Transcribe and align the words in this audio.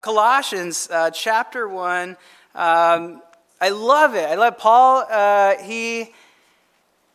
Colossians 0.00 0.88
uh, 0.90 1.10
chapter 1.10 1.68
1. 1.68 2.16
Um, 2.54 3.20
I 3.60 3.68
love 3.68 4.14
it. 4.14 4.24
I 4.24 4.34
love 4.34 4.56
Paul. 4.56 5.04
Uh, 5.10 5.58
he, 5.58 6.14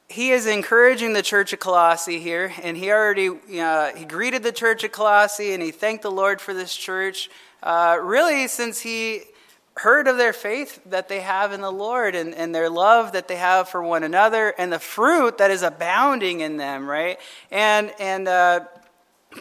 he 0.08 0.29
is 0.29 0.46
encouraging 0.46 1.13
the 1.13 1.24
church 1.24 1.52
of 1.52 1.60
Colossae 1.60 2.20
here, 2.20 2.54
and 2.62 2.78
he 2.78 2.92
already 2.92 3.32
he 3.48 4.06
greeted 4.06 4.44
the 4.44 4.52
church 4.52 4.84
of 4.84 4.92
Colossae 4.92 5.54
and 5.54 5.63
he 5.63 5.71
thanked 5.71 6.04
the 6.04 6.12
Lord 6.12 6.40
for 6.40 6.54
this 6.54 6.76
church. 6.76 7.32
Uh, 7.63 7.98
really, 8.00 8.47
since 8.47 8.81
he 8.81 9.24
heard 9.78 10.08
of 10.08 10.17
their 10.17 10.31
faith 10.31 10.79
that 10.86 11.10
they 11.10 11.22
have 11.22 11.54
in 11.54 11.62
the 11.62 11.72
Lord 11.72 12.13
and, 12.13 12.36
and 12.36 12.54
their 12.54 12.70
love 12.70 13.13
that 13.13 13.28
they 13.28 13.36
have 13.36 13.67
for 13.67 13.81
one 13.81 14.04
another 14.04 14.54
and 14.60 14.72
the 14.72 14.79
fruit 14.79 15.40
that 15.40 15.49
is 15.49 15.63
abounding 15.63 16.41
in 16.41 16.58
them, 16.58 16.88
right? 16.88 17.20
And, 17.52 17.91
and 17.99 18.27
uh, 18.27 18.62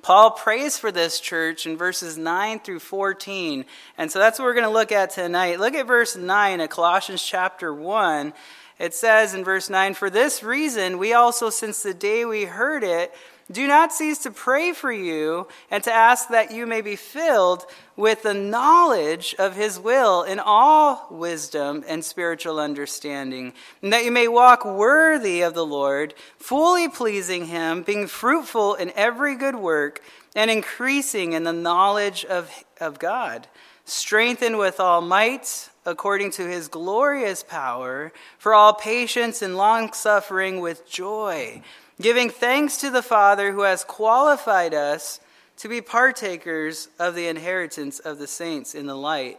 Paul 0.02 0.32
prays 0.32 0.76
for 0.78 0.90
this 0.92 1.20
church 1.20 1.66
in 1.66 1.76
verses 1.76 2.18
9 2.18 2.60
through 2.60 2.80
14. 2.80 3.64
And 3.96 4.10
so 4.10 4.18
that's 4.18 4.38
what 4.38 4.46
we're 4.46 4.54
going 4.54 4.64
to 4.64 4.70
look 4.70 4.92
at 4.92 5.10
tonight. 5.10 5.60
Look 5.60 5.74
at 5.74 5.86
verse 5.86 6.16
9 6.16 6.60
of 6.60 6.70
Colossians 6.70 7.22
chapter 7.22 7.72
1. 7.72 8.32
It 8.78 8.94
says 8.94 9.34
in 9.34 9.44
verse 9.44 9.70
9, 9.70 9.94
For 9.94 10.10
this 10.10 10.42
reason, 10.42 10.98
we 10.98 11.12
also, 11.12 11.48
since 11.50 11.82
the 11.82 11.94
day 11.94 12.24
we 12.24 12.44
heard 12.44 12.82
it, 12.82 13.14
do 13.52 13.66
not 13.66 13.92
cease 13.92 14.18
to 14.20 14.30
pray 14.30 14.72
for 14.72 14.90
you 14.90 15.46
and 15.70 15.84
to 15.84 15.92
ask 15.92 16.28
that 16.28 16.50
you 16.50 16.66
may 16.66 16.80
be 16.80 16.96
filled 16.96 17.66
with 17.94 18.22
the 18.22 18.32
knowledge 18.32 19.34
of 19.38 19.54
his 19.54 19.78
will 19.78 20.22
in 20.22 20.40
all 20.40 21.06
wisdom 21.10 21.84
and 21.86 22.02
spiritual 22.04 22.58
understanding, 22.58 23.52
and 23.82 23.92
that 23.92 24.04
you 24.04 24.10
may 24.10 24.28
walk 24.28 24.64
worthy 24.64 25.42
of 25.42 25.54
the 25.54 25.66
Lord, 25.66 26.14
fully 26.38 26.88
pleasing 26.88 27.46
him, 27.46 27.82
being 27.82 28.06
fruitful 28.06 28.74
in 28.74 28.90
every 28.96 29.36
good 29.36 29.56
work, 29.56 30.00
and 30.34 30.50
increasing 30.50 31.34
in 31.34 31.44
the 31.44 31.52
knowledge 31.52 32.24
of, 32.24 32.50
of 32.80 32.98
God, 32.98 33.46
strengthened 33.84 34.58
with 34.58 34.80
all 34.80 35.02
might 35.02 35.68
according 35.86 36.30
to 36.30 36.48
his 36.48 36.68
glorious 36.68 37.42
power, 37.42 38.10
for 38.38 38.54
all 38.54 38.72
patience 38.72 39.42
and 39.42 39.54
long 39.54 39.92
suffering 39.92 40.60
with 40.60 40.88
joy 40.88 41.62
giving 42.00 42.30
thanks 42.30 42.78
to 42.78 42.90
the 42.90 43.02
Father 43.02 43.52
who 43.52 43.62
has 43.62 43.84
qualified 43.84 44.74
us 44.74 45.20
to 45.58 45.68
be 45.68 45.80
partakers 45.80 46.88
of 46.98 47.14
the 47.14 47.28
inheritance 47.28 47.98
of 48.00 48.18
the 48.18 48.26
saints 48.26 48.74
in 48.74 48.86
the 48.86 48.96
light. 48.96 49.38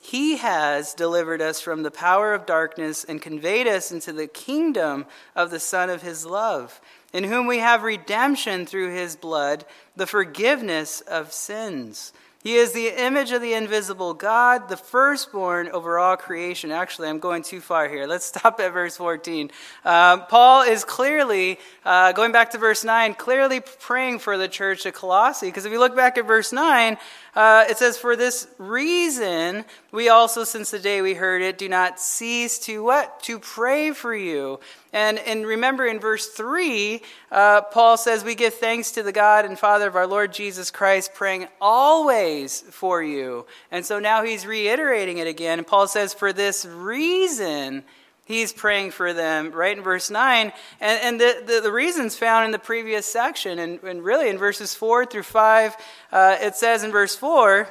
He 0.00 0.36
has 0.36 0.94
delivered 0.94 1.42
us 1.42 1.60
from 1.60 1.82
the 1.82 1.90
power 1.90 2.32
of 2.32 2.46
darkness 2.46 3.04
and 3.04 3.20
conveyed 3.20 3.66
us 3.66 3.90
into 3.90 4.12
the 4.12 4.28
kingdom 4.28 5.06
of 5.34 5.50
the 5.50 5.60
Son 5.60 5.90
of 5.90 6.02
His 6.02 6.24
love, 6.24 6.80
in 7.12 7.24
whom 7.24 7.46
we 7.46 7.58
have 7.58 7.82
redemption 7.82 8.66
through 8.66 8.94
His 8.94 9.16
blood, 9.16 9.64
the 9.96 10.06
forgiveness 10.06 11.00
of 11.02 11.32
sins. 11.32 12.12
He 12.46 12.54
is 12.54 12.70
the 12.70 12.90
image 13.04 13.32
of 13.32 13.42
the 13.42 13.54
invisible 13.54 14.14
God, 14.14 14.68
the 14.68 14.76
firstborn 14.76 15.68
over 15.70 15.98
all 15.98 16.16
creation. 16.16 16.70
Actually, 16.70 17.08
I'm 17.08 17.18
going 17.18 17.42
too 17.42 17.60
far 17.60 17.88
here. 17.88 18.06
Let's 18.06 18.24
stop 18.36 18.60
at 18.60 18.72
verse 18.72 18.96
14. 18.96 19.50
Um, 19.84 20.22
Paul 20.28 20.62
is 20.62 20.84
clearly, 20.84 21.58
uh, 21.84 22.12
going 22.12 22.30
back 22.30 22.52
to 22.52 22.58
verse 22.58 22.84
9, 22.84 23.14
clearly 23.14 23.62
praying 23.80 24.20
for 24.20 24.38
the 24.38 24.46
church 24.46 24.86
at 24.86 24.94
Colossae. 24.94 25.46
Because 25.46 25.64
if 25.64 25.72
you 25.72 25.80
look 25.80 25.96
back 25.96 26.18
at 26.18 26.24
verse 26.24 26.52
9, 26.52 26.96
uh, 27.34 27.64
it 27.68 27.78
says, 27.78 27.98
For 27.98 28.14
this 28.14 28.46
reason, 28.58 29.64
we 29.90 30.08
also, 30.08 30.44
since 30.44 30.70
the 30.70 30.78
day 30.78 31.02
we 31.02 31.14
heard 31.14 31.42
it, 31.42 31.58
do 31.58 31.68
not 31.68 31.98
cease 31.98 32.60
to 32.60 32.80
what? 32.84 33.24
To 33.24 33.40
pray 33.40 33.90
for 33.90 34.14
you 34.14 34.60
and, 34.96 35.18
and 35.18 35.46
remember 35.46 35.84
in 35.84 36.00
verse 36.00 36.26
3, 36.26 37.02
uh, 37.30 37.60
Paul 37.60 37.98
says, 37.98 38.24
We 38.24 38.34
give 38.34 38.54
thanks 38.54 38.92
to 38.92 39.02
the 39.02 39.12
God 39.12 39.44
and 39.44 39.58
Father 39.58 39.88
of 39.88 39.94
our 39.94 40.06
Lord 40.06 40.32
Jesus 40.32 40.70
Christ, 40.70 41.12
praying 41.12 41.48
always 41.60 42.62
for 42.62 43.02
you. 43.02 43.44
And 43.70 43.84
so 43.84 43.98
now 43.98 44.24
he's 44.24 44.46
reiterating 44.46 45.18
it 45.18 45.26
again. 45.26 45.58
And 45.58 45.66
Paul 45.66 45.86
says, 45.86 46.14
For 46.14 46.32
this 46.32 46.64
reason, 46.64 47.84
he's 48.24 48.54
praying 48.54 48.92
for 48.92 49.12
them, 49.12 49.52
right 49.52 49.76
in 49.76 49.84
verse 49.84 50.08
9. 50.08 50.50
And, 50.80 51.02
and 51.02 51.20
the, 51.20 51.42
the, 51.46 51.60
the 51.60 51.72
reasons 51.72 52.16
found 52.16 52.46
in 52.46 52.50
the 52.50 52.58
previous 52.58 53.04
section, 53.04 53.58
and, 53.58 53.82
and 53.82 54.02
really 54.02 54.30
in 54.30 54.38
verses 54.38 54.74
4 54.74 55.04
through 55.04 55.24
5, 55.24 55.76
uh, 56.10 56.36
it 56.40 56.54
says 56.54 56.82
in 56.82 56.90
verse 56.90 57.14
4, 57.14 57.68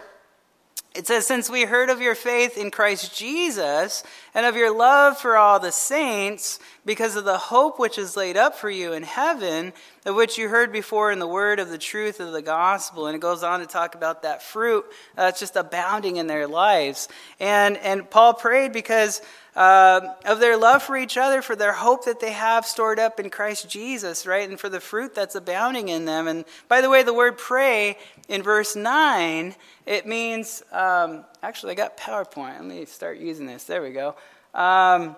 it 0.96 1.08
says, 1.08 1.28
Since 1.28 1.50
we 1.50 1.64
heard 1.64 1.90
of 1.90 2.02
your 2.02 2.16
faith 2.16 2.58
in 2.58 2.72
Christ 2.72 3.18
Jesus 3.18 4.04
and 4.34 4.46
of 4.46 4.56
your 4.56 4.76
love 4.76 5.18
for 5.18 5.38
all 5.38 5.60
the 5.60 5.72
saints, 5.72 6.60
because 6.86 7.16
of 7.16 7.26
the 7.26 7.38
hope 7.38 7.80
which 7.80 7.98
is 7.98 8.16
laid 8.16 8.38
up 8.38 8.56
for 8.56 8.70
you 8.70 8.94
in 8.94 9.04
heaven, 9.04 9.74
of 10.06 10.16
which 10.16 10.38
you 10.38 10.48
heard 10.50 10.72
before 10.72 11.12
in 11.12 11.20
the 11.20 11.28
word 11.28 11.60
of 11.60 11.70
the 11.70 11.78
truth 11.78 12.20
of 12.20 12.32
the 12.32 12.42
gospel. 12.42 13.08
And 13.08 13.16
it 13.16 13.20
goes 13.20 13.44
on 13.44 13.60
to 13.60 13.66
talk 13.66 13.96
about 13.96 14.22
that 14.22 14.44
fruit 14.44 14.86
uh, 15.18 15.24
that's 15.24 15.40
just 15.40 15.56
abounding 15.56 16.18
in 16.18 16.28
their 16.28 16.48
lives. 16.48 17.10
And, 17.40 17.78
and 17.78 18.10
Paul 18.10 18.36
prayed 18.36 18.72
because 18.72 19.22
uh, 19.56 20.14
of 20.26 20.40
their 20.40 20.58
love 20.58 20.84
for 20.84 20.98
each 20.98 21.18
other, 21.18 21.42
for 21.42 21.56
their 21.56 21.74
hope 21.74 22.06
that 22.06 22.20
they 22.20 22.34
have 22.34 22.66
stored 22.66 23.00
up 23.00 23.20
in 23.20 23.30
Christ 23.30 23.70
Jesus, 23.70 24.28
right? 24.28 24.50
And 24.50 24.60
for 24.60 24.70
the 24.70 24.80
fruit 24.80 25.16
that's 25.16 25.36
abounding 25.36 25.90
in 25.90 26.06
them. 26.06 26.28
And 26.28 26.46
by 26.68 26.82
the 26.82 26.90
way, 26.90 27.04
the 27.04 27.14
word 27.14 27.38
pray 27.38 27.98
in 28.28 28.44
verse 28.44 28.76
9, 28.76 29.56
it 29.86 30.06
means, 30.06 30.62
um, 30.72 31.24
actually, 31.42 31.72
I 31.72 31.76
got 31.76 31.98
PowerPoint. 31.98 32.56
Let 32.56 32.66
me 32.66 32.86
start 32.86 33.18
using 33.18 33.46
this. 33.46 33.64
There 33.64 33.82
we 33.82 33.92
go. 33.92 34.16
Um, 34.54 35.16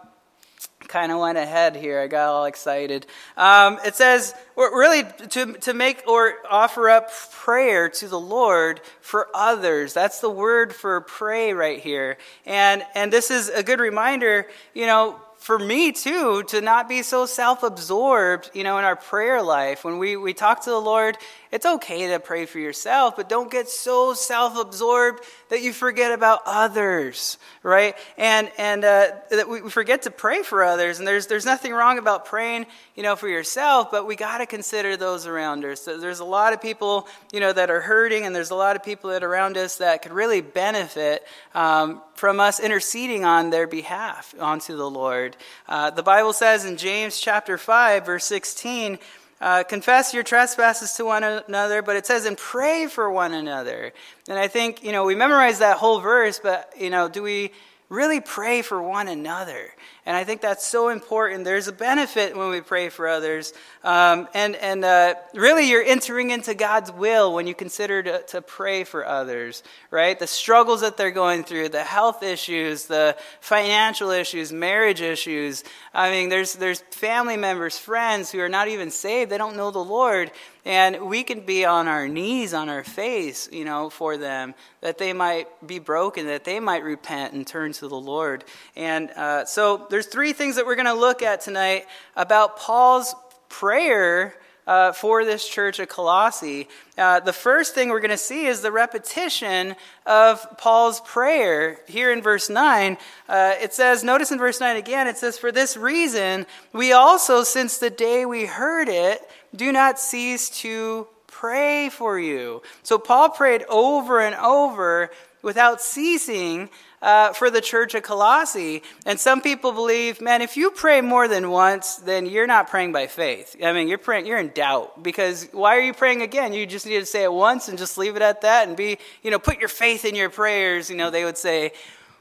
kind 0.88 1.11
of 1.11 1.19
went 1.19 1.38
ahead 1.38 1.75
here. 1.75 1.99
I 1.99 2.07
got 2.07 2.29
all 2.29 2.45
excited. 2.45 3.05
Um, 3.35 3.79
it 3.85 3.95
says, 3.95 4.33
really, 4.55 5.03
to, 5.29 5.53
to 5.53 5.73
make 5.73 6.07
or 6.07 6.35
offer 6.49 6.89
up 6.89 7.11
prayer 7.31 7.89
to 7.89 8.07
the 8.07 8.19
Lord 8.19 8.81
for 9.01 9.27
others. 9.33 9.93
That's 9.93 10.19
the 10.19 10.29
word 10.29 10.73
for 10.73 11.01
pray 11.01 11.53
right 11.53 11.79
here. 11.79 12.17
And, 12.45 12.83
and 12.95 13.11
this 13.11 13.31
is 13.31 13.49
a 13.49 13.63
good 13.63 13.79
reminder, 13.79 14.47
you 14.73 14.85
know, 14.85 15.19
for 15.38 15.59
me 15.59 15.91
too 15.91 16.43
to 16.43 16.61
not 16.61 16.89
be 16.89 17.01
so 17.03 17.25
self-absorbed 17.25 18.49
you 18.53 18.63
know 18.63 18.77
in 18.79 18.83
our 18.83 18.95
prayer 18.95 19.41
life 19.41 19.85
when 19.85 19.97
we, 19.99 20.17
we 20.17 20.33
talk 20.33 20.63
to 20.63 20.69
the 20.69 20.81
lord 20.81 21.15
it's 21.52 21.66
okay 21.66 22.08
to 22.08 22.19
pray 22.19 22.46
for 22.46 22.59
yourself, 22.59 23.16
but 23.16 23.30
don't 23.30 23.50
get 23.50 23.69
so 23.69 24.13
self 24.13 24.58
absorbed 24.58 25.24
that 25.50 25.62
you 25.62 25.72
forget 25.72 26.12
about 26.12 26.41
others, 26.46 27.38
right? 27.63 27.96
And, 28.18 28.52
and 28.58 28.84
uh, 28.84 29.12
that 29.30 29.47
we 29.47 29.69
forget 29.69 30.02
to 30.03 30.12
pray 30.12 30.44
for 30.44 30.63
others. 30.63 31.00
And 31.00 31.07
there's, 31.07 31.28
there's 31.28 31.46
nothing 31.46 31.74
wrong 31.74 31.97
about 31.97 32.25
praying, 32.25 32.66
you 32.96 33.03
know, 33.03 33.16
for 33.16 33.30
yourself, 33.30 33.91
but 33.91 34.06
we 34.06 34.16
got 34.16 34.40
to 34.40 34.46
consider 34.46 34.97
those 34.97 35.25
around 35.25 35.63
us. 35.63 35.81
So 35.81 35.97
there's 35.97 36.19
a 36.19 36.25
lot 36.25 36.52
of 36.52 36.62
people, 36.62 37.07
you 37.31 37.40
know, 37.40 37.53
that 37.53 37.69
are 37.69 37.81
hurting, 37.81 38.25
and 38.25 38.36
there's 38.36 38.52
a 38.52 38.56
lot 38.56 38.75
of 38.75 38.84
people 38.84 39.09
that 39.12 39.24
are 39.24 39.28
around 39.28 39.57
us 39.57 39.78
that 39.78 40.02
could 40.02 40.12
really 40.12 40.41
benefit 40.41 41.25
um, 41.56 42.02
from 42.16 42.40
us 42.40 42.59
interceding 42.59 43.24
on 43.24 43.52
their 43.52 43.68
behalf 43.68 44.36
onto 44.40 44.75
the 44.75 44.90
Lord. 44.90 45.38
Uh, 45.68 45.91
the 45.91 46.03
Bible 46.03 46.34
says 46.34 46.66
in 46.66 46.75
James 46.75 47.19
chapter 47.19 47.57
5, 47.57 48.06
verse 48.06 48.25
16, 48.25 49.00
uh, 49.40 49.64
confess 49.64 50.14
your 50.14 50.24
trespasses 50.24 50.94
to 50.94 51.06
one 51.06 51.24
another, 51.24 51.81
but 51.81 51.96
it 51.96 52.06
says, 52.06 52.25
and 52.25 52.38
pray 52.38 52.88
for 52.88 53.09
one 53.12 53.34
another. 53.34 53.94
And 54.28 54.40
I 54.40 54.48
think, 54.48 54.84
you 54.84 54.92
know, 54.92 55.06
we 55.06 55.16
memorize 55.16 55.59
that 55.59 55.78
whole 55.78 56.00
verse, 56.00 56.40
but, 56.40 56.74
you 56.78 56.90
know, 56.90 57.08
do 57.08 57.22
we 57.22 57.52
really 57.90 58.20
pray 58.20 58.62
for 58.62 58.81
one 58.81 59.08
another? 59.08 59.74
And 60.07 60.16
I 60.16 60.23
think 60.23 60.40
that's 60.40 60.66
so 60.66 60.88
important. 60.88 61.44
There's 61.44 61.68
a 61.68 61.73
benefit 61.73 62.34
when 62.38 62.50
we 62.50 62.62
pray 62.62 62.88
for 62.88 63.09
others. 63.09 63.53
Um, 63.84 64.29
and 64.34 64.56
and 64.56 64.85
uh, 64.85 65.16
really, 65.34 65.69
you're 65.69 65.84
entering 65.84 66.29
into 66.29 66.56
God's 66.56 66.94
will 66.94 67.34
when 67.34 67.45
you 67.45 67.53
consider 67.53 68.01
to, 68.01 68.22
to 68.28 68.41
pray 68.41 68.85
for 68.85 69.06
others, 69.06 69.63
right? 69.91 70.18
The 70.18 70.25
struggles 70.25 70.79
that 70.79 70.95
they're 70.95 71.12
going 71.12 71.44
through, 71.44 71.69
the 71.69 71.84
health 71.84 72.23
issues, 72.23 72.85
the 72.85 73.18
financial 73.41 74.09
issues, 74.12 74.53
marriage 74.53 75.01
issues. 75.01 75.66
I 75.94 76.09
mean, 76.09 76.29
there's, 76.29 76.53
there's 76.53 76.79
family 76.91 77.35
members, 77.35 77.78
friends 77.78 78.31
who 78.31 78.39
are 78.39 78.47
not 78.47 78.69
even 78.69 78.91
saved, 78.91 79.29
they 79.29 79.38
don't 79.38 79.57
know 79.57 79.72
the 79.72 79.79
Lord. 79.79 80.31
And 80.68 81.07
we 81.07 81.24
can 81.24 81.45
be 81.45 81.63
on 81.63 81.88
our 81.88 82.09
knees, 82.09 82.53
on 82.53 82.68
our 82.68 82.84
face, 82.84 83.47
you 83.53 83.63
know, 83.63 83.89
for 83.89 84.18
them, 84.18 84.53
that 84.81 84.97
they 84.97 85.13
might 85.13 85.47
be 85.65 85.80
broken, 85.80 86.25
that 86.25 86.44
they 86.44 86.59
might 86.59 86.83
repent 86.83 87.33
and 87.33 87.48
turn 87.48 87.71
to 87.74 87.88
the 87.88 87.95
Lord. 87.95 88.44
And 88.75 89.09
uh, 89.12 89.45
so 89.45 89.88
there's 89.97 90.05
three 90.05 90.31
things 90.31 90.57
that 90.57 90.67
we're 90.67 90.75
going 90.75 90.85
to 90.85 90.94
look 90.94 91.23
at 91.23 91.41
tonight 91.41 91.88
about 92.15 92.57
Paul's 92.57 93.15
prayer 93.49 94.35
uh, 94.67 94.91
for 94.91 95.25
this 95.25 95.49
church 95.49 95.79
at 95.79 95.89
Colossae. 95.89 96.67
Uh, 96.99 97.19
the 97.19 97.33
first 97.33 97.73
thing 97.73 97.89
we're 97.89 97.99
going 97.99 98.11
to 98.11 98.15
see 98.15 98.45
is 98.45 98.61
the 98.61 98.71
repetition 98.71 99.75
of 100.05 100.45
Paul's 100.59 101.01
prayer. 101.01 101.79
Here 101.88 102.13
in 102.13 102.21
verse 102.21 102.47
9, 102.47 102.95
uh, 103.27 103.55
it 103.59 103.73
says, 103.73 104.03
notice 104.03 104.31
in 104.31 104.38
verse 104.38 104.59
9 104.59 104.75
again, 104.75 105.07
it 105.07 105.17
says, 105.17 105.39
For 105.39 105.51
this 105.51 105.75
reason, 105.75 106.45
we 106.73 106.91
also, 106.91 107.41
since 107.41 107.79
the 107.79 107.89
day 107.89 108.23
we 108.23 108.45
heard 108.45 108.89
it, 108.89 109.27
do 109.55 109.71
not 109.71 109.97
cease 109.97 110.51
to 110.61 111.07
pray 111.25 111.89
for 111.89 112.19
you. 112.19 112.61
So 112.83 112.99
Paul 112.99 113.29
prayed 113.29 113.63
over 113.67 114.19
and 114.21 114.35
over 114.35 115.09
without 115.47 115.79
ceasing 115.79 116.69
uh, 117.01 117.31
for 117.31 117.49
the 117.49 117.61
church 117.61 117.95
of 117.95 118.03
Colossae. 118.03 118.83
And 119.05 119.17
some 119.17 119.39
people 119.39 119.71
believe, 119.71 120.19
man, 120.19 120.41
if 120.41 120.57
you 120.57 120.71
pray 120.71 120.99
more 120.99 121.29
than 121.29 121.49
once, 121.49 121.95
then 121.95 122.25
you're 122.25 122.47
not 122.47 122.69
praying 122.69 122.91
by 122.91 123.07
faith. 123.07 123.55
I 123.63 123.71
mean, 123.71 123.88
you're 123.88 123.97
praying, 123.97 124.25
you're 124.25 124.39
in 124.39 124.49
doubt 124.49 125.03
because 125.03 125.47
why 125.53 125.77
are 125.77 125.79
you 125.79 125.94
praying 125.94 126.21
again? 126.21 126.51
You 126.51 126.65
just 126.65 126.85
need 126.85 126.99
to 126.99 127.05
say 127.05 127.23
it 127.23 127.31
once 127.31 127.69
and 127.69 127.77
just 127.77 127.97
leave 127.97 128.17
it 128.17 128.21
at 128.21 128.41
that 128.41 128.67
and 128.67 128.75
be, 128.75 128.97
you 129.23 129.31
know, 129.31 129.39
put 129.39 129.57
your 129.57 129.69
faith 129.69 130.03
in 130.03 130.15
your 130.15 130.29
prayers. 130.29 130.89
You 130.89 130.97
know, 130.97 131.09
they 131.09 131.23
would 131.23 131.38
say, 131.38 131.71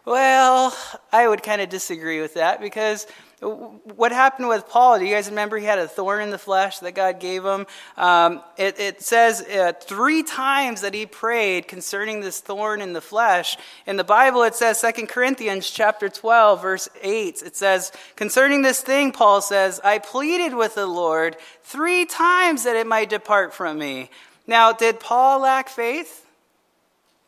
well, 0.06 0.74
I 1.12 1.26
would 1.26 1.42
kind 1.42 1.60
of 1.60 1.68
disagree 1.68 2.20
with 2.20 2.34
that 2.34 2.60
because 2.60 3.06
what 3.40 4.12
happened 4.12 4.48
with 4.48 4.66
Paul? 4.68 4.98
Do 4.98 5.04
you 5.04 5.12
guys 5.12 5.28
remember 5.28 5.58
he 5.58 5.66
had 5.66 5.78
a 5.78 5.88
thorn 5.88 6.22
in 6.22 6.30
the 6.30 6.38
flesh 6.38 6.78
that 6.78 6.92
God 6.92 7.20
gave 7.20 7.44
him? 7.44 7.66
Um, 7.96 8.40
it, 8.56 8.78
it, 8.80 9.02
says 9.02 9.42
uh, 9.42 9.72
three 9.78 10.22
times 10.22 10.80
that 10.80 10.94
he 10.94 11.04
prayed 11.04 11.68
concerning 11.68 12.20
this 12.20 12.40
thorn 12.40 12.80
in 12.80 12.94
the 12.94 13.00
flesh. 13.00 13.58
In 13.86 13.96
the 13.96 14.04
Bible, 14.04 14.42
it 14.44 14.54
says, 14.54 14.80
2 14.80 15.06
Corinthians 15.06 15.68
chapter 15.70 16.08
12, 16.08 16.62
verse 16.62 16.88
8, 17.02 17.42
it 17.44 17.56
says, 17.56 17.92
Concerning 18.14 18.62
this 18.62 18.80
thing, 18.80 19.12
Paul 19.12 19.42
says, 19.42 19.80
I 19.84 19.98
pleaded 19.98 20.54
with 20.54 20.76
the 20.76 20.86
Lord 20.86 21.36
three 21.62 22.06
times 22.06 22.64
that 22.64 22.76
it 22.76 22.86
might 22.86 23.10
depart 23.10 23.52
from 23.52 23.78
me. 23.78 24.08
Now, 24.46 24.72
did 24.72 24.98
Paul 24.98 25.40
lack 25.40 25.68
faith? 25.68 26.24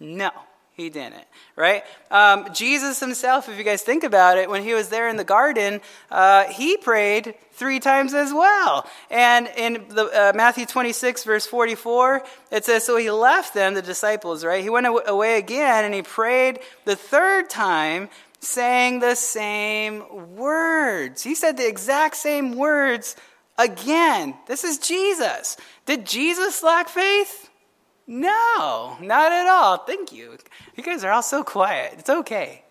No. 0.00 0.30
He 0.78 0.90
didn't, 0.90 1.24
right? 1.56 1.82
Um, 2.08 2.54
Jesus 2.54 3.00
himself, 3.00 3.48
if 3.48 3.58
you 3.58 3.64
guys 3.64 3.82
think 3.82 4.04
about 4.04 4.38
it, 4.38 4.48
when 4.48 4.62
he 4.62 4.74
was 4.74 4.90
there 4.90 5.08
in 5.08 5.16
the 5.16 5.24
garden, 5.24 5.80
uh, 6.08 6.44
he 6.44 6.76
prayed 6.76 7.34
three 7.50 7.80
times 7.80 8.14
as 8.14 8.32
well. 8.32 8.86
And 9.10 9.50
in 9.56 9.84
the, 9.88 10.04
uh, 10.04 10.32
Matthew 10.36 10.66
26, 10.66 11.24
verse 11.24 11.46
44, 11.46 12.22
it 12.52 12.64
says, 12.64 12.86
So 12.86 12.96
he 12.96 13.10
left 13.10 13.54
them, 13.54 13.74
the 13.74 13.82
disciples, 13.82 14.44
right? 14.44 14.62
He 14.62 14.70
went 14.70 14.86
away 14.86 15.38
again 15.38 15.84
and 15.84 15.92
he 15.92 16.02
prayed 16.02 16.60
the 16.84 16.94
third 16.94 17.50
time, 17.50 18.08
saying 18.38 19.00
the 19.00 19.16
same 19.16 20.36
words. 20.36 21.24
He 21.24 21.34
said 21.34 21.56
the 21.56 21.66
exact 21.66 22.14
same 22.14 22.54
words 22.54 23.16
again. 23.58 24.36
This 24.46 24.62
is 24.62 24.78
Jesus. 24.78 25.56
Did 25.86 26.06
Jesus 26.06 26.62
lack 26.62 26.88
faith? 26.88 27.47
No, 28.10 28.96
not 29.02 29.32
at 29.32 29.46
all. 29.46 29.76
Thank 29.76 30.12
you. 30.12 30.38
You 30.74 30.82
guys 30.82 31.04
are 31.04 31.12
all 31.12 31.22
so 31.22 31.44
quiet. 31.44 31.96
It's 31.98 32.08
okay. 32.08 32.62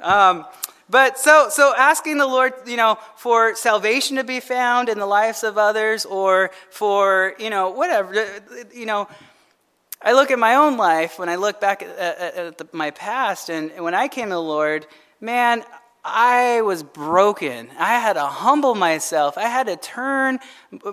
Um, 0.00 0.44
but 0.90 1.18
so, 1.18 1.48
so 1.48 1.72
asking 1.74 2.18
the 2.18 2.26
Lord, 2.26 2.52
you 2.66 2.76
know, 2.76 2.98
for 3.16 3.54
salvation 3.54 4.18
to 4.18 4.24
be 4.24 4.38
found 4.38 4.90
in 4.90 4.98
the 4.98 5.06
lives 5.06 5.42
of 5.44 5.56
others, 5.56 6.04
or 6.04 6.50
for, 6.68 7.32
you 7.38 7.48
know, 7.48 7.70
whatever, 7.70 8.42
you 8.74 8.84
know, 8.84 9.08
I 10.02 10.12
look 10.12 10.30
at 10.30 10.38
my 10.38 10.56
own 10.56 10.76
life 10.76 11.18
when 11.18 11.30
I 11.30 11.36
look 11.36 11.58
back 11.58 11.82
at, 11.82 11.98
at, 11.98 12.34
at 12.34 12.58
the, 12.58 12.68
my 12.72 12.90
past, 12.90 13.48
and 13.48 13.72
when 13.80 13.94
I 13.94 14.08
came 14.08 14.26
to 14.26 14.34
the 14.34 14.42
Lord, 14.42 14.86
man, 15.22 15.64
I 16.08 16.62
was 16.62 16.84
broken. 16.84 17.68
I 17.78 17.98
had 17.98 18.12
to 18.12 18.26
humble 18.26 18.76
myself. 18.76 19.36
I 19.36 19.48
had 19.48 19.66
to 19.66 19.76
turn 19.76 20.38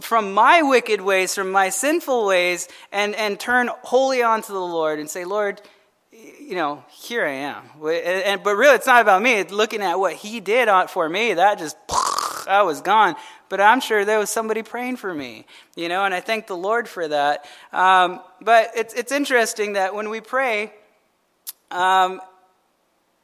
from 0.01 0.33
my 0.33 0.63
wicked 0.63 1.01
ways, 1.01 1.35
from 1.35 1.51
my 1.51 1.69
sinful 1.69 2.25
ways, 2.25 2.67
and, 2.91 3.13
and 3.15 3.39
turn 3.39 3.69
wholly 3.83 4.23
onto 4.23 4.53
the 4.53 4.59
Lord 4.59 4.97
and 4.97 5.07
say, 5.07 5.23
Lord, 5.23 5.61
you 6.11 6.55
know, 6.55 6.83
here 6.89 7.25
I 7.25 7.31
am. 7.31 7.63
And, 7.85 8.43
but 8.43 8.55
really, 8.55 8.75
it's 8.75 8.87
not 8.87 9.01
about 9.01 9.21
me. 9.21 9.35
It's 9.35 9.51
looking 9.51 9.81
at 9.81 9.99
what 9.99 10.13
He 10.13 10.39
did 10.39 10.67
for 10.89 11.07
me. 11.07 11.35
That 11.35 11.59
just, 11.59 11.77
I 12.47 12.63
was 12.63 12.81
gone. 12.81 13.15
But 13.49 13.61
I'm 13.61 13.81
sure 13.81 14.05
there 14.05 14.17
was 14.17 14.31
somebody 14.31 14.63
praying 14.63 14.95
for 14.95 15.13
me, 15.13 15.45
you 15.75 15.89
know, 15.89 16.05
and 16.05 16.13
I 16.13 16.21
thank 16.21 16.47
the 16.47 16.57
Lord 16.57 16.87
for 16.89 17.07
that. 17.07 17.45
Um, 17.71 18.19
but 18.41 18.71
it's, 18.75 18.95
it's 18.95 19.11
interesting 19.11 19.73
that 19.73 19.93
when 19.93 20.09
we 20.09 20.21
pray, 20.21 20.73
um, 21.69 22.19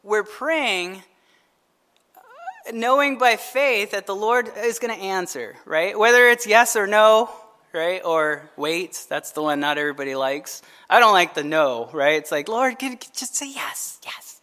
we're 0.04 0.24
praying 0.24 1.04
knowing 2.74 3.18
by 3.18 3.36
faith 3.36 3.92
that 3.92 4.06
the 4.06 4.16
Lord 4.16 4.52
is 4.64 4.80
going 4.80 4.96
to 4.96 5.02
answer, 5.02 5.56
right? 5.66 5.98
Whether 5.98 6.28
it's 6.30 6.48
yes 6.48 6.76
or 6.76 6.88
no, 6.88 7.30
right? 7.74 8.02
Or 8.04 8.50
wait, 8.58 9.06
that's 9.10 9.32
the 9.32 9.42
one 9.42 9.60
not 9.60 9.78
everybody 9.78 10.16
likes. 10.16 10.62
I 10.90 11.00
don't 11.00 11.14
like 11.14 11.34
the 11.34 11.44
no, 11.44 11.90
right? 11.94 12.16
It's 12.16 12.32
like, 12.32 12.48
Lord, 12.48 12.80
can, 12.80 12.98
can 12.98 13.12
just 13.14 13.36
say 13.36 13.50
yes, 13.52 14.00
yes. 14.04 14.42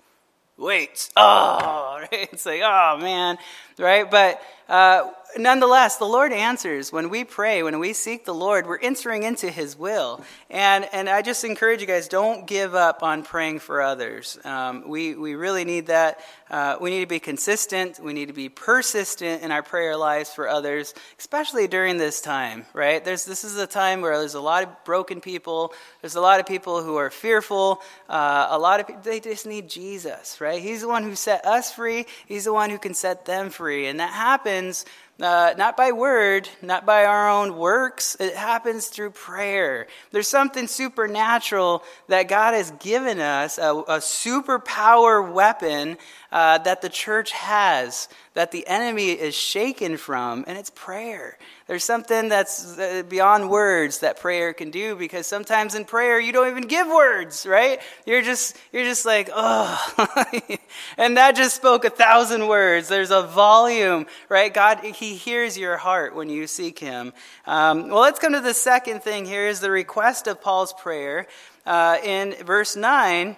Wait, 0.56 1.10
oh, 1.16 1.98
right? 2.12 2.28
It's 2.32 2.46
like, 2.46 2.62
oh 2.64 2.98
man, 3.00 3.38
right? 3.78 4.10
But 4.10 4.40
uh, 4.68 5.10
nonetheless, 5.38 5.96
the 5.96 6.06
Lord 6.06 6.32
answers. 6.32 6.92
When 6.92 7.10
we 7.10 7.24
pray, 7.24 7.62
when 7.62 7.78
we 7.78 7.92
seek 7.92 8.24
the 8.24 8.34
Lord, 8.34 8.66
we're 8.66 8.78
entering 8.78 9.22
into 9.22 9.50
His 9.50 9.76
will. 9.76 10.24
And, 10.50 10.88
and 10.92 11.08
I 11.08 11.22
just 11.22 11.44
encourage 11.44 11.80
you 11.80 11.86
guys, 11.86 12.08
don't 12.08 12.46
give 12.46 12.74
up 12.74 13.02
on 13.02 13.22
praying 13.22 13.60
for 13.60 13.80
others. 13.80 14.38
Um, 14.44 14.88
we, 14.88 15.14
we 15.14 15.34
really 15.34 15.64
need 15.64 15.86
that. 15.86 16.20
Uh, 16.48 16.76
we 16.80 16.90
need 16.90 17.00
to 17.00 17.06
be 17.06 17.18
consistent. 17.18 17.98
We 17.98 18.12
need 18.12 18.28
to 18.28 18.34
be 18.34 18.48
persistent 18.48 19.42
in 19.42 19.50
our 19.50 19.62
prayer 19.62 19.96
lives 19.96 20.32
for 20.32 20.48
others, 20.48 20.94
especially 21.18 21.66
during 21.66 21.98
this 21.98 22.20
time, 22.20 22.66
right? 22.72 23.04
There's, 23.04 23.24
this 23.24 23.42
is 23.42 23.56
a 23.58 23.66
time 23.66 24.00
where 24.00 24.16
there's 24.18 24.34
a 24.34 24.40
lot 24.40 24.62
of 24.62 24.84
broken 24.84 25.20
people. 25.20 25.72
There's 26.02 26.14
a 26.14 26.20
lot 26.20 26.38
of 26.38 26.46
people 26.46 26.82
who 26.82 26.96
are 26.96 27.10
fearful. 27.10 27.82
Uh, 28.08 28.46
a 28.50 28.58
lot 28.58 28.78
of 28.78 28.86
people, 28.86 29.02
they 29.02 29.18
just 29.18 29.46
need 29.46 29.68
Jesus, 29.68 30.40
right? 30.40 30.62
He's 30.62 30.82
the 30.82 30.88
one 30.88 31.02
who 31.02 31.16
set 31.16 31.44
us 31.44 31.72
free. 31.72 32.06
He's 32.26 32.44
the 32.44 32.52
one 32.52 32.70
who 32.70 32.78
can 32.78 32.94
set 32.94 33.24
them 33.24 33.50
free. 33.50 33.86
And 33.86 33.98
that 33.98 34.12
happens 34.12 34.84
uh, 35.20 35.54
not 35.56 35.76
by 35.76 35.92
word, 35.92 36.48
not 36.60 36.84
by 36.84 37.04
our 37.04 37.30
own 37.30 37.56
works. 37.56 38.16
It 38.20 38.34
happens 38.34 38.88
through 38.88 39.10
prayer. 39.10 39.86
There's 40.10 40.28
something 40.28 40.66
supernatural 40.66 41.82
that 42.08 42.28
God 42.28 42.52
has 42.52 42.70
given 42.72 43.18
us, 43.18 43.56
a, 43.58 43.70
a 43.70 43.98
superpower 43.98 45.32
weapon 45.32 45.96
uh, 46.30 46.58
that 46.58 46.82
the 46.82 46.90
church 46.90 47.32
has, 47.32 48.08
that 48.36 48.50
the 48.50 48.66
enemy 48.66 49.12
is 49.12 49.34
shaken 49.34 49.96
from, 49.96 50.44
and 50.46 50.58
it's 50.58 50.68
prayer. 50.68 51.38
There's 51.68 51.84
something 51.84 52.28
that's 52.28 52.78
uh, 52.78 53.02
beyond 53.08 53.48
words 53.48 54.00
that 54.00 54.20
prayer 54.20 54.52
can 54.52 54.70
do 54.70 54.94
because 54.94 55.26
sometimes 55.26 55.74
in 55.74 55.86
prayer 55.86 56.20
you 56.20 56.32
don't 56.32 56.50
even 56.50 56.64
give 56.64 56.86
words, 56.86 57.46
right? 57.46 57.80
You're 58.04 58.20
just 58.20 58.54
you're 58.72 58.84
just 58.84 59.06
like, 59.06 59.30
oh, 59.32 60.36
and 60.98 61.16
that 61.16 61.34
just 61.34 61.56
spoke 61.56 61.86
a 61.86 61.90
thousand 61.90 62.46
words. 62.46 62.88
There's 62.88 63.10
a 63.10 63.22
volume, 63.22 64.04
right? 64.28 64.52
God, 64.52 64.80
He 64.84 65.14
hears 65.14 65.56
your 65.56 65.78
heart 65.78 66.14
when 66.14 66.28
you 66.28 66.46
seek 66.46 66.78
Him. 66.78 67.14
Um, 67.46 67.88
well, 67.88 68.02
let's 68.02 68.18
come 68.18 68.34
to 68.34 68.40
the 68.42 68.52
second 68.52 69.02
thing. 69.02 69.24
Here 69.24 69.48
is 69.48 69.60
the 69.60 69.70
request 69.70 70.26
of 70.26 70.42
Paul's 70.42 70.74
prayer 70.74 71.26
uh, 71.64 71.96
in 72.04 72.34
verse 72.44 72.76
nine. 72.76 73.36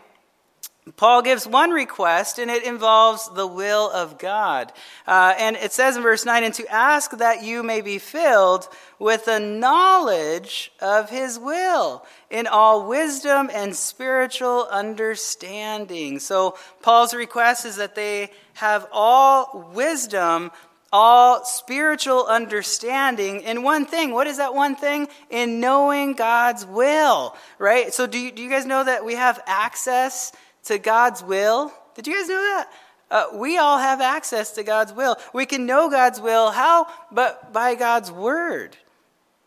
Paul 0.97 1.23
gives 1.23 1.47
one 1.47 1.71
request, 1.71 2.39
and 2.39 2.51
it 2.51 2.65
involves 2.65 3.29
the 3.35 3.47
will 3.47 3.91
of 3.91 4.19
God. 4.19 4.73
Uh, 5.07 5.35
and 5.39 5.57
it 5.57 5.73
says 5.73 5.97
in 5.97 6.03
verse 6.03 6.25
9, 6.25 6.45
and 6.45 6.55
to 6.55 6.67
ask 6.69 7.11
that 7.19 7.43
you 7.43 7.63
may 7.63 7.81
be 7.81 7.99
filled 7.99 8.69
with 8.99 9.25
the 9.25 9.41
knowledge 9.41 10.73
of 10.81 11.11
his 11.11 11.39
will 11.39 12.05
in 12.31 12.47
all 12.47 12.89
wisdom 12.89 13.51
and 13.53 13.75
spiritual 13.75 14.67
understanding. 14.71 16.19
So, 16.19 16.57
Paul's 16.83 17.15
request 17.15 17.65
is 17.65 17.77
that 17.77 17.95
they 17.95 18.31
have 18.55 18.87
all 18.93 19.71
wisdom, 19.75 20.51
all 20.93 21.45
spiritual 21.45 22.27
understanding 22.27 23.43
in 23.43 23.63
one 23.63 23.85
thing. 23.87 24.13
What 24.13 24.27
is 24.27 24.39
that 24.39 24.55
one 24.55 24.75
thing? 24.75 25.09
In 25.31 25.61
knowing 25.61 26.15
God's 26.15 26.65
will, 26.65 27.37
right? 27.59 27.93
So, 27.93 28.07
do 28.07 28.19
you, 28.19 28.33
do 28.33 28.43
you 28.43 28.51
guys 28.51 28.67
know 28.67 28.85
that 28.85 29.05
we 29.05 29.15
have 29.15 29.41
access? 29.47 30.33
To 30.69 30.79
God's 30.79 31.23
will. 31.23 31.73
Did 31.95 32.07
you 32.07 32.15
guys 32.15 32.29
know 32.29 32.41
that? 32.41 32.71
Uh, 33.11 33.25
we 33.35 33.59
all 33.59 33.79
have 33.79 34.01
access 34.01 34.53
to 34.53 34.63
God's 34.63 34.93
will. 34.93 35.17
We 35.33 35.47
can 35.47 35.67
know 35.67 35.91
God's 35.91 36.21
will. 36.21 36.51
How? 36.51 36.87
But 37.11 37.53
by 37.53 37.75
God's 37.75 38.13
word. 38.13 38.77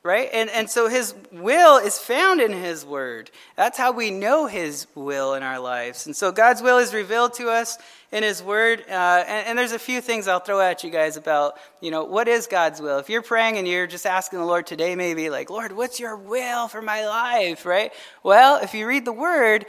Right? 0.03 0.29
And, 0.33 0.49
and 0.49 0.67
so 0.67 0.89
his 0.89 1.13
will 1.31 1.77
is 1.77 1.99
found 1.99 2.41
in 2.41 2.51
his 2.51 2.83
word. 2.83 3.29
That's 3.55 3.77
how 3.77 3.91
we 3.91 4.09
know 4.09 4.47
his 4.47 4.87
will 4.95 5.35
in 5.35 5.43
our 5.43 5.59
lives. 5.59 6.07
And 6.07 6.15
so 6.15 6.31
God's 6.31 6.59
will 6.63 6.79
is 6.79 6.91
revealed 6.91 7.35
to 7.35 7.49
us 7.49 7.77
in 8.11 8.23
his 8.23 8.41
word. 8.41 8.83
Uh, 8.89 9.23
and, 9.27 9.49
and 9.49 9.59
there's 9.59 9.73
a 9.73 9.79
few 9.79 10.01
things 10.01 10.27
I'll 10.27 10.39
throw 10.39 10.59
at 10.59 10.83
you 10.83 10.89
guys 10.89 11.17
about, 11.17 11.53
you 11.81 11.91
know, 11.91 12.03
what 12.03 12.27
is 12.27 12.47
God's 12.47 12.81
will? 12.81 12.97
If 12.97 13.11
you're 13.11 13.21
praying 13.21 13.57
and 13.57 13.67
you're 13.67 13.85
just 13.85 14.07
asking 14.07 14.39
the 14.39 14.45
Lord 14.45 14.65
today, 14.65 14.95
maybe 14.95 15.29
like, 15.29 15.51
Lord, 15.51 15.71
what's 15.71 15.99
your 15.99 16.17
will 16.17 16.67
for 16.67 16.81
my 16.81 17.05
life? 17.05 17.63
Right? 17.63 17.93
Well, 18.23 18.59
if 18.63 18.73
you 18.73 18.87
read 18.87 19.05
the 19.05 19.13
word, 19.13 19.67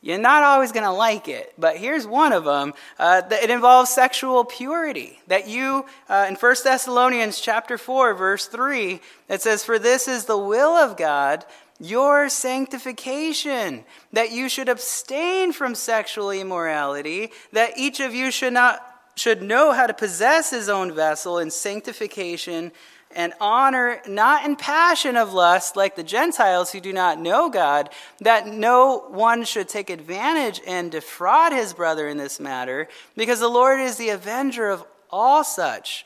you're 0.00 0.18
not 0.18 0.44
always 0.44 0.70
going 0.70 0.84
to 0.84 0.92
like 0.92 1.26
it, 1.26 1.52
but 1.58 1.76
here's 1.76 2.06
one 2.06 2.32
of 2.32 2.44
them. 2.44 2.72
Uh, 2.98 3.22
it 3.30 3.50
involves 3.50 3.90
sexual 3.90 4.44
purity. 4.44 5.18
That 5.26 5.48
you, 5.48 5.86
uh, 6.08 6.26
in 6.28 6.36
1 6.36 6.54
Thessalonians 6.62 7.40
chapter 7.40 7.76
4, 7.76 8.14
verse 8.14 8.46
3, 8.46 9.00
it 9.28 9.42
says, 9.42 9.64
For 9.64 9.78
this 9.78 10.06
is 10.06 10.26
the 10.26 10.38
will 10.38 10.76
of 10.76 10.96
God, 10.96 11.44
your 11.80 12.28
sanctification, 12.28 13.84
that 14.12 14.30
you 14.30 14.48
should 14.48 14.68
abstain 14.68 15.52
from 15.52 15.74
sexual 15.74 16.30
immorality, 16.30 17.32
that 17.52 17.76
each 17.76 17.98
of 17.98 18.14
you 18.14 18.30
should 18.30 18.52
not 18.52 18.84
should 19.16 19.42
know 19.42 19.72
how 19.72 19.84
to 19.84 19.94
possess 19.94 20.50
his 20.50 20.68
own 20.68 20.94
vessel 20.94 21.38
in 21.38 21.50
sanctification 21.50 22.70
and 23.14 23.32
honor, 23.40 24.00
not 24.06 24.44
in 24.44 24.56
passion 24.56 25.16
of 25.16 25.32
lust 25.32 25.76
like 25.76 25.96
the 25.96 26.02
Gentiles 26.02 26.72
who 26.72 26.80
do 26.80 26.92
not 26.92 27.18
know 27.18 27.48
God, 27.48 27.90
that 28.20 28.46
no 28.46 29.04
one 29.08 29.44
should 29.44 29.68
take 29.68 29.90
advantage 29.90 30.60
and 30.66 30.92
defraud 30.92 31.52
his 31.52 31.72
brother 31.72 32.08
in 32.08 32.16
this 32.16 32.38
matter, 32.38 32.88
because 33.16 33.40
the 33.40 33.48
Lord 33.48 33.80
is 33.80 33.96
the 33.96 34.10
avenger 34.10 34.68
of 34.68 34.84
all 35.10 35.42
such. 35.42 36.04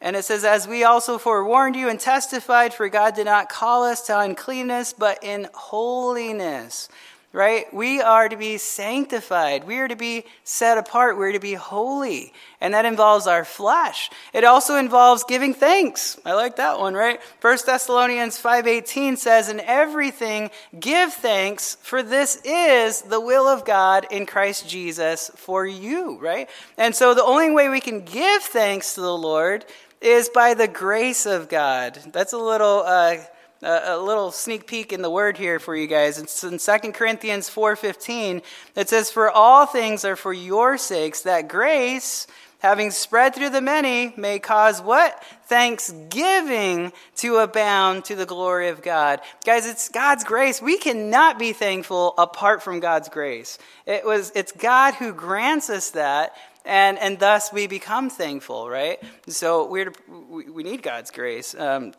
And 0.00 0.16
it 0.16 0.24
says, 0.24 0.44
As 0.44 0.66
we 0.66 0.82
also 0.82 1.18
forewarned 1.18 1.76
you 1.76 1.88
and 1.88 2.00
testified, 2.00 2.72
for 2.72 2.88
God 2.88 3.14
did 3.14 3.26
not 3.26 3.48
call 3.48 3.84
us 3.84 4.06
to 4.06 4.18
uncleanness, 4.18 4.92
but 4.92 5.22
in 5.22 5.48
holiness 5.52 6.88
right? 7.32 7.72
We 7.72 8.00
are 8.00 8.28
to 8.28 8.36
be 8.36 8.58
sanctified. 8.58 9.64
We 9.64 9.78
are 9.78 9.86
to 9.86 9.94
be 9.94 10.24
set 10.42 10.78
apart. 10.78 11.16
We're 11.16 11.32
to 11.32 11.38
be 11.38 11.54
holy. 11.54 12.32
And 12.60 12.74
that 12.74 12.84
involves 12.84 13.28
our 13.28 13.44
flesh. 13.44 14.10
It 14.32 14.42
also 14.42 14.76
involves 14.76 15.22
giving 15.22 15.54
thanks. 15.54 16.18
I 16.26 16.32
like 16.32 16.56
that 16.56 16.80
one, 16.80 16.94
right? 16.94 17.20
1 17.40 17.66
Thessalonians 17.66 18.36
5:18 18.36 19.16
says, 19.16 19.48
"In 19.48 19.60
everything 19.60 20.50
give 20.78 21.14
thanks, 21.14 21.76
for 21.82 22.02
this 22.02 22.40
is 22.44 23.02
the 23.02 23.20
will 23.20 23.46
of 23.46 23.64
God 23.64 24.08
in 24.10 24.26
Christ 24.26 24.68
Jesus 24.68 25.30
for 25.36 25.64
you," 25.64 26.18
right? 26.20 26.50
And 26.76 26.96
so 26.96 27.14
the 27.14 27.24
only 27.24 27.50
way 27.50 27.68
we 27.68 27.80
can 27.80 28.00
give 28.00 28.42
thanks 28.42 28.94
to 28.94 29.02
the 29.02 29.16
Lord 29.16 29.64
is 30.00 30.28
by 30.28 30.54
the 30.54 30.68
grace 30.68 31.26
of 31.26 31.48
God. 31.48 31.98
That's 32.06 32.32
a 32.32 32.38
little 32.38 32.82
uh, 32.84 33.18
a, 33.62 33.98
little 33.98 34.30
sneak 34.30 34.66
peek 34.66 34.92
in 34.92 35.02
the 35.02 35.10
word 35.10 35.36
here 35.36 35.58
for 35.58 35.76
you 35.76 35.86
guys. 35.86 36.18
It's 36.18 36.44
in 36.44 36.58
2 36.58 36.92
Corinthians 36.92 37.50
4.15. 37.50 38.42
It 38.76 38.88
says, 38.88 39.10
For 39.10 39.30
all 39.30 39.66
things 39.66 40.04
are 40.04 40.16
for 40.16 40.32
your 40.32 40.78
sakes, 40.78 41.22
that 41.22 41.48
grace, 41.48 42.26
having 42.60 42.90
spread 42.90 43.34
through 43.34 43.50
the 43.50 43.60
many, 43.60 44.14
may 44.16 44.38
cause 44.38 44.80
what? 44.80 45.22
Thanksgiving 45.44 46.92
to 47.16 47.36
abound 47.36 48.06
to 48.06 48.14
the 48.16 48.26
glory 48.26 48.68
of 48.68 48.82
God. 48.82 49.20
Guys, 49.44 49.66
it's 49.66 49.88
God's 49.88 50.24
grace. 50.24 50.62
We 50.62 50.78
cannot 50.78 51.38
be 51.38 51.52
thankful 51.52 52.14
apart 52.16 52.62
from 52.62 52.80
God's 52.80 53.08
grace. 53.08 53.58
It 53.84 54.04
was, 54.04 54.32
it's 54.34 54.52
God 54.52 54.94
who 54.94 55.12
grants 55.12 55.68
us 55.68 55.90
that 55.90 56.34
and 56.64 56.98
and 56.98 57.18
thus 57.18 57.52
we 57.52 57.66
become 57.66 58.10
thankful, 58.10 58.68
right? 58.68 58.98
So 59.28 59.66
we're 59.66 59.92
we, 60.28 60.50
we 60.50 60.62
need 60.62 60.82
God's 60.82 61.10
grace. 61.10 61.54
Um, 61.54 61.94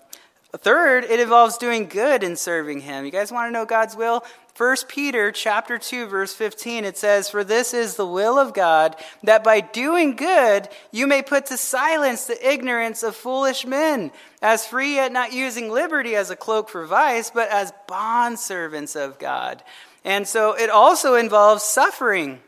Third, 0.58 1.06
it 1.06 1.20
involves 1.20 1.58
doing 1.58 1.88
good 1.88 2.24
and 2.24 2.38
serving 2.38 2.82
him. 2.82 3.06
You 3.06 3.12
guys 3.12 3.32
want 3.32 3.48
to 3.48 3.52
know 3.52 3.66
God's 3.66 3.96
will? 3.96 4.24
1 4.58 4.76
Peter 4.90 5.32
chapter 5.32 5.78
2 5.78 6.08
verse 6.08 6.34
15 6.34 6.84
it 6.84 6.98
says 6.98 7.30
for 7.30 7.42
this 7.42 7.74
is 7.74 7.96
the 7.96 8.06
will 8.06 8.38
of 8.38 8.54
God 8.54 8.98
that 9.24 9.46
by 9.46 9.62
doing 9.62 10.16
good 10.18 10.68
you 10.92 11.08
may 11.08 11.22
put 11.22 11.46
to 11.48 11.58
silence 11.58 12.26
the 12.26 12.48
ignorance 12.48 13.02
of 13.02 13.16
foolish 13.16 13.66
men 13.66 14.12
as 14.42 14.68
free 14.68 14.96
yet 14.96 15.14
not 15.14 15.32
using 15.32 15.72
liberty 15.72 16.18
as 16.18 16.30
a 16.30 16.36
cloak 16.36 16.68
for 16.68 16.86
vice 16.86 17.32
but 17.32 17.50
as 17.50 17.74
bondservants 17.88 18.96
of 18.96 19.18
God. 19.18 19.64
And 20.04 20.28
so 20.28 20.52
it 20.54 20.70
also 20.70 21.16
involves 21.16 21.64
suffering. 21.64 22.40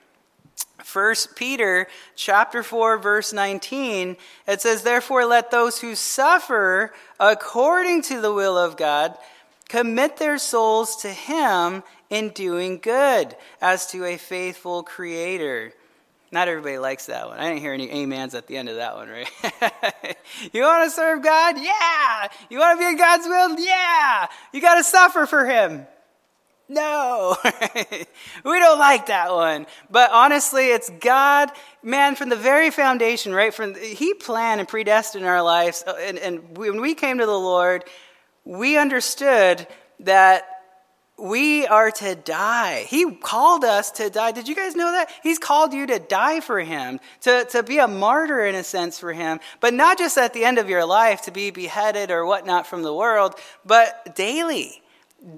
1 0.92 1.16
Peter 1.36 1.88
chapter 2.16 2.62
4 2.62 2.98
verse 2.98 3.34
19 3.34 4.18
it 4.48 4.62
says 4.62 4.84
therefore 4.84 5.26
let 5.26 5.50
those 5.50 5.80
who 5.80 5.96
suffer 5.96 6.94
according 7.20 8.02
to 8.02 8.22
the 8.22 8.34
will 8.34 8.58
of 8.58 8.78
God 8.78 9.18
commit 9.74 10.18
their 10.18 10.38
souls 10.38 10.98
to 10.98 11.10
him 11.10 11.82
in 12.12 12.30
doing 12.30 12.78
good 12.78 13.36
as 13.60 13.88
to 13.88 14.06
a 14.06 14.18
faithful 14.18 14.84
creator. 14.84 15.74
Not 16.32 16.48
everybody 16.48 16.78
likes 16.78 17.08
that 17.08 17.28
one. 17.28 17.40
I 17.40 17.50
didn't 17.50 17.62
hear 17.62 17.74
any 17.74 17.92
amens 17.92 18.36
at 18.36 18.46
the 18.46 18.56
end 18.56 18.70
of 18.70 18.76
that 18.76 18.96
one, 18.96 19.10
right? 19.10 20.18
you 20.54 20.62
want 20.62 20.84
to 20.84 20.92
serve 20.92 21.24
God? 21.24 21.58
Yeah. 21.58 22.28
You 22.52 22.60
want 22.60 22.80
to 22.80 22.86
be 22.86 22.90
in 22.90 22.98
God's 22.98 23.26
will? 23.26 23.60
Yeah. 23.60 24.28
You 24.52 24.62
got 24.62 24.76
to 24.76 24.84
suffer 24.84 25.26
for 25.26 25.44
him. 25.46 25.88
No, 26.70 27.36
we 27.44 28.60
don't 28.60 28.80
like 28.80 29.08
that 29.08 29.32
one. 29.32 29.68
But 29.92 30.12
honestly, 30.12 30.68
it's 30.68 30.90
God, 31.02 31.52
man, 31.84 32.16
from 32.16 32.30
the 32.30 32.38
very 32.38 32.72
foundation, 32.72 33.34
right? 33.34 33.54
From 33.54 33.76
He 33.76 34.14
planned 34.14 34.62
and 34.62 34.68
predestined 34.68 35.26
our 35.26 35.42
lives, 35.42 35.84
uh, 35.86 35.96
and, 36.00 36.18
and 36.18 36.58
when 36.58 36.80
we 36.80 36.96
came 36.96 37.18
to 37.18 37.26
the 37.26 37.32
Lord, 37.32 37.84
we 38.46 38.78
understood 38.78 39.68
that 40.02 40.48
we 41.18 41.68
are 41.68 41.92
to 41.92 42.16
die. 42.16 42.86
He 42.88 43.14
called 43.16 43.64
us 43.64 43.92
to 43.92 44.10
die. 44.10 44.32
Did 44.32 44.48
you 44.48 44.56
guys 44.56 44.76
know 44.76 44.92
that? 44.92 45.10
He's 45.22 45.40
called 45.40 45.74
you 45.74 45.86
to 45.88 46.00
die 46.00 46.40
for 46.40 46.60
Him, 46.60 47.00
to, 47.22 47.46
to 47.52 47.62
be 47.62 47.78
a 47.78 47.88
martyr 47.88 48.46
in 48.46 48.56
a 48.56 48.64
sense 48.64 49.00
for 49.00 49.14
Him, 49.14 49.40
but 49.60 49.74
not 49.74 49.98
just 49.98 50.18
at 50.18 50.34
the 50.34 50.44
end 50.44 50.58
of 50.58 50.70
your 50.70 50.86
life 50.86 51.24
to 51.24 51.32
be 51.32 51.52
beheaded 51.52 52.10
or 52.10 52.26
whatnot 52.26 52.68
from 52.68 52.82
the 52.84 52.94
world, 52.94 53.36
but 53.66 54.16
daily 54.16 54.83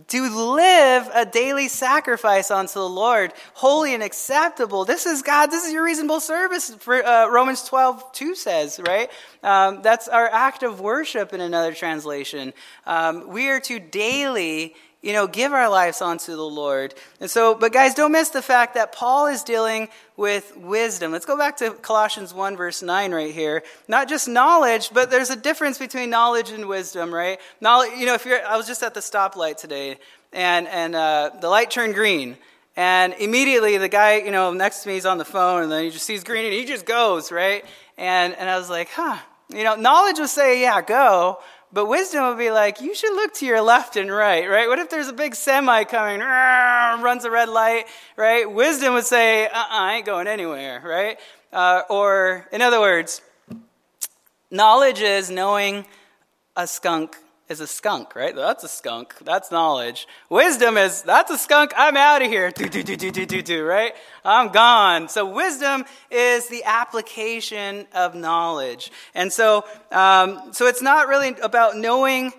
to 0.07 0.29
live 0.29 1.09
a 1.13 1.25
daily 1.25 1.67
sacrifice 1.67 2.49
unto 2.49 2.73
the 2.73 2.89
Lord, 2.89 3.33
holy 3.53 3.93
and 3.93 4.01
acceptable. 4.01 4.83
This 4.83 5.05
is 5.05 5.21
God, 5.21 5.51
this 5.51 5.63
is 5.63 5.73
your 5.73 5.83
reasonable 5.83 6.19
service, 6.19 6.73
for, 6.75 7.05
uh, 7.05 7.27
Romans 7.27 7.63
12, 7.63 8.11
2 8.11 8.35
says, 8.35 8.79
right? 8.87 9.11
Um, 9.43 9.81
that's 9.83 10.07
our 10.07 10.27
act 10.27 10.63
of 10.63 10.79
worship 10.79 11.33
in 11.33 11.41
another 11.41 11.73
translation. 11.73 12.53
Um, 12.87 13.27
we 13.27 13.49
are 13.49 13.59
to 13.61 13.79
daily 13.79 14.75
you 15.05 15.13
know, 15.13 15.27
give 15.27 15.53
our 15.53 15.69
lives 15.69 16.01
onto 16.01 16.35
the 16.35 16.41
Lord. 16.41 16.95
And 17.21 17.29
so, 17.29 17.53
but 17.53 17.71
guys, 17.71 17.93
don't 17.93 18.11
miss 18.11 18.29
the 18.29 18.41
fact 18.41 18.73
that 18.73 18.91
Paul 18.91 19.27
is 19.27 19.43
dealing 19.43 19.87
with 20.17 20.57
wisdom. 20.57 21.11
Let's 21.11 21.27
go 21.27 21.37
back 21.37 21.57
to 21.57 21.69
Colossians 21.73 22.33
1, 22.33 22.57
verse 22.57 22.81
9, 22.81 23.13
right 23.13 23.31
here. 23.31 23.61
Not 23.87 24.09
just 24.09 24.27
knowledge, 24.27 24.89
but 24.91 25.11
there's 25.11 25.29
a 25.29 25.35
difference 25.35 25.77
between 25.77 26.09
knowledge 26.09 26.49
and 26.49 26.67
wisdom, 26.67 27.13
right? 27.13 27.39
Knowledge, 27.61 27.91
you 27.99 28.07
know, 28.07 28.15
if 28.15 28.25
you're, 28.25 28.43
I 28.47 28.57
was 28.57 28.65
just 28.65 28.81
at 28.81 28.95
the 28.95 28.99
stoplight 28.99 29.57
today, 29.57 29.99
and, 30.33 30.67
and 30.67 30.95
uh, 30.95 31.29
the 31.39 31.49
light 31.49 31.69
turned 31.69 31.93
green. 31.93 32.35
And 32.75 33.13
immediately 33.19 33.77
the 33.77 33.87
guy, 33.87 34.17
you 34.17 34.31
know, 34.31 34.53
next 34.53 34.81
to 34.83 34.89
me 34.89 34.97
is 34.97 35.05
on 35.05 35.19
the 35.19 35.25
phone, 35.25 35.61
and 35.61 35.71
then 35.71 35.83
he 35.83 35.91
just 35.91 36.07
sees 36.07 36.23
green 36.23 36.45
and 36.45 36.53
he 36.53 36.65
just 36.65 36.83
goes, 36.83 37.31
right? 37.31 37.63
And, 37.95 38.33
and 38.33 38.49
I 38.49 38.57
was 38.57 38.71
like, 38.71 38.89
huh. 38.89 39.19
You 39.49 39.63
know, 39.63 39.75
knowledge 39.75 40.17
would 40.17 40.29
say, 40.29 40.61
yeah, 40.61 40.81
go. 40.81 41.37
But 41.75 41.87
wisdom 41.87 42.25
would 42.29 42.37
be 42.37 42.51
like, 42.51 42.79
you 42.79 42.95
should 42.95 43.13
look 43.15 43.33
to 43.33 43.45
your 43.45 43.59
left 43.59 43.97
and 43.97 44.09
right, 44.09 44.49
right? 44.49 44.69
What 44.69 44.79
if 44.79 44.89
there's 44.89 45.09
a 45.09 45.13
big 45.13 45.35
semi 45.35 45.83
coming, 45.83 46.21
runs 46.21 47.25
a 47.25 47.29
red 47.29 47.49
light, 47.49 47.83
right? 48.15 48.49
Wisdom 48.49 48.93
would 48.93 49.03
say, 49.03 49.47
uh 49.47 49.49
uh 49.49 49.65
I 49.71 49.95
ain't 49.95 50.05
going 50.05 50.25
anywhere, 50.25 50.81
right? 50.85 51.19
Uh, 51.51 51.81
or, 51.89 52.47
in 52.53 52.61
other 52.61 52.79
words, 52.79 53.21
knowledge 54.49 55.01
is 55.01 55.29
knowing 55.29 55.85
a 56.55 56.65
skunk 56.65 57.17
is 57.47 57.59
a 57.59 57.67
skunk, 57.67 58.15
right? 58.15 58.35
That's 58.35 58.63
a 58.63 58.67
skunk. 58.67 59.15
That's 59.23 59.51
knowledge. 59.51 60.07
Wisdom 60.29 60.77
is, 60.77 61.03
that's 61.03 61.29
a 61.29 61.37
skunk. 61.37 61.73
I'm 61.77 61.95
out 61.95 62.21
of 62.21 62.27
here. 62.27 62.49
Do, 62.49 62.67
do, 62.67 62.81
do, 62.81 62.95
do, 62.95 63.11
do, 63.11 63.25
do, 63.25 63.41
do, 63.41 63.63
right? 63.63 63.93
I'm 64.23 64.49
gone. 64.49 65.09
So 65.09 65.29
wisdom 65.29 65.85
is 66.09 66.47
the 66.47 66.63
application 66.63 67.85
of 67.93 68.15
knowledge. 68.15 68.91
And 69.13 69.31
so, 69.31 69.65
um, 69.91 70.53
so 70.53 70.65
it's 70.65 70.81
not 70.81 71.07
really 71.07 71.35
about 71.41 71.77
knowing 71.77 72.33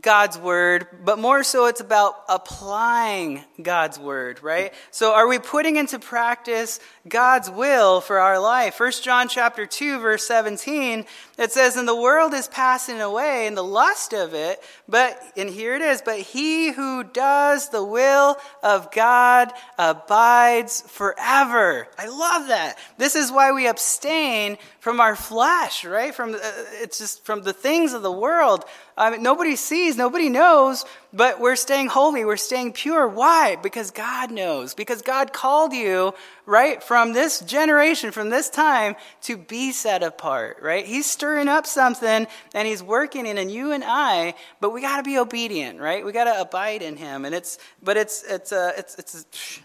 God's 0.00 0.38
word, 0.38 0.86
but 1.04 1.18
more 1.18 1.42
so 1.42 1.66
it's 1.66 1.80
about 1.80 2.14
applying 2.28 3.44
God's 3.60 3.98
word, 3.98 4.42
right? 4.42 4.72
So 4.90 5.14
are 5.14 5.26
we 5.26 5.38
putting 5.38 5.76
into 5.76 5.98
practice 5.98 6.78
God's 7.08 7.50
will 7.50 8.00
for 8.00 8.18
our 8.18 8.38
life? 8.38 8.74
First 8.74 9.04
John 9.04 9.28
chapter 9.28 9.66
2 9.66 9.98
verse 9.98 10.26
17, 10.26 11.06
it 11.36 11.52
says, 11.52 11.76
"And 11.76 11.88
the 11.88 11.96
world 11.96 12.34
is 12.34 12.48
passing 12.48 13.00
away 13.00 13.46
and 13.46 13.56
the 13.56 13.64
lust 13.64 14.12
of 14.12 14.34
it, 14.34 14.62
but 14.88 15.20
and 15.36 15.48
here 15.48 15.74
it 15.74 15.82
is, 15.82 16.02
but 16.02 16.18
he 16.18 16.70
who 16.70 17.04
does 17.04 17.68
the 17.68 17.84
will 17.84 18.36
of 18.62 18.90
God 18.92 19.52
abides 19.78 20.82
forever." 20.82 21.88
I 21.98 22.06
love 22.06 22.48
that. 22.48 22.78
This 22.98 23.16
is 23.16 23.32
why 23.32 23.52
we 23.52 23.66
abstain 23.66 24.58
from 24.80 25.00
our 25.00 25.16
flesh, 25.16 25.84
right? 25.84 26.14
From 26.14 26.34
uh, 26.34 26.38
it's 26.82 26.98
just 26.98 27.24
from 27.24 27.42
the 27.42 27.52
things 27.52 27.92
of 27.92 28.02
the 28.02 28.12
world. 28.12 28.64
I 28.96 29.10
mean, 29.10 29.22
nobody 29.22 29.54
sees, 29.54 29.96
nobody 29.96 30.28
knows, 30.28 30.84
but 31.12 31.40
we're 31.40 31.56
staying 31.56 31.88
holy, 31.88 32.24
we're 32.24 32.36
staying 32.36 32.72
pure. 32.72 33.08
Why? 33.08 33.56
Because 33.56 33.90
God 33.90 34.30
knows. 34.30 34.74
Because 34.74 35.00
God 35.00 35.32
called 35.32 35.72
you, 35.72 36.12
right, 36.44 36.82
from 36.82 37.14
this 37.14 37.40
generation, 37.40 38.10
from 38.10 38.28
this 38.28 38.50
time, 38.50 38.94
to 39.22 39.36
be 39.36 39.72
set 39.72 40.02
apart, 40.02 40.58
right? 40.60 40.84
He's 40.84 41.06
stirring 41.06 41.48
up 41.48 41.66
something 41.66 42.26
and 42.54 42.68
He's 42.68 42.82
working 42.82 43.26
in, 43.26 43.38
in 43.38 43.48
you 43.48 43.72
and 43.72 43.84
I, 43.86 44.34
but 44.60 44.70
we 44.70 44.82
got 44.82 44.98
to 44.98 45.02
be 45.02 45.18
obedient, 45.18 45.80
right? 45.80 46.04
We 46.04 46.12
got 46.12 46.24
to 46.24 46.40
abide 46.40 46.82
in 46.82 46.96
Him. 46.96 47.24
And 47.24 47.34
it's, 47.34 47.58
but 47.82 47.96
it's, 47.96 48.22
it's, 48.24 48.52
uh, 48.52 48.72
it's, 48.76 48.98
it's, 48.98 49.60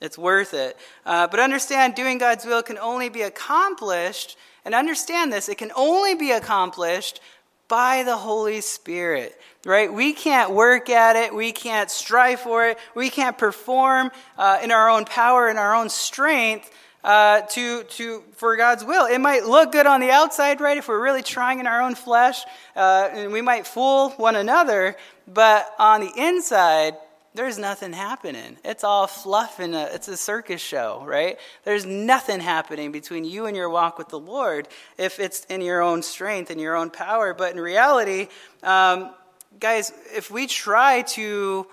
it's 0.00 0.16
worth 0.16 0.54
it. 0.54 0.76
Uh, 1.04 1.26
but 1.26 1.40
understand, 1.40 1.94
doing 1.94 2.16
God's 2.18 2.46
will 2.46 2.62
can 2.62 2.78
only 2.78 3.10
be 3.10 3.22
accomplished 3.22 4.36
and 4.64 4.74
understand 4.74 5.32
this, 5.32 5.48
it 5.48 5.58
can 5.58 5.70
only 5.76 6.16
be 6.16 6.32
accomplished 6.32 7.20
by 7.68 8.02
the 8.04 8.16
Holy 8.16 8.60
Spirit, 8.60 9.40
right? 9.66 9.92
We 9.92 10.14
can't 10.14 10.52
work 10.52 10.88
at 10.88 11.16
it. 11.16 11.34
We 11.34 11.52
can't 11.52 11.90
strive 11.90 12.40
for 12.40 12.68
it. 12.68 12.78
We 12.94 13.10
can't 13.10 13.36
perform 13.36 14.10
uh, 14.38 14.60
in 14.62 14.70
our 14.70 14.88
own 14.88 15.04
power, 15.04 15.50
in 15.50 15.58
our 15.58 15.74
own 15.74 15.90
strength. 15.90 16.70
uh, 17.06 17.42
to, 17.42 17.84
to, 17.84 18.22
for 18.32 18.56
God's 18.56 18.84
will. 18.84 19.06
It 19.06 19.20
might 19.20 19.44
look 19.44 19.70
good 19.70 19.86
on 19.86 20.00
the 20.00 20.10
outside, 20.10 20.60
right, 20.60 20.76
if 20.76 20.88
we're 20.88 21.00
really 21.00 21.22
trying 21.22 21.60
in 21.60 21.68
our 21.68 21.80
own 21.80 21.94
flesh, 21.94 22.42
uh, 22.74 23.08
and 23.12 23.32
we 23.32 23.40
might 23.40 23.64
fool 23.64 24.10
one 24.10 24.34
another, 24.34 24.96
but 25.32 25.72
on 25.78 26.00
the 26.00 26.10
inside, 26.16 26.94
there's 27.32 27.58
nothing 27.58 27.92
happening. 27.92 28.56
It's 28.64 28.82
all 28.82 29.06
fluff 29.06 29.60
and 29.60 29.74
a, 29.74 29.94
it's 29.94 30.08
a 30.08 30.16
circus 30.16 30.60
show, 30.60 31.04
right? 31.06 31.38
There's 31.62 31.86
nothing 31.86 32.40
happening 32.40 32.90
between 32.90 33.24
you 33.24 33.46
and 33.46 33.56
your 33.56 33.70
walk 33.70 33.98
with 33.98 34.08
the 34.08 34.18
Lord 34.18 34.66
if 34.98 35.20
it's 35.20 35.44
in 35.44 35.60
your 35.60 35.82
own 35.82 36.02
strength 36.02 36.50
and 36.50 36.60
your 36.60 36.74
own 36.74 36.90
power. 36.90 37.34
But 37.34 37.52
in 37.52 37.60
reality, 37.60 38.28
um, 38.64 39.10
guys, 39.58 39.92
if 40.14 40.30
we 40.30 40.46
try 40.46 41.02
to 41.02 41.66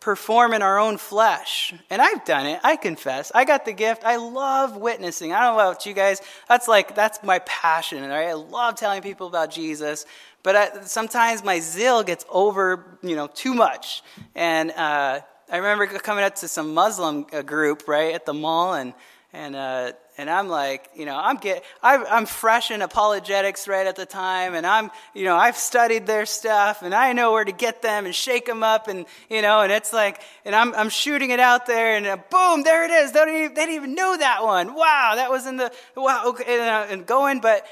perform 0.00 0.52
in 0.52 0.62
our 0.62 0.78
own 0.78 0.98
flesh, 0.98 1.72
and 1.88 2.02
I've 2.02 2.24
done 2.24 2.46
it, 2.46 2.60
I 2.64 2.74
confess, 2.74 3.30
I 3.34 3.44
got 3.44 3.64
the 3.64 3.72
gift. 3.72 4.02
I 4.04 4.16
love 4.16 4.76
witnessing. 4.76 5.32
I 5.32 5.40
don't 5.40 5.56
know 5.56 5.62
about 5.62 5.86
you 5.86 5.94
guys. 5.94 6.20
That's 6.48 6.66
like, 6.66 6.96
that's 6.96 7.22
my 7.22 7.38
passion, 7.40 8.02
right? 8.08 8.28
I 8.28 8.32
love 8.32 8.74
telling 8.74 9.02
people 9.02 9.28
about 9.28 9.52
Jesus. 9.52 10.04
But 10.42 10.56
I, 10.56 10.82
sometimes 10.82 11.44
my 11.44 11.60
zeal 11.60 12.02
gets 12.02 12.24
over, 12.28 12.98
you 13.02 13.14
know, 13.14 13.28
too 13.28 13.54
much. 13.54 14.02
And 14.34 14.72
uh, 14.72 15.20
I 15.50 15.56
remember 15.56 15.86
coming 15.86 16.24
up 16.24 16.34
to 16.36 16.48
some 16.48 16.74
Muslim 16.74 17.26
uh, 17.32 17.42
group, 17.42 17.86
right, 17.86 18.12
at 18.12 18.26
the 18.26 18.34
mall, 18.34 18.74
and, 18.74 18.94
and, 19.32 19.54
uh, 19.54 19.92
and 20.18 20.28
I'm 20.28 20.48
like, 20.48 20.90
you 20.94 21.06
know, 21.06 21.16
I'm 21.16 21.36
get, 21.36 21.64
I'm 21.82 22.26
fresh 22.26 22.70
in 22.70 22.82
apologetics 22.82 23.66
right 23.66 23.86
at 23.86 23.96
the 23.96 24.04
time, 24.04 24.54
and 24.54 24.66
I'm, 24.66 24.90
you 25.14 25.24
know, 25.24 25.36
I've 25.36 25.56
studied 25.56 26.06
their 26.06 26.26
stuff, 26.26 26.82
and 26.82 26.94
I 26.94 27.12
know 27.12 27.32
where 27.32 27.44
to 27.44 27.52
get 27.52 27.80
them 27.80 28.04
and 28.04 28.14
shake 28.14 28.46
them 28.46 28.62
up, 28.62 28.88
and 28.88 29.06
you 29.30 29.40
know, 29.40 29.60
and 29.60 29.72
it's 29.72 29.92
like, 29.92 30.20
and 30.44 30.54
I'm, 30.54 30.74
I'm 30.74 30.90
shooting 30.90 31.30
it 31.30 31.40
out 31.40 31.66
there, 31.66 31.96
and 31.96 32.06
uh, 32.06 32.18
boom, 32.30 32.62
there 32.62 32.84
it 32.84 32.90
is. 32.90 33.12
They 33.12 33.20
didn't, 33.20 33.40
even, 33.40 33.54
they 33.54 33.62
didn't 33.62 33.74
even 33.76 33.94
know 33.94 34.16
that 34.16 34.44
one. 34.44 34.74
Wow, 34.74 35.12
that 35.16 35.30
was 35.30 35.46
in 35.46 35.56
the 35.56 35.72
wow, 35.96 36.24
okay, 36.26 36.58
and, 36.60 36.90
and 36.90 37.06
going, 37.06 37.40
but 37.40 37.64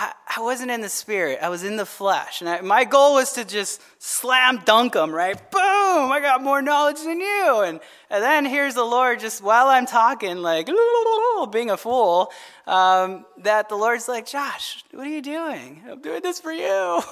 I, 0.00 0.12
I 0.36 0.40
wasn't 0.42 0.70
in 0.70 0.80
the 0.80 0.88
spirit. 0.88 1.40
I 1.42 1.48
was 1.48 1.64
in 1.64 1.76
the 1.76 1.84
flesh. 1.84 2.40
And 2.40 2.48
I, 2.48 2.60
my 2.60 2.84
goal 2.84 3.14
was 3.14 3.32
to 3.32 3.44
just 3.44 3.82
slam 4.00 4.62
dunk 4.64 4.92
them, 4.92 5.10
right? 5.10 5.36
Boom! 5.50 6.12
I 6.12 6.20
got 6.22 6.40
more 6.40 6.62
knowledge 6.62 7.02
than 7.02 7.18
you. 7.18 7.62
And, 7.66 7.80
and 8.08 8.22
then 8.22 8.44
here's 8.44 8.74
the 8.74 8.84
Lord 8.84 9.18
just 9.18 9.42
while 9.42 9.66
I'm 9.66 9.86
talking, 9.86 10.36
like, 10.36 10.66
being 11.50 11.70
a 11.70 11.76
fool, 11.76 12.30
um, 12.68 13.26
that 13.38 13.68
the 13.68 13.74
Lord's 13.74 14.06
like, 14.06 14.24
Josh, 14.24 14.84
what 14.92 15.04
are 15.04 15.10
you 15.10 15.20
doing? 15.20 15.82
I'm 15.90 16.00
doing 16.00 16.22
this 16.22 16.38
for 16.38 16.52
you. 16.52 16.62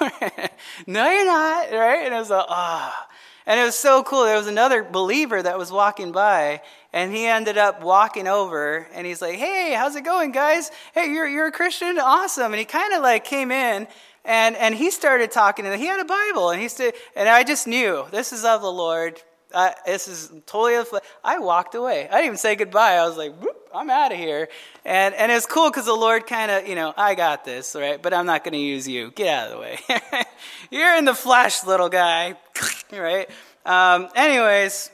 no, 0.87 1.11
you're 1.11 1.27
not, 1.27 1.73
right? 1.73 2.03
And 2.05 2.15
I 2.15 2.21
was 2.21 2.31
like, 2.31 2.47
ah. 2.49 2.95
Oh. 2.97 3.16
And 3.47 3.61
it 3.61 3.65
was 3.65 3.77
so 3.77 4.03
cool. 4.03 4.25
There 4.25 4.37
was 4.37 4.49
another 4.49 4.83
believer 4.83 5.41
that 5.41 5.57
was 5.57 5.71
walking 5.71 6.11
by, 6.11 6.63
and 6.93 7.15
he 7.15 7.27
ended 7.27 7.57
up 7.57 7.81
walking 7.81 8.27
over, 8.27 8.89
and 8.93 9.07
he's 9.07 9.23
like, 9.23 9.37
"Hey, 9.37 9.73
how's 9.73 9.95
it 9.95 10.05
going, 10.05 10.33
guys? 10.33 10.71
Hey, 10.95 11.13
you're 11.13 11.29
you're 11.29 11.47
a 11.47 11.53
Christian? 11.53 11.99
Awesome!" 11.99 12.53
And 12.53 12.59
he 12.59 12.65
kind 12.65 12.93
of 12.93 13.03
like 13.03 13.25
came 13.25 13.53
in, 13.53 13.87
and 14.25 14.57
and 14.57 14.75
he 14.75 14.91
started 14.91 15.31
talking, 15.31 15.65
and 15.65 15.81
he 15.81 15.87
had 15.87 16.01
a 16.01 16.05
Bible, 16.05 16.51
and 16.51 16.61
he 16.61 16.69
said, 16.69 16.95
and 17.15 17.29
I 17.29 17.45
just 17.45 17.67
knew 17.67 18.05
this 18.11 18.33
is 18.33 18.45
of 18.45 18.61
the 18.61 18.73
Lord. 18.73 19.23
Uh, 19.55 19.71
this 19.87 20.09
is 20.09 20.33
totally. 20.47 21.01
I 21.23 21.39
walked 21.39 21.77
away. 21.77 22.09
I 22.09 22.17
didn't 22.17 22.27
even 22.27 22.37
say 22.37 22.57
goodbye. 22.57 22.95
I 22.95 23.07
was 23.07 23.17
like, 23.17 23.33
I'm 23.77 23.91
out 23.91 24.11
of 24.11 24.19
here. 24.19 24.49
And 24.85 25.15
and 25.15 25.31
it's 25.31 25.45
cool 25.45 25.71
because 25.71 25.85
the 25.85 25.95
Lord 25.95 26.27
kind 26.27 26.51
of, 26.51 26.67
you 26.67 26.75
know, 26.75 26.95
I 26.97 27.15
got 27.15 27.45
this, 27.45 27.75
right? 27.75 28.01
But 28.01 28.15
I'm 28.15 28.25
not 28.25 28.43
going 28.43 28.53
to 28.53 28.59
use 28.59 28.89
you. 28.89 29.11
Get 29.11 29.29
out 29.29 29.49
of 29.49 29.53
the 29.53 29.61
way. 29.61 29.79
You're 30.71 30.97
in 30.97 31.05
the 31.05 31.15
flesh, 31.15 31.65
little 31.65 31.89
guy. 31.89 32.37
right? 32.93 33.29
Um, 33.67 34.09
anyways, 34.15 34.91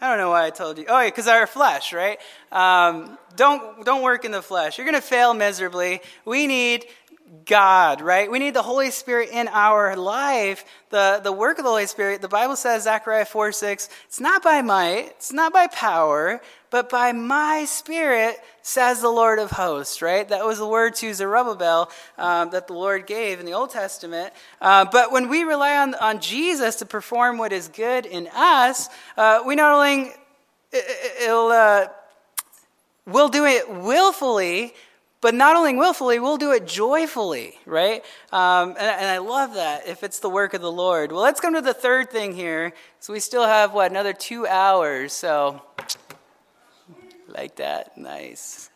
I 0.00 0.08
don't 0.08 0.18
know 0.18 0.30
why 0.30 0.46
I 0.46 0.50
told 0.50 0.78
you. 0.78 0.86
Oh, 0.88 1.00
yeah, 1.00 1.08
because 1.08 1.28
our 1.28 1.46
flesh, 1.46 1.92
right? 1.92 2.18
Um, 2.50 3.18
don't 3.36 3.84
don't 3.84 4.02
work 4.02 4.24
in 4.24 4.30
the 4.30 4.42
flesh. 4.42 4.78
You're 4.78 4.86
going 4.86 5.00
to 5.00 5.06
fail 5.06 5.34
miserably. 5.34 6.00
We 6.24 6.46
need 6.46 6.86
God, 7.46 8.00
right? 8.00 8.30
We 8.30 8.38
need 8.38 8.54
the 8.54 8.62
Holy 8.62 8.90
Spirit 8.90 9.30
in 9.30 9.48
our 9.48 9.96
life. 9.96 10.64
The, 10.90 11.20
the 11.22 11.32
work 11.32 11.58
of 11.58 11.64
the 11.64 11.70
Holy 11.70 11.86
Spirit, 11.86 12.20
the 12.20 12.28
Bible 12.28 12.56
says, 12.56 12.84
Zechariah 12.84 13.24
4 13.24 13.52
6, 13.52 13.88
it's 14.06 14.20
not 14.20 14.42
by 14.42 14.60
might, 14.60 15.08
it's 15.16 15.32
not 15.32 15.52
by 15.52 15.66
power, 15.68 16.42
but 16.72 16.88
by 16.88 17.12
my 17.12 17.66
Spirit, 17.66 18.36
says 18.62 19.02
the 19.02 19.10
Lord 19.10 19.38
of 19.38 19.50
hosts, 19.50 20.00
right? 20.00 20.26
That 20.28 20.44
was 20.46 20.58
the 20.58 20.66
word 20.66 20.94
to 20.96 21.12
Zerubbabel 21.12 21.90
um, 22.16 22.50
that 22.50 22.66
the 22.66 22.72
Lord 22.72 23.06
gave 23.06 23.40
in 23.40 23.46
the 23.46 23.52
Old 23.52 23.70
Testament. 23.70 24.32
Uh, 24.60 24.86
but 24.90 25.12
when 25.12 25.28
we 25.28 25.42
rely 25.42 25.76
on, 25.76 25.94
on 25.96 26.20
Jesus 26.20 26.76
to 26.76 26.86
perform 26.86 27.36
what 27.36 27.52
is 27.52 27.68
good 27.68 28.06
in 28.06 28.26
us, 28.34 28.88
uh, 29.18 29.42
we 29.46 29.54
not 29.54 29.74
only, 29.74 30.12
it'll, 31.22 31.48
uh, 31.48 31.88
we'll 33.04 33.28
do 33.28 33.44
it 33.44 33.68
willfully, 33.68 34.72
but 35.20 35.34
not 35.34 35.54
only 35.54 35.76
willfully, 35.76 36.18
we'll 36.18 36.38
do 36.38 36.52
it 36.52 36.66
joyfully, 36.66 37.58
right? 37.64 38.04
Um, 38.32 38.70
and, 38.70 38.78
and, 38.78 39.06
I 39.06 39.18
love 39.18 39.54
that 39.54 39.86
if 39.86 40.02
it's 40.02 40.18
the 40.18 40.28
work 40.28 40.52
of 40.52 40.62
the 40.62 40.72
Lord. 40.72 41.12
Well, 41.12 41.22
let's 41.22 41.38
come 41.40 41.54
to 41.54 41.60
the 41.60 41.72
third 41.72 42.10
thing 42.10 42.32
here. 42.32 42.72
So 42.98 43.12
we 43.12 43.20
still 43.20 43.44
have, 43.44 43.72
what, 43.72 43.90
another 43.90 44.12
two 44.12 44.48
hours. 44.48 45.12
So, 45.12 45.62
like 47.32 47.56
that. 47.56 47.96
Nice. 47.96 48.70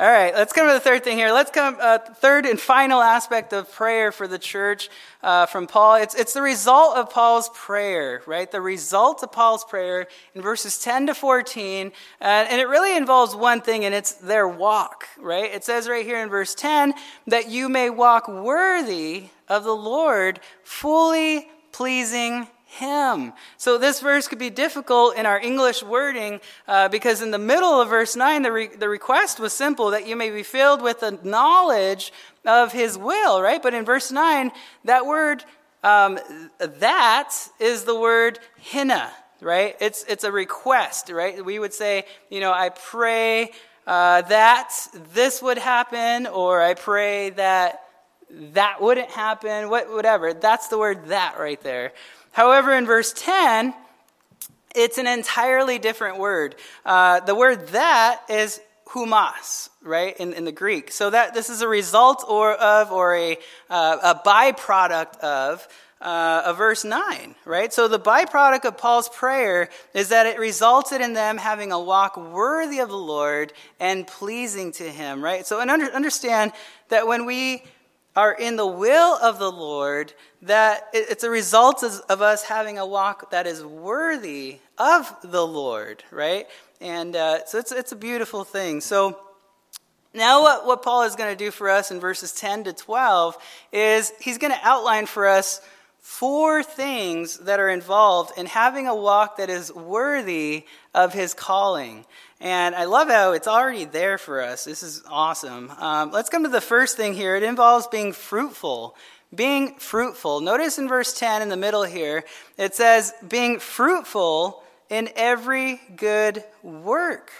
All 0.00 0.10
right, 0.10 0.34
let's 0.34 0.54
come 0.54 0.66
to 0.66 0.72
the 0.72 0.80
third 0.80 1.04
thing 1.04 1.18
here. 1.18 1.30
Let's 1.30 1.50
come, 1.50 1.76
uh, 1.78 1.98
third 1.98 2.46
and 2.46 2.58
final 2.58 3.02
aspect 3.02 3.52
of 3.52 3.70
prayer 3.70 4.12
for 4.12 4.26
the 4.26 4.38
church 4.38 4.88
uh, 5.22 5.44
from 5.44 5.66
Paul. 5.66 5.96
It's, 5.96 6.14
it's 6.14 6.32
the 6.32 6.40
result 6.40 6.96
of 6.96 7.10
Paul's 7.10 7.50
prayer, 7.50 8.22
right? 8.26 8.50
The 8.50 8.62
result 8.62 9.22
of 9.22 9.30
Paul's 9.30 9.62
prayer 9.62 10.06
in 10.34 10.40
verses 10.40 10.78
10 10.78 11.08
to 11.08 11.14
14. 11.14 11.88
Uh, 11.88 12.24
and 12.24 12.62
it 12.62 12.68
really 12.68 12.96
involves 12.96 13.36
one 13.36 13.60
thing, 13.60 13.84
and 13.84 13.94
it's 13.94 14.12
their 14.12 14.48
walk, 14.48 15.06
right? 15.18 15.52
It 15.52 15.64
says 15.64 15.86
right 15.86 16.06
here 16.06 16.22
in 16.22 16.30
verse 16.30 16.54
10 16.54 16.94
that 17.26 17.50
you 17.50 17.68
may 17.68 17.90
walk 17.90 18.26
worthy 18.26 19.24
of 19.48 19.64
the 19.64 19.76
Lord, 19.76 20.40
fully 20.62 21.46
pleasing 21.72 22.48
him. 22.70 23.32
So 23.56 23.78
this 23.78 24.00
verse 24.00 24.28
could 24.28 24.38
be 24.38 24.48
difficult 24.48 25.16
in 25.16 25.26
our 25.26 25.40
English 25.40 25.82
wording 25.82 26.40
uh, 26.68 26.88
because 26.88 27.20
in 27.20 27.32
the 27.32 27.38
middle 27.38 27.80
of 27.80 27.88
verse 27.88 28.14
9, 28.14 28.42
the, 28.42 28.52
re- 28.52 28.68
the 28.68 28.88
request 28.88 29.40
was 29.40 29.52
simple 29.52 29.90
that 29.90 30.06
you 30.06 30.14
may 30.14 30.30
be 30.30 30.44
filled 30.44 30.80
with 30.80 31.00
the 31.00 31.18
knowledge 31.24 32.12
of 32.46 32.72
his 32.72 32.96
will, 32.96 33.42
right? 33.42 33.60
But 33.60 33.74
in 33.74 33.84
verse 33.84 34.12
9, 34.12 34.52
that 34.84 35.04
word, 35.04 35.44
um, 35.82 36.20
that 36.58 37.34
is 37.58 37.84
the 37.84 37.98
word 37.98 38.38
hina, 38.72 39.10
right? 39.40 39.76
It's, 39.80 40.04
it's 40.04 40.22
a 40.22 40.30
request, 40.30 41.10
right? 41.10 41.44
We 41.44 41.58
would 41.58 41.74
say, 41.74 42.04
you 42.30 42.38
know, 42.38 42.52
I 42.52 42.68
pray 42.68 43.50
uh, 43.84 44.22
that 44.22 44.72
this 45.12 45.42
would 45.42 45.58
happen, 45.58 46.28
or 46.28 46.62
I 46.62 46.74
pray 46.74 47.30
that 47.30 47.82
that 48.30 48.80
wouldn't 48.80 49.10
happen, 49.10 49.70
what, 49.70 49.90
whatever. 49.90 50.32
That's 50.32 50.68
the 50.68 50.78
word 50.78 51.06
that 51.06 51.38
right 51.38 51.60
there. 51.62 51.92
However, 52.32 52.74
in 52.74 52.86
verse 52.86 53.12
10, 53.16 53.74
it's 54.74 54.98
an 54.98 55.06
entirely 55.06 55.78
different 55.78 56.18
word. 56.18 56.54
Uh, 56.84 57.20
the 57.20 57.34
word 57.34 57.68
that 57.68 58.22
is 58.28 58.60
humas, 58.92 59.70
right, 59.82 60.16
in, 60.18 60.32
in 60.32 60.44
the 60.44 60.52
Greek. 60.52 60.92
So 60.92 61.10
that 61.10 61.34
this 61.34 61.50
is 61.50 61.62
a 61.62 61.68
result 61.68 62.24
or 62.28 62.54
of 62.54 62.92
or 62.92 63.14
a, 63.16 63.36
uh, 63.68 63.98
a 64.02 64.14
byproduct 64.26 65.18
of 65.18 65.66
uh, 66.00 66.52
verse 66.56 66.84
9, 66.84 67.34
right? 67.44 67.72
So 67.72 67.86
the 67.86 67.98
byproduct 67.98 68.64
of 68.64 68.78
Paul's 68.78 69.08
prayer 69.08 69.68
is 69.92 70.08
that 70.08 70.26
it 70.26 70.38
resulted 70.38 71.00
in 71.00 71.12
them 71.12 71.36
having 71.36 71.72
a 71.72 71.80
walk 71.80 72.16
worthy 72.16 72.78
of 72.78 72.88
the 72.88 72.96
Lord 72.96 73.52
and 73.78 74.06
pleasing 74.06 74.72
to 74.72 74.84
him, 74.84 75.22
right? 75.22 75.46
So 75.46 75.60
and 75.60 75.70
under, 75.70 75.86
understand 75.86 76.52
that 76.88 77.06
when 77.06 77.26
we 77.26 77.64
are 78.20 78.34
in 78.34 78.56
the 78.56 78.66
will 78.66 79.16
of 79.16 79.38
the 79.38 79.50
Lord, 79.50 80.12
that 80.42 80.88
it's 80.92 81.24
a 81.24 81.30
result 81.30 81.82
of 81.82 82.20
us 82.20 82.44
having 82.44 82.76
a 82.76 82.86
walk 82.86 83.30
that 83.30 83.46
is 83.46 83.64
worthy 83.64 84.58
of 84.76 85.10
the 85.24 85.46
Lord, 85.46 86.04
right? 86.10 86.46
And 86.82 87.16
uh, 87.16 87.46
so 87.46 87.56
it's, 87.56 87.72
it's 87.72 87.92
a 87.92 87.96
beautiful 87.96 88.44
thing. 88.44 88.82
So 88.82 89.18
now, 90.12 90.42
what, 90.42 90.66
what 90.66 90.82
Paul 90.82 91.04
is 91.04 91.16
going 91.16 91.34
to 91.34 91.44
do 91.44 91.50
for 91.50 91.70
us 91.70 91.90
in 91.90 91.98
verses 91.98 92.32
10 92.32 92.64
to 92.64 92.74
12 92.74 93.38
is 93.72 94.12
he's 94.20 94.36
going 94.36 94.52
to 94.52 94.60
outline 94.62 95.06
for 95.06 95.26
us 95.26 95.62
four 96.00 96.62
things 96.62 97.38
that 97.38 97.58
are 97.58 97.70
involved 97.70 98.36
in 98.36 98.44
having 98.44 98.86
a 98.86 98.94
walk 98.94 99.38
that 99.38 99.48
is 99.48 99.72
worthy 99.72 100.66
of 100.94 101.14
his 101.14 101.32
calling. 101.32 102.04
And 102.40 102.74
I 102.74 102.84
love 102.84 103.08
how 103.08 103.32
it's 103.32 103.46
already 103.46 103.84
there 103.84 104.16
for 104.16 104.40
us. 104.40 104.64
This 104.64 104.82
is 104.82 105.02
awesome. 105.06 105.70
Um, 105.78 106.10
let's 106.10 106.30
come 106.30 106.44
to 106.44 106.48
the 106.48 106.62
first 106.62 106.96
thing 106.96 107.12
here. 107.12 107.36
It 107.36 107.42
involves 107.42 107.86
being 107.88 108.14
fruitful. 108.14 108.96
Being 109.34 109.74
fruitful. 109.74 110.40
Notice 110.40 110.78
in 110.78 110.88
verse 110.88 111.12
10 111.18 111.42
in 111.42 111.50
the 111.50 111.56
middle 111.58 111.82
here, 111.82 112.24
it 112.56 112.74
says, 112.74 113.12
being 113.28 113.60
fruitful 113.60 114.62
in 114.88 115.10
every 115.16 115.80
good 115.96 116.42
work. 116.62 117.30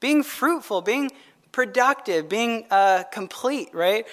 Being 0.00 0.22
fruitful, 0.22 0.82
being 0.82 1.10
productive, 1.50 2.28
being 2.28 2.66
uh, 2.70 3.04
complete, 3.10 3.70
right? 3.72 4.06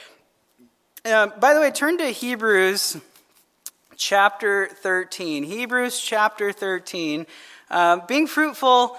Uh, 1.04 1.28
by 1.28 1.54
the 1.54 1.60
way, 1.60 1.70
turn 1.70 1.98
to 1.98 2.06
Hebrews 2.06 2.98
chapter 3.98 4.68
13. 4.68 5.44
Hebrews 5.44 6.00
chapter 6.00 6.54
13. 6.54 7.28
Uh, 7.70 8.06
being 8.08 8.26
fruitful 8.26 8.98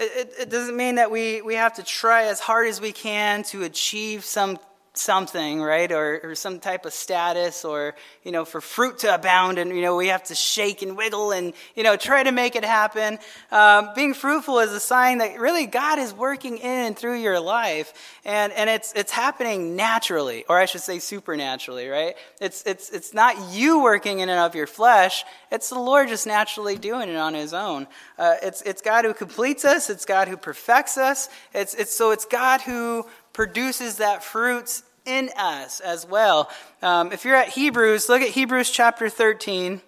it, 0.00 0.32
it, 0.40 0.50
doesn't 0.50 0.76
mean 0.76 0.94
that 0.96 1.10
we, 1.10 1.42
we 1.42 1.54
have 1.54 1.74
to 1.74 1.82
try 1.82 2.24
as 2.24 2.40
hard 2.40 2.68
as 2.68 2.80
we 2.80 2.92
can 2.92 3.42
to 3.44 3.62
achieve 3.64 4.24
some 4.24 4.58
something, 5.00 5.62
right? 5.62 5.90
Or, 5.90 6.20
or 6.22 6.34
some 6.34 6.60
type 6.60 6.84
of 6.84 6.92
status, 6.92 7.64
or, 7.64 7.94
you 8.22 8.32
know, 8.32 8.44
for 8.44 8.60
fruit 8.60 8.98
to 9.00 9.14
abound, 9.14 9.58
and, 9.58 9.74
you 9.74 9.82
know, 9.82 9.96
we 9.96 10.08
have 10.08 10.22
to 10.24 10.34
shake 10.34 10.82
and 10.82 10.96
wiggle 10.96 11.32
and, 11.32 11.54
you 11.74 11.82
know, 11.82 11.96
try 11.96 12.22
to 12.22 12.32
make 12.32 12.54
it 12.54 12.64
happen. 12.64 13.18
Um, 13.50 13.90
being 13.94 14.14
fruitful 14.14 14.58
is 14.60 14.72
a 14.72 14.80
sign 14.80 15.18
that 15.18 15.40
really 15.40 15.66
God 15.66 15.98
is 15.98 16.12
working 16.12 16.58
in 16.58 16.86
and 16.86 16.96
through 16.96 17.16
your 17.16 17.40
life, 17.40 17.92
and, 18.24 18.52
and 18.52 18.68
it's, 18.68 18.92
it's 18.92 19.10
happening 19.10 19.74
naturally, 19.74 20.44
or 20.48 20.58
I 20.58 20.66
should 20.66 20.82
say 20.82 20.98
supernaturally, 20.98 21.88
right? 21.88 22.14
It's, 22.40 22.62
it's, 22.66 22.90
it's 22.90 23.14
not 23.14 23.52
you 23.52 23.82
working 23.82 24.20
in 24.20 24.28
and 24.28 24.38
of 24.38 24.54
your 24.54 24.66
flesh, 24.66 25.24
it's 25.50 25.70
the 25.70 25.78
Lord 25.78 26.08
just 26.08 26.26
naturally 26.26 26.76
doing 26.76 27.08
it 27.08 27.16
on 27.16 27.34
His 27.34 27.54
own. 27.54 27.86
Uh, 28.18 28.34
it's, 28.42 28.62
it's 28.62 28.82
God 28.82 29.04
who 29.04 29.14
completes 29.14 29.64
us, 29.64 29.90
it's 29.90 30.04
God 30.04 30.28
who 30.28 30.36
perfects 30.36 30.98
us, 30.98 31.28
it's, 31.54 31.74
it's, 31.74 31.94
so 31.94 32.10
it's 32.10 32.26
God 32.26 32.60
who 32.60 33.06
produces 33.32 33.96
that 33.96 34.22
fruit 34.24 34.82
in 35.10 35.30
us 35.36 35.80
as 35.80 36.06
well. 36.06 36.48
Um, 36.82 37.12
if 37.12 37.24
you're 37.24 37.36
at 37.36 37.48
Hebrews, 37.48 38.08
look 38.08 38.22
at 38.22 38.28
Hebrews 38.28 38.70
chapter 38.70 39.08
13. 39.08 39.80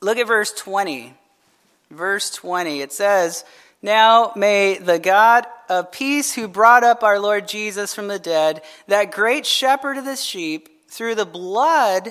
Look 0.00 0.18
at 0.18 0.26
verse 0.26 0.52
20. 0.52 1.14
Verse 1.90 2.30
20. 2.30 2.80
It 2.80 2.92
says, 2.92 3.44
Now 3.80 4.32
may 4.34 4.78
the 4.78 4.98
God 4.98 5.46
of 5.68 5.92
peace, 5.92 6.34
who 6.34 6.48
brought 6.48 6.84
up 6.84 7.02
our 7.02 7.20
Lord 7.20 7.46
Jesus 7.46 7.94
from 7.94 8.08
the 8.08 8.18
dead, 8.18 8.62
that 8.88 9.12
great 9.12 9.46
shepherd 9.46 9.96
of 9.96 10.04
the 10.04 10.16
sheep, 10.16 10.68
through 10.90 11.14
the 11.14 11.26
blood 11.26 12.08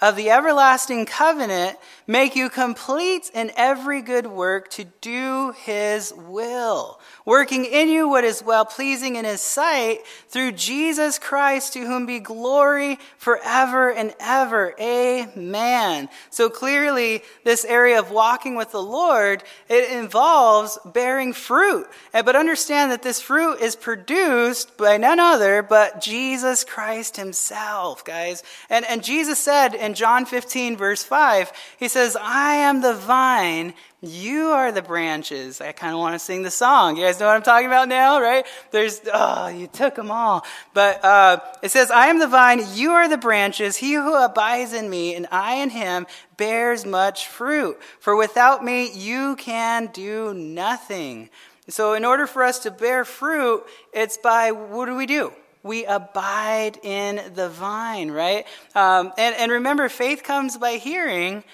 of 0.00 0.16
the 0.16 0.30
everlasting 0.30 1.06
covenant, 1.06 1.76
make 2.06 2.34
you 2.36 2.48
complete 2.48 3.30
in 3.34 3.52
every 3.56 4.02
good 4.02 4.26
work 4.26 4.70
to 4.70 4.84
do 5.00 5.52
his 5.64 6.12
will 6.14 7.00
working 7.30 7.64
in 7.64 7.88
you 7.88 8.08
what 8.08 8.24
is 8.24 8.42
well 8.42 8.64
pleasing 8.64 9.14
in 9.14 9.24
his 9.24 9.40
sight 9.40 10.00
through 10.28 10.50
Jesus 10.50 11.16
Christ, 11.16 11.74
to 11.74 11.86
whom 11.86 12.04
be 12.04 12.18
glory 12.18 12.98
forever 13.18 13.92
and 13.92 14.12
ever. 14.18 14.74
Amen. 14.80 16.08
So 16.30 16.50
clearly, 16.50 17.22
this 17.44 17.64
area 17.64 18.00
of 18.00 18.10
walking 18.10 18.56
with 18.56 18.72
the 18.72 18.82
Lord, 18.82 19.44
it 19.68 19.92
involves 19.92 20.76
bearing 20.84 21.32
fruit. 21.32 21.86
But 22.12 22.34
understand 22.34 22.90
that 22.90 23.02
this 23.02 23.20
fruit 23.20 23.60
is 23.60 23.76
produced 23.76 24.76
by 24.76 24.96
none 24.96 25.20
other 25.20 25.62
but 25.62 26.00
Jesus 26.00 26.64
Christ 26.64 27.16
himself, 27.16 28.04
guys. 28.04 28.42
And, 28.68 28.84
and 28.86 29.04
Jesus 29.04 29.38
said 29.38 29.74
in 29.74 29.89
John 29.94 30.26
15, 30.26 30.76
verse 30.76 31.02
5, 31.02 31.52
he 31.78 31.88
says, 31.88 32.16
I 32.20 32.54
am 32.54 32.80
the 32.80 32.94
vine 32.94 33.74
you 34.02 34.46
are 34.46 34.72
the 34.72 34.80
branches. 34.80 35.60
I 35.60 35.72
kind 35.72 35.92
of 35.92 35.98
want 35.98 36.14
to 36.14 36.18
sing 36.18 36.42
the 36.42 36.50
song. 36.50 36.96
You 36.96 37.04
guys 37.04 37.20
know 37.20 37.26
what 37.26 37.36
I'm 37.36 37.42
talking 37.42 37.66
about 37.66 37.86
now, 37.86 38.20
right? 38.20 38.46
There's, 38.70 39.02
oh, 39.12 39.48
you 39.48 39.66
took 39.66 39.94
them 39.94 40.10
all. 40.10 40.46
But 40.72 41.04
uh, 41.04 41.40
it 41.62 41.70
says, 41.70 41.90
I 41.90 42.06
am 42.06 42.18
the 42.18 42.26
vine, 42.26 42.62
you 42.72 42.92
are 42.92 43.08
the 43.08 43.18
branches. 43.18 43.76
He 43.76 43.92
who 43.92 44.14
abides 44.14 44.72
in 44.72 44.88
me, 44.88 45.14
and 45.14 45.26
I 45.30 45.56
in 45.56 45.68
him, 45.68 46.06
bears 46.38 46.86
much 46.86 47.26
fruit. 47.26 47.78
For 47.98 48.16
without 48.16 48.64
me, 48.64 48.90
you 48.90 49.36
can 49.36 49.90
do 49.92 50.32
nothing. 50.32 51.28
So, 51.68 51.92
in 51.92 52.04
order 52.04 52.26
for 52.26 52.42
us 52.42 52.60
to 52.60 52.70
bear 52.70 53.04
fruit, 53.04 53.64
it's 53.92 54.16
by 54.16 54.50
what 54.50 54.86
do 54.86 54.96
we 54.96 55.06
do? 55.06 55.32
We 55.62 55.84
abide 55.84 56.78
in 56.82 57.34
the 57.34 57.48
vine, 57.48 58.10
right? 58.10 58.46
Um, 58.74 59.12
and, 59.18 59.34
and 59.36 59.52
remember, 59.52 59.88
faith 59.88 60.22
comes 60.22 60.56
by 60.56 60.72
hearing 60.72 61.44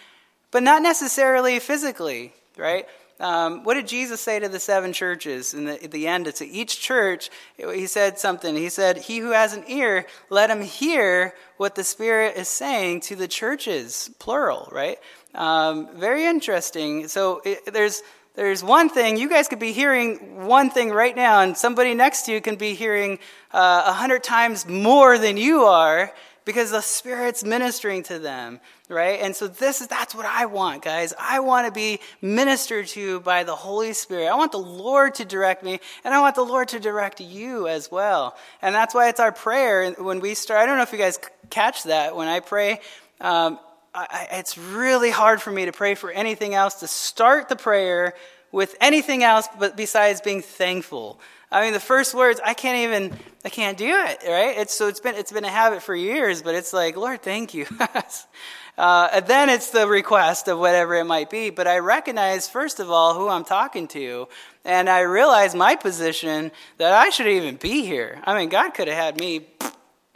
but 0.57 0.63
not 0.63 0.81
necessarily 0.81 1.59
physically, 1.59 2.33
right? 2.57 2.87
Um, 3.21 3.65
what 3.65 3.75
did 3.75 3.87
Jesus 3.87 4.23
say 4.23 4.39
to 4.39 4.49
the 4.49 4.59
seven 4.59 4.93
churches 4.93 5.53
in 5.53 5.67
the, 5.67 5.85
at 5.85 5.91
the 5.91 6.07
end? 6.07 6.35
To 6.35 6.47
each 6.47 6.81
church, 6.81 7.31
he 7.57 7.87
said 7.87 8.19
something. 8.19 8.55
He 8.55 8.71
said, 8.71 8.97
He 8.97 9.19
who 9.19 9.33
has 9.33 9.55
an 9.55 9.65
ear, 9.69 10.07
let 10.31 10.49
him 10.51 10.63
hear 10.63 11.35
what 11.57 11.75
the 11.75 11.85
Spirit 11.85 12.37
is 12.37 12.49
saying 12.49 13.01
to 13.03 13.17
the 13.17 13.29
churches, 13.29 14.11
plural, 14.19 14.69
right? 14.73 14.99
Um, 15.35 15.89
very 15.95 16.25
interesting. 16.25 17.09
So 17.09 17.43
it, 17.45 17.73
there's, 17.73 18.03
there's 18.37 18.63
one 18.63 18.91
thing, 18.91 19.17
you 19.17 19.31
guys 19.31 19.49
could 19.49 19.59
be 19.59 19.73
hearing 19.73 20.47
one 20.47 20.69
thing 20.71 20.91
right 20.91 21.17
now, 21.17 21.41
and 21.41 21.57
somebody 21.57 21.95
next 21.95 22.23
to 22.23 22.33
you 22.33 22.43
can 22.43 22.57
be 22.57 22.75
hearing 22.75 23.19
uh, 23.53 23.85
a 23.87 23.91
uh, 23.91 23.93
hundred 23.95 24.23
times 24.23 24.69
more 24.69 25.17
than 25.17 25.39
you 25.39 25.65
are 25.65 26.13
because 26.45 26.71
the 26.71 26.83
Spirit's 26.83 27.43
ministering 27.43 28.03
to 28.05 28.19
them, 28.19 28.61
right? 28.91 29.21
And 29.21 29.35
so 29.35 29.49
this 29.49 29.81
is 29.81 29.89
that's 29.89 30.15
what 30.15 30.27
I 30.27 30.47
want, 30.47 30.83
guys. 30.83 31.15
I 31.19 31.41
want 31.41 31.67
to 31.67 31.73
be 31.73 31.99
ministered 32.21 32.87
to 32.89 33.21
by 33.21 33.43
the 33.43 33.57
Holy 33.57 33.95
Spirit. 33.95 34.29
I 34.29 34.37
want 34.37 34.53
the 34.53 34.59
Lord 34.59 35.15
to 35.17 35.25
direct 35.25 35.65
me, 35.65 35.81
and 36.05 36.15
I 36.15 36.21
want 36.21 36.37
the 36.37 36.45
Lord 36.45 36.69
to 36.69 36.79
direct 36.79 37.21
you 37.21 37.67
as 37.69 37.91
well. 37.91 38.37
And 38.61 38.75
that's 38.75 38.95
why 38.95 39.09
it's 39.09 39.19
our 39.19 39.33
prayer 39.33 39.93
when 39.93 40.21
we 40.21 40.35
start. 40.35 40.61
I 40.61 40.67
don't 40.67 40.77
know 40.77 40.83
if 40.83 40.93
you 40.93 40.99
guys 40.99 41.19
catch 41.49 41.85
that 41.85 42.15
when 42.15 42.29
I 42.29 42.41
pray. 42.41 42.81
Um, 43.19 43.59
I, 43.97 44.29
it's 44.33 44.59
really 44.59 45.11
hard 45.11 45.41
for 45.41 45.51
me 45.51 45.65
to 45.65 45.73
pray 45.73 45.95
for 45.95 46.11
anything 46.11 46.55
else 46.55 46.77
to 46.77 46.87
start 46.87 47.49
the 47.49 47.57
prayer 47.57 48.15
with 48.53 48.77
anything 48.81 49.23
else 49.23 49.49
but 49.59 49.77
besides 49.77 50.21
being 50.21 50.43
thankful 50.43 51.21
I 51.51 51.63
mean, 51.63 51.73
the 51.73 51.81
first 51.81 52.13
words, 52.13 52.41
I 52.45 52.55
can't 52.55 52.79
even, 52.79 53.17
I 53.45 53.51
can't 53.51 53.79
do 53.79 53.87
it, 53.89 54.19
right? 54.27 54.59
It's, 54.59 54.75
so 54.75 54.89
it's 54.89 54.99
been, 54.99 55.15
it's 55.15 55.31
been 55.31 55.45
a 55.45 55.51
habit 55.51 55.81
for 55.81 55.95
years, 55.95 56.43
but 56.43 56.57
it's 56.57 56.73
like, 56.73 56.97
Lord, 56.97 57.23
thank 57.23 57.55
you. 57.55 57.67
uh, 58.79 59.09
and 59.13 59.27
then 59.29 59.49
it's 59.49 59.71
the 59.71 59.87
request 59.87 60.49
of 60.49 60.59
whatever 60.59 60.97
it 60.97 61.05
might 61.05 61.31
be. 61.31 61.51
But 61.51 61.69
I 61.69 61.79
recognize, 61.79 62.49
first 62.49 62.81
of 62.81 62.91
all, 62.91 63.15
who 63.15 63.29
I'm 63.29 63.45
talking 63.45 63.87
to. 63.89 64.27
And 64.65 64.91
I 64.91 65.01
realize 65.01 65.55
my 65.55 65.77
position 65.77 66.51
that 66.79 66.93
I 66.93 67.11
shouldn't 67.11 67.37
even 67.37 67.57
be 67.57 67.83
here. 67.83 68.21
I 68.25 68.37
mean, 68.37 68.49
God 68.49 68.71
could 68.71 68.89
have 68.89 68.97
had 68.97 69.17
me 69.17 69.47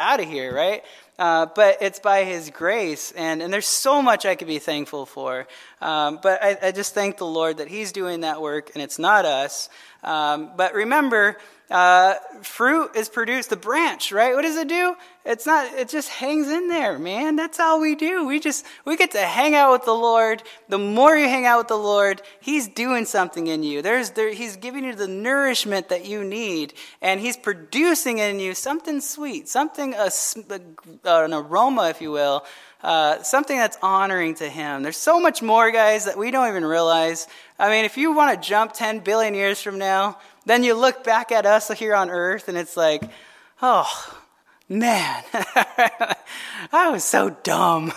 out 0.01 0.19
of 0.19 0.27
here, 0.27 0.53
right? 0.53 0.83
Uh, 1.21 1.45
but 1.55 1.77
it's 1.83 1.99
by 1.99 2.25
His 2.25 2.49
grace, 2.49 3.13
and, 3.13 3.43
and 3.43 3.53
there's 3.53 3.67
so 3.67 4.01
much 4.01 4.25
I 4.25 4.37
could 4.37 4.49
be 4.49 4.59
thankful 4.59 5.05
for. 5.05 5.47
Um, 5.83 6.19
but 6.23 6.43
I, 6.43 6.57
I, 6.63 6.73
just 6.73 6.95
thank 6.95 7.19
the 7.19 7.27
Lord 7.27 7.59
that 7.59 7.69
He's 7.69 7.93
doing 7.93 8.21
that 8.21 8.41
work, 8.41 8.71
and 8.73 8.83
it's 8.83 8.99
not 8.99 9.27
us. 9.27 9.69
Um, 10.03 10.53
but 10.57 10.73
remember, 10.73 11.37
uh, 11.71 12.15
fruit 12.43 12.91
is 12.97 13.09
produced, 13.09 13.51
the 13.51 13.57
branch, 13.57 14.11
right? 14.11 14.35
What 14.35 14.43
does 14.43 14.57
it 14.57 14.69
do? 14.69 14.97
It's 15.25 15.47
not, 15.47 15.73
it 15.75 15.89
just 15.89 16.09
hangs 16.09 16.49
in 16.49 16.69
there, 16.69 16.99
man. 16.99 17.37
That's 17.37 17.61
all 17.61 17.81
we 17.81 17.95
do. 17.95 18.27
We 18.27 18.41
just, 18.41 18.67
we 18.85 18.97
get 18.97 19.13
to 19.13 19.21
hang 19.21 19.55
out 19.55 19.71
with 19.71 19.85
the 19.85 19.95
Lord. 19.95 20.43
The 20.69 20.79
more 20.79 21.15
you 21.17 21.29
hang 21.29 21.47
out 21.47 21.59
with 21.59 21.69
the 21.69 21.77
Lord, 21.77 22.23
He's 22.41 22.67
doing 22.67 23.05
something 23.05 23.47
in 23.47 23.63
you. 23.63 23.83
There's, 23.83 24.11
there, 24.11 24.33
He's 24.33 24.57
giving 24.57 24.85
you 24.85 24.95
the 24.95 25.07
nourishment 25.07 25.91
that 25.91 26.07
you 26.07 26.25
need, 26.25 26.75
and 27.01 27.21
He's 27.21 27.37
producing 27.37 28.19
in 28.19 28.41
you 28.41 28.55
something 28.55 29.01
sweet, 29.01 29.49
something, 29.49 29.95
a, 29.95 30.11
an 31.05 31.35
aroma, 31.35 31.91
if 31.91 32.01
you 32.01 32.11
will, 32.11 32.45
uh, 32.83 33.23
something 33.23 33.59
that's 33.59 33.77
honoring 33.83 34.35
to 34.37 34.49
Him. 34.49 34.83
There's 34.83 34.97
so 34.97 35.21
much 35.21 35.43
more, 35.43 35.71
guys, 35.71 36.07
that 36.07 36.19
we 36.19 36.31
don't 36.31 36.49
even 36.49 36.65
realize. 36.65 37.29
I 37.59 37.69
mean, 37.69 37.85
if 37.85 37.97
you 37.99 38.13
want 38.13 38.43
to 38.43 38.49
jump 38.49 38.73
10 38.73 39.01
billion 39.01 39.35
years 39.35 39.61
from 39.61 39.79
now, 39.79 40.19
then 40.51 40.65
you 40.65 40.75
look 40.75 41.05
back 41.05 41.31
at 41.31 41.47
us 41.47 41.71
here 41.71 41.95
on 41.95 42.11
earth 42.11 42.49
and 42.49 42.59
it's 42.59 42.77
like, 42.77 43.05
oh, 43.63 44.19
man, 44.69 45.23
I 46.73 46.91
was 46.91 47.05
so 47.05 47.31
dumb. 47.31 47.93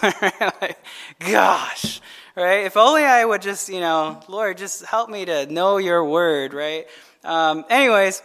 Gosh, 1.20 2.00
right? 2.36 2.66
If 2.66 2.78
only 2.78 3.06
I 3.06 3.26
would 3.26 3.42
just, 3.42 3.70
you 3.70 3.80
know, 3.80 4.22
Lord, 4.28 4.60
just 4.60 4.86
help 4.86 5.10
me 5.10 5.26
to 5.26 5.48
know 5.48 5.78
your 5.78 6.06
word, 6.06 6.54
right? 6.54 6.86
Um, 7.24 7.66
anyways, 7.72 8.22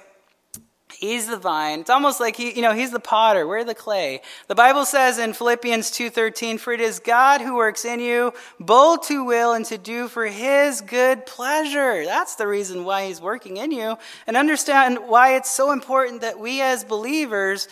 He's 0.98 1.28
the 1.28 1.36
vine. 1.36 1.78
It's 1.78 1.90
almost 1.90 2.18
like 2.18 2.34
he, 2.34 2.52
you 2.56 2.60
know, 2.60 2.74
he's 2.74 2.90
the 2.90 2.98
potter. 2.98 3.46
We're 3.46 3.62
the 3.62 3.72
clay. 3.72 4.20
The 4.48 4.56
Bible 4.56 4.84
says 4.84 5.16
in 5.16 5.32
Philippians 5.32 5.92
2:13, 5.92 6.58
"For 6.58 6.72
it 6.72 6.80
is 6.80 6.98
God 6.98 7.40
who 7.40 7.54
works 7.54 7.84
in 7.84 8.00
you 8.00 8.34
both 8.58 9.06
to 9.06 9.22
will 9.22 9.52
and 9.52 9.64
to 9.66 9.78
do 9.78 10.08
for 10.08 10.26
his 10.26 10.80
good 10.80 11.24
pleasure." 11.24 12.04
That's 12.04 12.34
the 12.34 12.48
reason 12.48 12.84
why 12.84 13.06
he's 13.06 13.20
working 13.20 13.58
in 13.58 13.70
you. 13.70 13.96
And 14.26 14.36
understand 14.36 15.06
why 15.06 15.34
it's 15.36 15.52
so 15.52 15.70
important 15.70 16.22
that 16.22 16.40
we 16.40 16.60
as 16.60 16.82
believers 16.82 17.68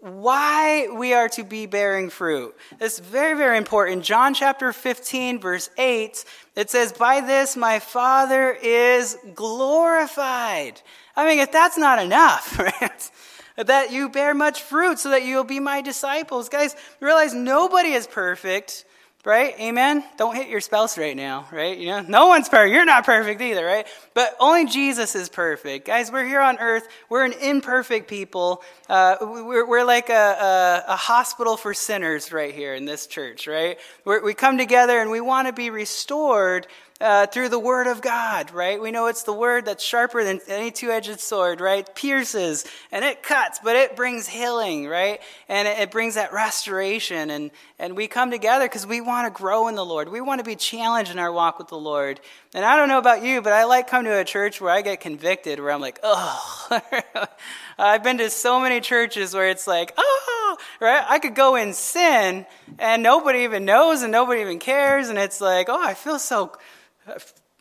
why 0.00 0.86
we 0.88 1.12
are 1.12 1.28
to 1.28 1.42
be 1.42 1.66
bearing 1.66 2.08
fruit. 2.08 2.54
It's 2.80 3.00
very, 3.00 3.36
very 3.36 3.58
important. 3.58 4.04
John 4.04 4.32
chapter 4.32 4.72
15, 4.72 5.40
verse 5.40 5.70
8, 5.76 6.24
it 6.54 6.70
says, 6.70 6.92
By 6.92 7.20
this 7.20 7.56
my 7.56 7.80
Father 7.80 8.52
is 8.52 9.18
glorified. 9.34 10.80
I 11.18 11.26
mean, 11.26 11.40
if 11.40 11.50
that's 11.50 11.76
not 11.76 11.98
enough, 12.00 12.58
right? 12.80 13.10
that 13.56 13.90
you 13.90 14.08
bear 14.08 14.34
much 14.34 14.62
fruit 14.62 15.00
so 15.00 15.10
that 15.10 15.24
you'll 15.24 15.42
be 15.42 15.58
my 15.58 15.80
disciples. 15.80 16.48
Guys, 16.48 16.76
realize 17.00 17.34
nobody 17.34 17.88
is 17.88 18.06
perfect, 18.06 18.84
right? 19.24 19.52
Amen? 19.58 20.04
Don't 20.16 20.36
hit 20.36 20.46
your 20.46 20.60
spouse 20.60 20.96
right 20.96 21.16
now, 21.16 21.48
right? 21.50 21.76
You 21.76 21.88
know, 21.88 22.00
no 22.02 22.28
one's 22.28 22.48
perfect. 22.48 22.72
You're 22.72 22.84
not 22.84 23.04
perfect 23.04 23.40
either, 23.40 23.66
right? 23.66 23.84
But 24.14 24.36
only 24.38 24.66
Jesus 24.66 25.16
is 25.16 25.28
perfect. 25.28 25.88
Guys, 25.88 26.12
we're 26.12 26.24
here 26.24 26.40
on 26.40 26.58
earth. 26.58 26.86
We're 27.08 27.24
an 27.24 27.32
imperfect 27.32 28.08
people. 28.08 28.62
Uh, 28.88 29.16
we're, 29.20 29.66
we're 29.66 29.84
like 29.84 30.08
a, 30.08 30.12
a, 30.12 30.92
a, 30.92 30.96
hospital 30.96 31.56
for 31.56 31.74
sinners 31.74 32.32
right 32.32 32.54
here 32.54 32.76
in 32.76 32.84
this 32.84 33.08
church, 33.08 33.48
right? 33.48 33.76
We're, 34.04 34.22
we 34.22 34.34
come 34.34 34.56
together 34.56 35.00
and 35.00 35.10
we 35.10 35.20
want 35.20 35.48
to 35.48 35.52
be 35.52 35.70
restored 35.70 36.68
uh, 37.00 37.26
through 37.26 37.48
the 37.48 37.58
word 37.58 37.86
of 37.86 38.02
God, 38.02 38.50
right? 38.52 38.80
We 38.80 38.90
know 38.90 39.06
it's 39.06 39.22
the 39.22 39.32
word 39.32 39.66
that's 39.66 39.84
sharper 39.84 40.24
than 40.24 40.40
any 40.48 40.72
two 40.72 40.90
edged 40.90 41.20
sword, 41.20 41.60
right? 41.60 41.88
Pierces 41.94 42.64
and 42.90 43.04
it 43.04 43.22
cuts, 43.22 43.60
but 43.62 43.76
it 43.76 43.94
brings 43.94 44.26
healing, 44.26 44.88
right? 44.88 45.20
And 45.48 45.68
it, 45.68 45.78
it 45.78 45.90
brings 45.92 46.16
that 46.16 46.32
restoration. 46.32 47.30
And, 47.30 47.52
and 47.78 47.96
we 47.96 48.08
come 48.08 48.32
together 48.32 48.64
because 48.64 48.84
we 48.84 49.00
want 49.00 49.32
to 49.32 49.42
grow 49.42 49.68
in 49.68 49.76
the 49.76 49.84
Lord. 49.84 50.08
We 50.08 50.20
want 50.20 50.40
to 50.40 50.44
be 50.44 50.56
challenged 50.56 51.12
in 51.12 51.20
our 51.20 51.30
walk 51.30 51.58
with 51.58 51.68
the 51.68 51.78
Lord. 51.78 52.20
And 52.52 52.64
I 52.64 52.76
don't 52.76 52.88
know 52.88 52.98
about 52.98 53.22
you, 53.22 53.42
but 53.42 53.52
I 53.52 53.64
like 53.64 53.86
coming 53.86 54.10
to 54.10 54.18
a 54.18 54.24
church 54.24 54.60
where 54.60 54.72
I 54.72 54.82
get 54.82 55.00
convicted, 55.00 55.60
where 55.60 55.70
I'm 55.70 55.80
like, 55.80 56.00
oh. 56.02 56.80
I've 57.78 58.02
been 58.02 58.18
to 58.18 58.28
so 58.28 58.58
many 58.58 58.80
churches 58.80 59.34
where 59.34 59.48
it's 59.48 59.68
like, 59.68 59.94
oh, 59.96 60.56
right? 60.80 61.04
I 61.08 61.20
could 61.20 61.36
go 61.36 61.54
in 61.54 61.74
sin 61.74 62.44
and 62.80 63.04
nobody 63.04 63.40
even 63.40 63.64
knows 63.64 64.02
and 64.02 64.10
nobody 64.10 64.40
even 64.40 64.58
cares. 64.58 65.10
And 65.10 65.18
it's 65.18 65.40
like, 65.40 65.68
oh, 65.68 65.80
I 65.80 65.94
feel 65.94 66.18
so 66.18 66.52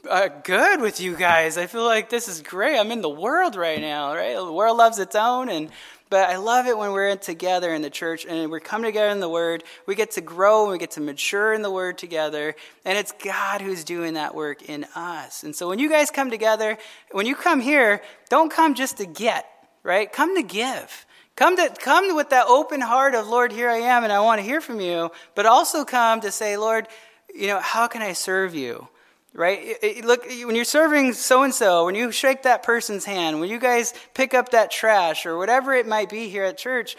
uh, 0.09 0.29
good 0.43 0.81
with 0.81 0.99
you 0.99 1.15
guys. 1.15 1.57
I 1.57 1.67
feel 1.67 1.83
like 1.83 2.09
this 2.09 2.27
is 2.27 2.41
great. 2.41 2.77
I'm 2.77 2.91
in 2.91 3.01
the 3.01 3.09
world 3.09 3.55
right 3.55 3.81
now, 3.81 4.13
right? 4.13 4.35
The 4.35 4.51
world 4.51 4.77
loves 4.77 4.99
its 4.99 5.15
own, 5.15 5.49
and 5.49 5.69
but 6.09 6.29
I 6.29 6.37
love 6.37 6.67
it 6.67 6.77
when 6.77 6.93
we're 6.93 7.17
together 7.17 7.73
in 7.73 7.81
the 7.81 7.89
church 7.89 8.25
and 8.25 8.49
we 8.49 8.61
come 8.61 8.81
together 8.81 9.09
in 9.09 9.19
the 9.19 9.27
Word. 9.27 9.65
We 9.85 9.95
get 9.95 10.11
to 10.11 10.21
grow 10.21 10.63
and 10.63 10.71
we 10.71 10.77
get 10.77 10.91
to 10.91 11.01
mature 11.01 11.51
in 11.51 11.61
the 11.61 11.71
Word 11.71 11.97
together, 11.97 12.55
and 12.85 12.97
it's 12.97 13.11
God 13.11 13.61
who's 13.61 13.83
doing 13.83 14.13
that 14.13 14.33
work 14.33 14.69
in 14.69 14.85
us. 14.95 15.43
And 15.43 15.55
so 15.55 15.67
when 15.67 15.79
you 15.79 15.89
guys 15.89 16.09
come 16.09 16.29
together, 16.29 16.77
when 17.11 17.25
you 17.25 17.35
come 17.35 17.59
here, 17.59 18.01
don't 18.29 18.51
come 18.51 18.75
just 18.75 18.97
to 18.97 19.05
get, 19.05 19.45
right? 19.83 20.11
Come 20.11 20.35
to 20.35 20.43
give. 20.43 21.05
Come 21.35 21.57
to 21.57 21.69
come 21.69 22.15
with 22.15 22.29
that 22.29 22.47
open 22.47 22.81
heart 22.81 23.13
of 23.13 23.27
Lord, 23.27 23.51
here 23.51 23.69
I 23.69 23.77
am, 23.77 24.03
and 24.03 24.13
I 24.13 24.21
want 24.21 24.39
to 24.39 24.45
hear 24.45 24.61
from 24.61 24.79
you. 24.79 25.11
But 25.35 25.45
also 25.45 25.83
come 25.83 26.21
to 26.21 26.31
say, 26.31 26.57
Lord, 26.57 26.87
you 27.35 27.47
know, 27.47 27.59
how 27.59 27.87
can 27.87 28.01
I 28.01 28.13
serve 28.13 28.55
you? 28.55 28.87
Right? 29.37 30.03
look, 30.03 30.25
when 30.25 30.55
you're 30.55 30.65
serving 30.65 31.13
so 31.13 31.43
and 31.43 31.53
so, 31.53 31.85
when 31.85 31.95
you 31.95 32.11
shake 32.11 32.43
that 32.43 32.63
person's 32.63 33.05
hand, 33.05 33.39
when 33.39 33.49
you 33.49 33.59
guys 33.59 33.93
pick 34.15 34.33
up 34.33 34.49
that 34.49 34.71
trash 34.71 35.25
or 35.25 35.37
whatever 35.37 35.73
it 35.73 35.87
might 35.87 36.09
be 36.09 36.27
here 36.27 36.43
at 36.43 36.57
church, 36.57 36.97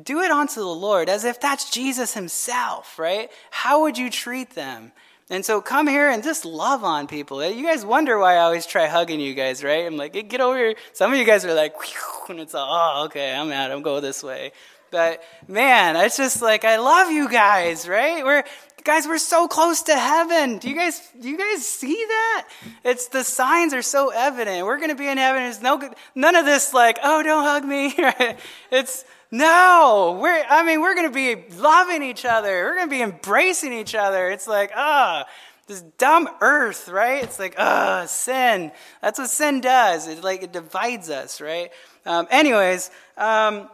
do 0.00 0.20
it 0.20 0.30
unto 0.30 0.60
the 0.60 0.66
Lord 0.66 1.08
as 1.08 1.24
if 1.24 1.40
that's 1.40 1.68
Jesus 1.68 2.14
Himself, 2.14 2.96
right? 2.98 3.28
How 3.50 3.82
would 3.82 3.98
you 3.98 4.08
treat 4.08 4.50
them? 4.50 4.92
And 5.28 5.44
so 5.44 5.60
come 5.60 5.88
here 5.88 6.08
and 6.08 6.22
just 6.22 6.44
love 6.44 6.84
on 6.84 7.08
people. 7.08 7.40
Eh, 7.40 7.48
you 7.48 7.64
guys 7.66 7.84
wonder 7.84 8.18
why 8.18 8.34
I 8.34 8.38
always 8.38 8.66
try 8.66 8.86
hugging 8.86 9.20
you 9.20 9.34
guys, 9.34 9.62
right? 9.62 9.84
I'm 9.84 9.96
like, 9.96 10.12
get 10.28 10.40
over 10.40 10.56
here. 10.56 10.74
Some 10.92 11.12
of 11.12 11.18
you 11.18 11.24
guys 11.24 11.44
are 11.44 11.54
like, 11.54 11.74
and 12.28 12.38
it's 12.38 12.54
all, 12.54 12.68
oh, 12.70 13.04
okay, 13.06 13.34
I'm 13.34 13.50
out. 13.50 13.72
I'm 13.72 13.82
going 13.82 14.02
this 14.02 14.22
way. 14.22 14.52
But 14.90 15.22
man, 15.46 15.96
it's 15.96 16.16
just 16.16 16.42
like 16.42 16.64
I 16.64 16.78
love 16.78 17.10
you 17.10 17.28
guys, 17.28 17.86
right? 17.86 18.24
We're 18.24 18.44
Guys, 18.84 19.06
we're 19.06 19.18
so 19.18 19.46
close 19.46 19.82
to 19.82 19.94
heaven. 19.94 20.58
Do 20.58 20.70
you 20.70 20.76
guys 20.76 21.00
do 21.20 21.28
you 21.28 21.36
guys 21.36 21.66
see 21.66 21.94
that? 21.94 22.48
It's 22.84 23.08
the 23.08 23.24
signs 23.24 23.74
are 23.74 23.82
so 23.82 24.10
evident. 24.10 24.64
We're 24.64 24.78
going 24.78 24.90
to 24.90 24.96
be 24.96 25.08
in 25.08 25.18
heaven. 25.18 25.42
There's 25.42 25.60
no 25.60 25.90
none 26.14 26.34
of 26.34 26.46
this 26.46 26.72
like, 26.72 26.98
"Oh, 27.02 27.22
don't 27.22 27.44
hug 27.44 27.64
me." 27.64 27.94
it's 28.70 29.04
no. 29.30 30.18
We're 30.20 30.44
I 30.48 30.64
mean, 30.64 30.80
we're 30.80 30.94
going 30.94 31.08
to 31.08 31.14
be 31.14 31.54
loving 31.56 32.02
each 32.02 32.24
other. 32.24 32.64
We're 32.64 32.76
going 32.76 32.88
to 32.88 32.90
be 32.90 33.02
embracing 33.02 33.72
each 33.72 33.94
other. 33.94 34.30
It's 34.30 34.48
like, 34.48 34.72
ah, 34.74 35.24
oh, 35.26 35.30
this 35.66 35.82
dumb 35.98 36.28
earth, 36.40 36.88
right? 36.88 37.22
It's 37.22 37.38
like, 37.38 37.56
ah, 37.58 38.02
oh, 38.02 38.06
sin. 38.06 38.72
That's 39.02 39.18
what 39.18 39.28
sin 39.28 39.60
does. 39.60 40.08
It 40.08 40.24
like 40.24 40.42
it 40.42 40.52
divides 40.52 41.10
us, 41.10 41.40
right? 41.40 41.70
Um, 42.06 42.26
anyways, 42.30 42.90
um, 43.18 43.68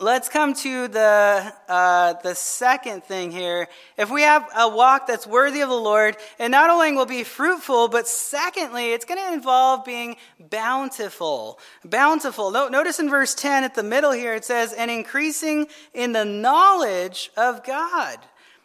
let's 0.00 0.28
come 0.28 0.54
to 0.54 0.86
the, 0.86 1.52
uh, 1.68 2.12
the 2.22 2.34
second 2.34 3.02
thing 3.02 3.32
here. 3.32 3.66
If 3.96 4.10
we 4.10 4.22
have 4.22 4.48
a 4.56 4.68
walk 4.68 5.08
that's 5.08 5.26
worthy 5.26 5.60
of 5.60 5.68
the 5.68 5.74
Lord, 5.74 6.16
it 6.38 6.50
not 6.50 6.70
only 6.70 6.92
will 6.92 7.06
be 7.06 7.24
fruitful, 7.24 7.88
but 7.88 8.06
secondly, 8.06 8.92
it's 8.92 9.04
going 9.04 9.20
to 9.20 9.32
involve 9.32 9.84
being 9.84 10.16
bountiful. 10.38 11.58
Bountiful. 11.84 12.52
Notice 12.52 13.00
in 13.00 13.10
verse 13.10 13.34
10 13.34 13.64
at 13.64 13.74
the 13.74 13.82
middle 13.82 14.12
here, 14.12 14.34
it 14.34 14.44
says, 14.44 14.72
and 14.72 14.88
increasing 14.88 15.66
in 15.94 16.12
the 16.12 16.24
knowledge 16.24 17.30
of 17.36 17.64
God. 17.64 18.18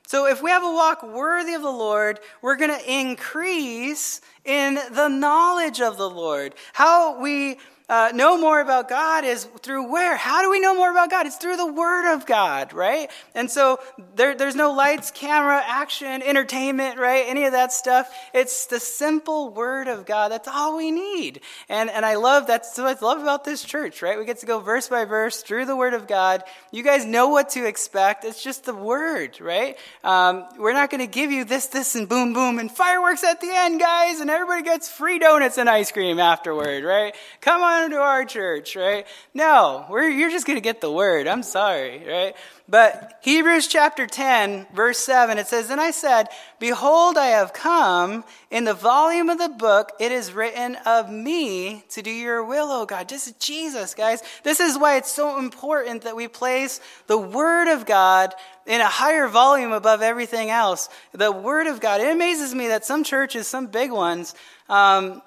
So 0.06 0.28
if 0.28 0.44
we 0.44 0.52
have 0.52 0.64
a 0.64 0.72
walk 0.72 1.02
worthy 1.02 1.56
of 1.56 1.64
the 1.64 1.72
Lord, 1.72 2.20
we're 2.44 2.58
going 2.58 2.78
to 2.78 2.92
increase 2.92 4.22
in 4.46 4.78
the 4.92 5.08
knowledge 5.08 5.82
of 5.82 5.98
the 5.98 6.10
Lord. 6.10 6.54
How 6.74 7.20
we 7.20 7.58
uh, 7.90 8.12
know 8.14 8.40
more 8.40 8.62
about 8.62 8.88
God 8.88 9.26
is 9.26 9.44
through 9.62 9.92
where? 9.92 10.16
How 10.16 10.42
do 10.42 10.50
we 10.50 10.62
know 10.62 10.74
more 10.74 10.90
about 10.90 11.10
God? 11.10 11.26
It's 11.26 11.36
through 11.36 11.58
the 11.58 11.72
Word 11.72 12.14
of 12.14 12.26
God, 12.26 12.72
right? 12.72 13.12
And 13.36 13.52
so 13.52 13.80
there, 14.16 14.36
there's 14.36 14.56
no 14.56 14.72
lights, 14.72 15.12
camera, 15.12 15.62
action, 15.66 16.22
entertainment, 16.22 16.98
right? 16.98 17.26
Any 17.28 17.44
of 17.44 17.52
that 17.52 17.74
stuff. 17.74 18.10
It's 18.34 18.68
the 18.68 18.80
simple 18.80 19.50
Word 19.50 19.90
of 19.90 20.06
God. 20.06 20.32
That's 20.32 20.48
all 20.48 20.78
we 20.78 20.92
need. 20.92 21.42
And, 21.68 21.90
and 21.90 22.06
I 22.06 22.16
love 22.16 22.48
that's 22.48 22.78
what 22.78 23.02
I 23.02 23.06
love 23.06 23.22
about 23.22 23.44
this 23.44 23.64
church, 23.64 24.02
right? 24.02 24.18
We 24.18 24.26
get 24.26 24.40
to 24.40 24.46
go 24.46 24.60
verse 24.60 24.88
by 24.88 25.04
verse 25.04 25.42
through 25.42 25.66
the 25.66 25.76
Word 25.76 25.94
of 25.94 26.08
God. 26.08 26.44
You 26.72 26.84
guys 26.84 27.06
know 27.06 27.28
what 27.28 27.50
to 27.50 27.66
expect. 27.66 28.24
It's 28.24 28.42
just 28.42 28.64
the 28.64 28.74
Word, 28.74 29.42
right? 29.42 29.78
Um, 30.06 30.46
we're 30.58 30.74
not 30.74 30.90
going 30.90 31.02
to 31.02 31.08
give 31.08 31.32
you 31.32 31.44
this, 31.44 31.68
this, 31.68 31.96
and 31.96 32.08
boom, 32.08 32.34
boom, 32.34 32.60
and 32.60 32.72
fireworks 32.72 33.26
at 33.26 33.42
the 33.42 33.52
end, 33.52 33.82
guys, 33.82 34.22
and 34.22 34.30
everybody 34.30 34.64
gets 34.64 34.90
free 34.90 35.20
donuts 35.20 35.58
and 35.58 35.70
ice 35.70 35.92
cream 35.92 36.18
afterward, 36.18 36.86
right? 36.86 37.14
Come 37.42 37.62
on 37.62 37.83
to 37.90 37.98
our 37.98 38.26
church, 38.26 38.76
right? 38.76 39.06
No, 39.34 39.86
you're 39.90 40.30
just 40.30 40.46
going 40.46 40.58
to 40.58 40.62
get 40.62 40.82
the 40.82 40.92
word. 40.92 41.28
I'm 41.28 41.44
sorry, 41.44 42.04
right? 42.08 42.36
But 42.68 43.20
Hebrews 43.22 43.68
chapter 43.68 44.08
10, 44.08 44.68
verse 44.74 44.98
7, 45.00 45.38
it 45.38 45.48
says, 45.48 45.70
And 45.70 45.82
I 45.82 45.92
said, 45.92 46.30
Behold, 46.60 47.18
I 47.18 47.28
have 47.28 47.52
come. 47.52 48.24
In 48.50 48.64
the 48.64 48.74
volume 48.74 49.30
of 49.30 49.38
the 49.38 49.50
book, 49.50 49.92
it 50.00 50.12
is 50.12 50.32
written 50.32 50.78
of 50.86 51.10
me 51.10 51.84
to 51.90 52.02
do 52.02 52.10
your 52.10 52.44
will, 52.44 52.72
O 52.72 52.86
God. 52.86 53.10
Just 53.10 53.40
Jesus, 53.40 53.94
guys. 53.94 54.24
This 54.44 54.62
is 54.62 54.78
why 54.78 54.96
it's 54.96 55.12
so 55.12 55.40
important 55.40 56.04
that 56.04 56.16
we 56.16 56.30
place 56.30 56.80
the 57.08 57.18
Word 57.18 57.68
of 57.68 57.86
God 57.86 58.34
in 58.66 58.80
a 58.80 58.88
higher 58.88 59.28
volume 59.28 59.74
above 59.74 60.02
everything 60.02 60.50
else. 60.50 60.88
The 61.12 61.32
Word 61.32 61.68
of 61.68 61.82
God. 61.82 62.00
It 62.00 62.12
amazes 62.12 62.56
me 62.56 62.70
that 62.70 62.86
some 62.86 63.04
churches, 63.04 63.46
some 63.46 63.68
big 63.68 63.92
ones, 63.92 64.36
um, 64.70 65.22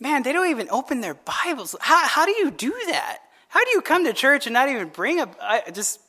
man, 0.00 0.22
they 0.22 0.32
don't 0.32 0.50
even 0.50 0.68
open 0.70 1.00
their 1.00 1.14
Bibles. 1.14 1.74
How, 1.80 2.06
how 2.06 2.24
do 2.24 2.32
you 2.32 2.50
do 2.50 2.74
that? 2.86 3.18
How 3.48 3.64
do 3.64 3.70
you 3.70 3.80
come 3.80 4.04
to 4.04 4.12
church 4.12 4.46
and 4.46 4.54
not 4.54 4.68
even 4.68 4.88
bring 4.88 5.20
a, 5.20 5.28
I 5.40 5.70
just, 5.72 6.00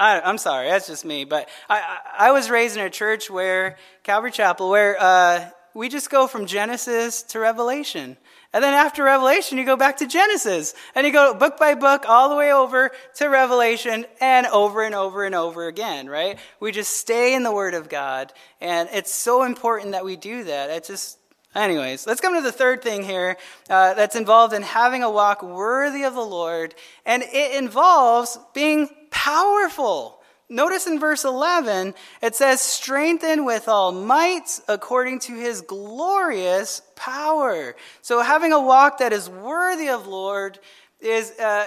I, 0.00 0.28
am 0.28 0.38
sorry, 0.38 0.68
that's 0.68 0.86
just 0.86 1.04
me, 1.04 1.24
but 1.24 1.48
I, 1.68 1.80
I, 1.80 2.28
I, 2.28 2.32
was 2.32 2.50
raised 2.50 2.76
in 2.76 2.84
a 2.84 2.90
church 2.90 3.28
where, 3.30 3.76
Calvary 4.04 4.30
Chapel, 4.30 4.70
where 4.70 4.96
uh, 4.98 5.50
we 5.74 5.88
just 5.88 6.08
go 6.08 6.26
from 6.26 6.46
Genesis 6.46 7.22
to 7.24 7.38
Revelation. 7.38 8.16
And 8.54 8.64
then 8.64 8.72
after 8.72 9.04
Revelation, 9.04 9.58
you 9.58 9.66
go 9.66 9.76
back 9.76 9.98
to 9.98 10.06
Genesis. 10.06 10.74
And 10.94 11.06
you 11.06 11.12
go 11.12 11.34
book 11.34 11.58
by 11.58 11.74
book 11.74 12.04
all 12.08 12.30
the 12.30 12.36
way 12.36 12.52
over 12.52 12.90
to 13.16 13.26
Revelation 13.26 14.06
and 14.20 14.46
over 14.46 14.82
and 14.82 14.94
over 14.94 15.24
and 15.24 15.34
over 15.34 15.66
again, 15.66 16.08
right? 16.08 16.38
We 16.58 16.72
just 16.72 16.96
stay 16.96 17.34
in 17.34 17.42
the 17.42 17.52
Word 17.52 17.74
of 17.74 17.90
God. 17.90 18.32
And 18.60 18.88
it's 18.92 19.12
so 19.12 19.42
important 19.42 19.92
that 19.92 20.04
we 20.04 20.16
do 20.16 20.44
that. 20.44 20.70
It's 20.70 20.88
just, 20.88 21.17
Anyways, 21.54 22.06
let's 22.06 22.20
come 22.20 22.34
to 22.34 22.42
the 22.42 22.52
third 22.52 22.82
thing 22.82 23.02
here 23.02 23.36
uh, 23.70 23.94
that's 23.94 24.16
involved 24.16 24.52
in 24.52 24.62
having 24.62 25.02
a 25.02 25.10
walk 25.10 25.42
worthy 25.42 26.04
of 26.04 26.14
the 26.14 26.20
Lord, 26.20 26.74
and 27.06 27.22
it 27.22 27.56
involves 27.56 28.38
being 28.52 28.88
powerful. 29.10 30.20
Notice 30.50 30.86
in 30.86 30.98
verse 30.98 31.24
11, 31.24 31.94
it 32.22 32.34
says, 32.34 32.60
strengthen 32.60 33.44
with 33.44 33.68
all 33.68 33.92
might 33.92 34.60
according 34.68 35.20
to 35.20 35.34
his 35.34 35.60
glorious 35.62 36.80
power. 36.96 37.76
So 38.02 38.22
having 38.22 38.52
a 38.52 38.60
walk 38.60 38.98
that 38.98 39.12
is 39.12 39.28
worthy 39.28 39.88
of 39.88 40.06
Lord 40.06 40.58
is, 41.00 41.32
uh, 41.38 41.66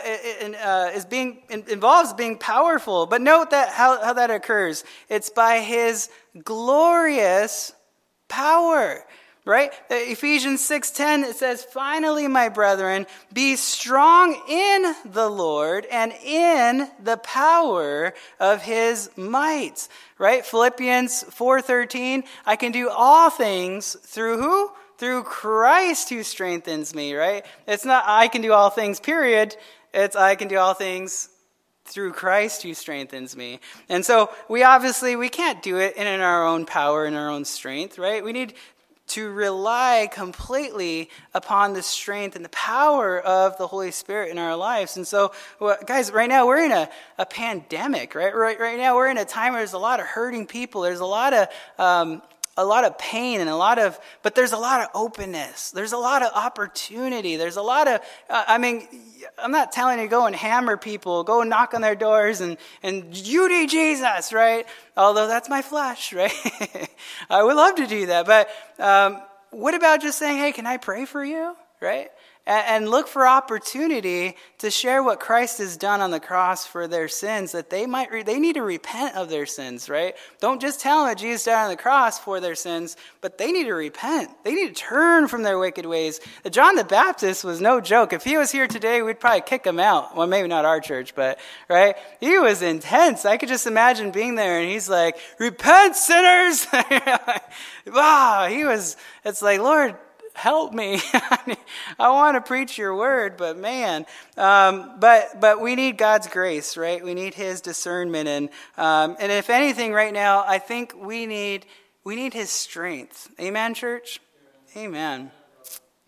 uh, 0.63 0.91
is 0.95 1.05
being, 1.05 1.43
involves 1.49 2.13
being 2.13 2.37
powerful. 2.37 3.05
But 3.05 3.21
note 3.21 3.51
that 3.51 3.69
how, 3.69 4.03
how 4.03 4.13
that 4.13 4.31
occurs. 4.31 4.83
It's 5.09 5.29
by 5.29 5.59
his 5.59 6.09
glorious 6.43 7.73
power 8.27 9.05
right? 9.45 9.71
Ephesians 9.89 10.61
6.10 10.67 11.23
it 11.23 11.35
says 11.35 11.63
finally 11.63 12.27
my 12.27 12.49
brethren 12.49 13.07
be 13.33 13.55
strong 13.55 14.39
in 14.47 14.93
the 15.05 15.27
lord 15.27 15.85
and 15.91 16.11
in 16.23 16.87
the 17.03 17.17
power 17.17 18.13
of 18.39 18.61
his 18.61 19.09
might 19.17 19.87
right? 20.17 20.45
Philippians 20.45 21.23
4.13 21.23 22.23
i 22.45 22.55
can 22.55 22.71
do 22.71 22.89
all 22.89 23.29
things 23.29 23.97
through 24.03 24.39
who? 24.39 24.71
Through 24.97 25.23
christ 25.23 26.09
who 26.09 26.21
strengthens 26.21 26.93
me 26.93 27.15
right? 27.15 27.45
It's 27.67 27.85
not 27.85 28.03
i 28.07 28.27
can 28.27 28.41
do 28.41 28.53
all 28.53 28.69
things 28.69 28.99
period. 28.99 29.55
It's 29.93 30.15
i 30.15 30.35
can 30.35 30.47
do 30.47 30.57
all 30.57 30.75
things 30.75 31.29
through 31.83 32.13
Christ 32.13 32.63
who 32.63 32.73
strengthens 32.73 33.35
me. 33.35 33.59
And 33.89 34.05
so 34.05 34.29
we 34.47 34.63
obviously 34.63 35.15
we 35.15 35.27
can't 35.27 35.61
do 35.61 35.77
it 35.77 35.97
in 35.97 36.07
our 36.07 36.47
own 36.47 36.65
power 36.65 37.05
and 37.05 37.17
our 37.17 37.27
own 37.27 37.43
strength, 37.43 37.97
right? 37.97 38.23
We 38.23 38.31
need 38.31 38.53
to 39.11 39.29
rely 39.31 40.07
completely 40.11 41.09
upon 41.33 41.73
the 41.73 41.81
strength 41.81 42.35
and 42.35 42.45
the 42.45 42.49
power 42.49 43.19
of 43.19 43.57
the 43.57 43.67
Holy 43.67 43.91
Spirit 43.91 44.31
in 44.31 44.37
our 44.37 44.55
lives. 44.55 44.95
And 44.95 45.05
so, 45.05 45.33
well, 45.59 45.77
guys, 45.85 46.11
right 46.11 46.29
now 46.29 46.47
we're 46.47 46.63
in 46.63 46.71
a, 46.71 46.89
a 47.17 47.25
pandemic, 47.25 48.15
right? 48.15 48.33
right? 48.33 48.59
Right 48.59 48.77
now 48.77 48.95
we're 48.95 49.09
in 49.09 49.17
a 49.17 49.25
time 49.25 49.53
where 49.53 49.61
there's 49.61 49.73
a 49.73 49.77
lot 49.77 49.99
of 49.99 50.05
hurting 50.05 50.47
people. 50.47 50.81
There's 50.81 51.01
a 51.01 51.05
lot 51.05 51.33
of 51.33 51.47
um, 51.77 52.21
a 52.57 52.65
lot 52.65 52.83
of 52.83 52.97
pain 52.97 53.39
and 53.39 53.49
a 53.49 53.55
lot 53.55 53.79
of 53.79 53.99
but 54.23 54.35
there's 54.35 54.51
a 54.51 54.57
lot 54.57 54.81
of 54.81 54.89
openness. 54.93 55.71
There's 55.71 55.93
a 55.93 55.97
lot 55.97 56.21
of 56.21 56.31
opportunity. 56.33 57.37
There's 57.37 57.57
a 57.57 57.61
lot 57.61 57.87
of 57.87 58.01
uh, 58.29 58.43
i 58.47 58.57
mean 58.57 58.87
i'm 59.37 59.51
not 59.51 59.71
telling 59.71 59.99
you 59.99 60.07
go 60.07 60.25
and 60.25 60.35
hammer 60.35 60.77
people. 60.77 61.23
Go 61.23 61.41
and 61.41 61.49
knock 61.49 61.73
on 61.73 61.81
their 61.81 61.95
doors 61.95 62.41
and 62.41 62.57
and 62.83 63.15
you 63.15 63.47
need 63.49 63.69
jesus 63.69 64.33
right? 64.33 64.65
Although 64.97 65.27
that's 65.27 65.49
my 65.49 65.61
flesh 65.61 66.13
right? 66.21 66.89
I 67.29 67.43
would 67.43 67.55
love 67.55 67.75
to 67.75 67.87
do 67.87 68.07
that. 68.07 68.25
But 68.25 68.49
um, 68.79 69.21
what 69.51 69.73
about 69.73 70.01
just 70.01 70.17
saying 70.17 70.37
hey 70.37 70.51
can 70.51 70.65
i 70.65 70.77
pray 70.77 71.05
for 71.05 71.23
you? 71.23 71.55
Right 71.79 72.11
and 72.45 72.89
look 72.89 73.07
for 73.07 73.27
opportunity 73.27 74.35
to 74.57 74.71
share 74.71 75.03
what 75.03 75.19
Christ 75.19 75.59
has 75.59 75.77
done 75.77 76.01
on 76.01 76.09
the 76.09 76.19
cross 76.19 76.65
for 76.65 76.87
their 76.87 77.07
sins 77.07 77.51
that 77.51 77.69
they 77.69 77.85
might 77.85 78.11
re- 78.11 78.23
they 78.23 78.39
need 78.39 78.55
to 78.55 78.63
repent 78.63 79.15
of 79.15 79.29
their 79.29 79.45
sins, 79.45 79.89
right? 79.89 80.15
Don't 80.39 80.59
just 80.59 80.79
tell 80.79 80.99
them 80.99 81.09
that 81.09 81.19
Jesus 81.19 81.45
died 81.45 81.63
on 81.63 81.69
the 81.69 81.77
cross 81.77 82.17
for 82.17 82.39
their 82.39 82.55
sins, 82.55 82.97
but 83.21 83.37
they 83.37 83.51
need 83.51 83.65
to 83.65 83.73
repent. 83.73 84.31
They 84.43 84.55
need 84.55 84.69
to 84.69 84.73
turn 84.73 85.27
from 85.27 85.43
their 85.43 85.59
wicked 85.59 85.85
ways. 85.85 86.19
John 86.49 86.75
the 86.75 86.83
Baptist 86.83 87.43
was 87.43 87.61
no 87.61 87.79
joke. 87.79 88.11
If 88.11 88.23
he 88.23 88.37
was 88.37 88.51
here 88.51 88.67
today, 88.67 89.01
we'd 89.03 89.19
probably 89.19 89.41
kick 89.41 89.65
him 89.65 89.79
out. 89.79 90.15
Well, 90.15 90.27
maybe 90.27 90.47
not 90.47 90.65
our 90.65 90.79
church, 90.79 91.13
but 91.13 91.39
right? 91.69 91.95
He 92.19 92.39
was 92.39 92.63
intense. 92.63 93.23
I 93.23 93.37
could 93.37 93.49
just 93.49 93.67
imagine 93.67 94.11
being 94.11 94.35
there 94.35 94.59
and 94.59 94.69
he's 94.69 94.89
like, 94.89 95.17
"Repent, 95.37 95.95
sinners!" 95.95 96.65
wow, 97.87 98.47
he 98.49 98.65
was 98.65 98.97
it's 99.23 99.41
like, 99.41 99.59
"Lord, 99.59 99.95
help 100.41 100.73
me. 100.73 100.99
I 101.99 102.09
want 102.09 102.35
to 102.35 102.41
preach 102.41 102.77
your 102.77 102.95
word, 102.95 103.37
but 103.37 103.57
man, 103.57 104.07
um, 104.37 104.99
but 104.99 105.39
but 105.39 105.61
we 105.61 105.75
need 105.75 105.97
God's 105.97 106.27
grace, 106.27 106.75
right? 106.75 107.03
We 107.03 107.13
need 107.13 107.35
His 107.35 107.61
discernment, 107.61 108.27
and 108.27 108.49
um, 108.75 109.15
and 109.19 109.31
if 109.31 109.49
anything, 109.51 109.93
right 109.93 110.13
now, 110.13 110.43
I 110.45 110.57
think 110.57 110.93
we 110.97 111.27
need 111.27 111.67
we 112.03 112.15
need 112.15 112.33
His 112.33 112.49
strength. 112.49 113.29
Amen, 113.39 113.75
church. 113.75 114.19
Amen. 114.75 115.31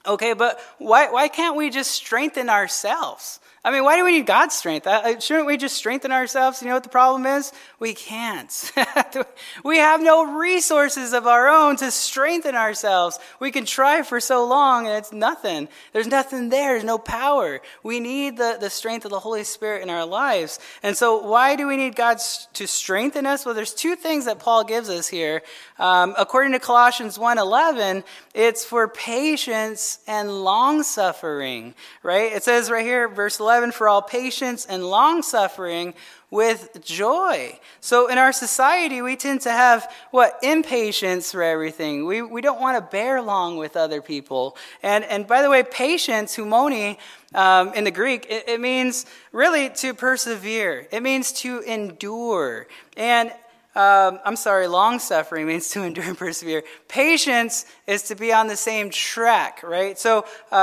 Okay, 0.06 0.34
but 0.34 0.60
why 0.80 1.12
why 1.12 1.28
can't 1.28 1.56
we 1.56 1.70
just 1.70 1.92
strengthen 1.92 2.50
ourselves? 2.50 3.40
I 3.66 3.72
mean, 3.72 3.86
why 3.86 3.96
do 3.96 4.04
we 4.04 4.12
need 4.12 4.26
God's 4.26 4.56
strength? 4.56 4.86
Uh, 4.86 5.18
shouldn't 5.22 5.48
we 5.48 5.56
just 5.56 5.78
strengthen 5.78 6.12
ourselves? 6.12 6.62
You 6.62 6.68
know 6.68 6.74
what 6.74 6.84
the 6.84 6.90
problem 6.90 7.26
is? 7.26 7.54
We 7.80 7.94
can't. 7.94 8.72
we 9.64 9.78
have 9.78 10.02
no 10.02 10.38
resources 10.38 11.14
of 11.14 11.28
our 11.28 11.48
own 11.48 11.78
to 11.78 11.90
strengthen 11.90 12.56
ourselves. 12.56 13.20
We 13.40 13.52
can 13.52 13.64
try 13.64 14.02
for 14.04 14.20
so 14.20 14.46
long 14.46 14.86
and 14.86 14.98
it's 14.98 15.14
nothing. 15.14 15.70
There's 15.94 16.08
nothing 16.08 16.50
there. 16.50 16.74
There's 16.74 16.84
no 16.84 16.98
power. 16.98 17.62
We 17.84 18.02
need 18.02 18.36
the, 18.36 18.58
the 18.60 18.70
strength 18.70 19.06
of 19.06 19.12
the 19.12 19.20
Holy 19.20 19.46
Spirit 19.46 19.82
in 19.82 19.90
our 19.90 20.06
lives. 20.06 20.60
And 20.82 20.98
so 20.98 21.26
why 21.26 21.56
do 21.56 21.66
we 21.66 21.78
need 21.78 21.96
God 21.96 22.20
to 22.56 22.68
strengthen 22.68 23.26
us? 23.26 23.46
Well, 23.46 23.56
there's 23.56 23.74
two 23.74 23.96
things 23.96 24.26
that 24.26 24.40
Paul 24.40 24.66
gives 24.66 24.90
us 24.90 25.08
here. 25.08 25.42
Um, 25.80 26.16
according 26.18 26.52
to 26.52 26.60
Colossians 26.60 27.18
1.11, 27.18 28.04
it's 28.34 28.66
for 28.66 28.90
patience 28.90 30.00
and 30.06 30.44
long 30.44 30.84
suffering, 30.84 31.76
right? 32.04 32.34
It 32.34 32.44
says 32.44 32.70
right 32.70 32.86
here, 32.86 33.08
verse 33.08 33.40
11, 33.40 33.53
11 33.54 33.72
for 33.72 33.88
all 33.88 34.02
patience 34.02 34.66
and 34.66 34.84
long 34.84 35.22
suffering 35.22 35.94
with 36.32 36.84
joy. 36.84 37.60
So 37.82 38.10
in 38.10 38.18
our 38.18 38.34
society, 38.34 39.04
we 39.04 39.16
tend 39.16 39.42
to 39.42 39.52
have 39.52 39.88
what? 40.10 40.40
Impatience 40.42 41.32
for 41.32 41.44
everything. 41.44 42.08
We, 42.08 42.24
we 42.24 42.42
don't 42.42 42.60
want 42.60 42.78
to 42.78 42.82
bear 42.82 43.22
long 43.22 43.58
with 43.58 43.78
other 43.78 44.02
people. 44.02 44.58
And, 44.82 45.04
and 45.04 45.28
by 45.28 45.44
the 45.44 45.52
way, 45.52 45.62
patience, 45.62 46.36
humoni, 46.36 46.98
um, 47.36 47.74
in 47.76 47.84
the 47.84 47.92
Greek, 47.92 48.26
it, 48.28 48.50
it 48.50 48.60
means 48.60 49.06
really 49.32 49.70
to 49.70 49.94
persevere. 49.94 50.88
It 50.92 51.04
means 51.04 51.32
to 51.44 51.60
endure. 51.60 52.66
And 52.98 53.32
um, 53.76 54.20
I'm 54.24 54.36
sorry, 54.36 54.68
long 54.68 55.00
suffering 55.00 55.48
means 55.48 55.70
to 55.70 55.84
endure 55.84 56.04
and 56.04 56.18
persevere. 56.18 56.64
Patience 56.88 57.66
is 57.88 58.04
to 58.04 58.16
be 58.16 58.32
on 58.32 58.48
the 58.48 58.56
same 58.56 58.92
track, 58.92 59.64
right? 59.64 59.98
So, 59.98 60.26
uh, 60.52 60.56
uh, 60.56 60.58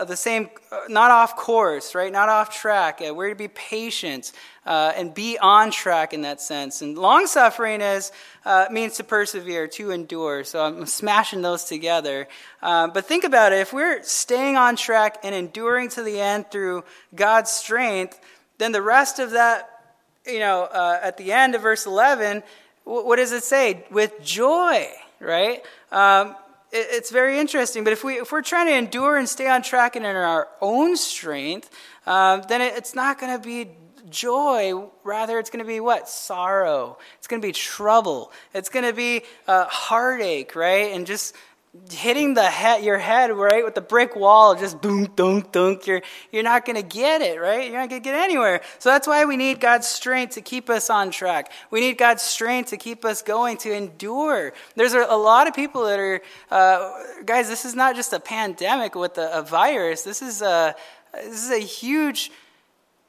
uh, 0.00 0.04
the 0.04 0.16
same, 0.16 0.50
uh, 0.70 0.80
not 0.88 1.10
off 1.10 1.36
course, 1.36 1.94
right? 1.94 2.12
Not 2.12 2.28
off 2.28 2.54
track. 2.54 3.00
Uh, 3.00 3.14
we're 3.14 3.30
to 3.30 3.34
be 3.34 3.48
patient 3.48 4.32
uh, 4.66 4.92
and 4.94 5.14
be 5.14 5.38
on 5.38 5.70
track 5.70 6.12
in 6.12 6.22
that 6.22 6.42
sense. 6.42 6.82
And 6.82 6.98
long 6.98 7.26
suffering 7.26 7.80
is 7.80 8.12
means 8.70 8.96
to 8.96 9.04
persevere, 9.04 9.66
to 9.68 9.90
endure. 9.90 10.44
So 10.44 10.62
I'm 10.62 10.84
smashing 10.84 11.40
those 11.40 11.64
together. 11.64 12.28
but 12.60 13.06
think 13.06 13.24
about 13.24 13.52
it: 13.52 13.60
if 13.60 13.72
we're 13.72 14.02
staying 14.02 14.56
on 14.56 14.76
track 14.76 15.18
and 15.24 15.34
enduring 15.34 15.88
to 15.90 16.02
the 16.02 16.20
end 16.20 16.50
through 16.50 16.84
God's 17.14 17.50
strength, 17.50 18.20
then 18.58 18.72
the 18.72 18.82
rest 18.82 19.18
of 19.18 19.30
that 19.30 19.71
you 20.26 20.38
know, 20.38 20.64
uh, 20.64 21.00
at 21.02 21.16
the 21.16 21.32
end 21.32 21.54
of 21.54 21.62
verse 21.62 21.86
11, 21.86 22.42
what 22.84 23.16
does 23.16 23.32
it 23.32 23.44
say? 23.44 23.84
With 23.90 24.22
joy, 24.22 24.88
right? 25.20 25.62
Um, 25.90 26.34
it, 26.72 26.86
it's 26.90 27.10
very 27.10 27.38
interesting. 27.38 27.84
But 27.84 27.92
if, 27.92 28.04
we, 28.04 28.14
if 28.14 28.32
we're 28.32 28.42
trying 28.42 28.66
to 28.66 28.74
endure 28.74 29.16
and 29.16 29.28
stay 29.28 29.48
on 29.48 29.62
track 29.62 29.96
and 29.96 30.04
in 30.04 30.16
our 30.16 30.48
own 30.60 30.96
strength, 30.96 31.70
um, 32.06 32.42
then 32.48 32.60
it, 32.60 32.74
it's 32.76 32.94
not 32.94 33.18
going 33.20 33.38
to 33.38 33.44
be 33.44 33.70
joy. 34.10 34.88
Rather, 35.04 35.38
it's 35.38 35.50
going 35.50 35.64
to 35.64 35.68
be 35.68 35.80
what? 35.80 36.08
Sorrow. 36.08 36.98
It's 37.18 37.26
going 37.26 37.40
to 37.40 37.46
be 37.46 37.52
trouble. 37.52 38.32
It's 38.54 38.68
going 38.68 38.84
to 38.84 38.92
be 38.92 39.22
uh, 39.46 39.66
heartache, 39.66 40.56
right? 40.56 40.92
And 40.92 41.06
just 41.06 41.36
hitting 41.90 42.34
the 42.34 42.44
head, 42.44 42.84
your 42.84 42.98
head 42.98 43.32
right 43.32 43.64
with 43.64 43.74
the 43.74 43.80
brick 43.80 44.14
wall, 44.14 44.54
just 44.54 44.82
boom, 44.82 45.08
dunk, 45.16 45.52
dunk. 45.52 45.86
You're 45.86 46.02
you're 46.30 46.42
not 46.42 46.66
to 46.66 46.82
get 46.82 47.22
it, 47.22 47.40
right? 47.40 47.70
You're 47.70 47.80
not 47.80 47.88
to 47.88 48.00
get 48.00 48.14
anywhere. 48.14 48.60
So 48.78 48.90
that's 48.90 49.06
why 49.06 49.24
we 49.24 49.38
need 49.38 49.58
God's 49.58 49.86
strength 49.86 50.34
to 50.34 50.42
keep 50.42 50.68
us 50.68 50.90
on 50.90 51.10
track. 51.10 51.50
We 51.70 51.80
need 51.80 51.96
God's 51.96 52.22
strength 52.22 52.70
to 52.70 52.76
keep 52.76 53.04
us 53.04 53.22
going, 53.22 53.56
to 53.58 53.72
endure. 53.72 54.52
There's 54.76 54.92
a, 54.92 55.06
a 55.08 55.16
lot 55.16 55.46
of 55.46 55.54
people 55.54 55.84
that 55.86 55.98
are, 55.98 56.20
uh, 56.50 56.90
guys. 57.24 57.48
This 57.48 57.64
is 57.64 57.74
not 57.74 57.96
just 57.96 58.12
a 58.12 58.20
pandemic 58.20 58.94
with 58.94 59.16
a, 59.16 59.38
a 59.38 59.42
virus. 59.42 60.02
This 60.02 60.20
is 60.20 60.42
a 60.42 60.74
this 61.14 61.44
is 61.44 61.50
a 61.50 61.58
huge. 61.58 62.30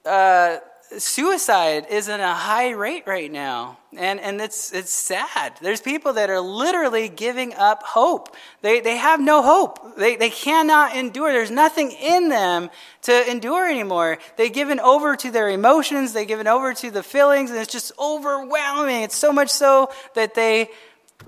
Uh, 0.06 0.58
suicide 0.98 1.88
is 1.90 2.08
in 2.08 2.20
a 2.20 2.34
high 2.34 2.72
rate 2.72 3.04
right 3.06 3.32
now. 3.32 3.78
And, 3.96 4.20
and 4.20 4.42
it's, 4.42 4.72
it's 4.74 4.92
sad. 4.92 5.54
There's 5.62 5.82
people 5.82 6.14
that 6.14 6.30
are 6.30 6.40
literally 6.40 7.10
giving 7.10 7.54
up 7.54 7.84
hope. 7.84 8.36
They, 8.62 8.80
they 8.80 8.98
have 8.98 9.20
no 9.20 9.42
hope. 9.42 9.98
They, 9.98 10.16
they 10.16 10.30
cannot 10.30 10.96
endure. 10.96 11.32
There's 11.32 11.52
nothing 11.52 11.92
in 11.92 12.30
them 12.30 12.70
to 13.04 13.32
endure 13.32 13.70
anymore. 13.70 14.18
They've 14.38 14.52
given 14.52 14.80
over 14.80 15.16
to 15.18 15.32
their 15.32 15.50
emotions, 15.50 16.14
they've 16.14 16.28
given 16.28 16.48
over 16.48 16.74
to 16.74 16.92
the 16.92 17.04
feelings, 17.04 17.52
and 17.52 17.60
it's 17.60 17.72
just 17.72 17.92
overwhelming. 18.00 19.04
It's 19.04 19.16
so 19.16 19.32
much 19.32 19.50
so 19.50 19.92
that 20.16 20.34
they, 20.34 20.70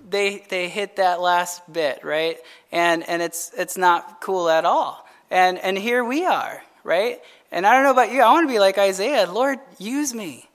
they, 0.09 0.43
they 0.49 0.69
hit 0.69 0.95
that 0.95 1.21
last 1.21 1.61
bit, 1.71 2.03
right? 2.03 2.37
And, 2.71 3.07
and 3.07 3.21
it's, 3.21 3.51
it's 3.57 3.77
not 3.77 4.21
cool 4.21 4.49
at 4.49 4.65
all. 4.65 5.05
And, 5.29 5.57
and 5.59 5.77
here 5.77 6.03
we 6.03 6.25
are, 6.25 6.63
right? 6.83 7.19
And 7.55 7.65
I 7.65 7.71
don't 7.73 7.83
know 7.83 7.91
about 7.91 8.11
you, 8.11 8.21
I 8.21 8.33
want 8.33 8.49
to 8.49 8.53
be 8.53 8.59
like 8.59 8.77
Isaiah. 8.77 9.31
Lord, 9.31 9.59
use 9.79 10.13
me. 10.13 10.49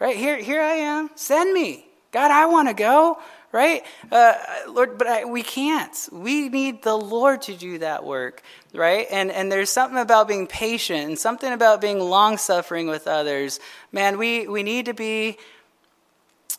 Right? 0.00 0.16
Here, 0.16 0.38
here 0.38 0.62
I 0.62 0.72
am. 0.72 1.10
Send 1.14 1.52
me. 1.52 1.84
God, 2.12 2.30
I 2.30 2.46
want 2.46 2.68
to 2.68 2.74
go. 2.74 3.18
Right? 3.52 3.82
Uh, 4.10 4.32
Lord, 4.66 4.96
but 4.96 5.06
I, 5.06 5.26
we 5.26 5.42
can't. 5.42 5.94
We 6.10 6.48
need 6.48 6.82
the 6.82 6.96
Lord 6.96 7.42
to 7.42 7.54
do 7.54 7.78
that 7.80 8.04
work. 8.04 8.42
Right? 8.72 9.06
And, 9.10 9.30
and 9.30 9.52
there's 9.52 9.68
something 9.68 9.98
about 9.98 10.28
being 10.28 10.46
patient 10.46 11.06
and 11.06 11.18
something 11.18 11.52
about 11.52 11.82
being 11.82 12.00
long 12.00 12.38
suffering 12.38 12.86
with 12.86 13.06
others. 13.06 13.60
Man, 13.92 14.16
we, 14.16 14.48
we 14.48 14.62
need 14.62 14.86
to 14.86 14.94
be 14.94 15.36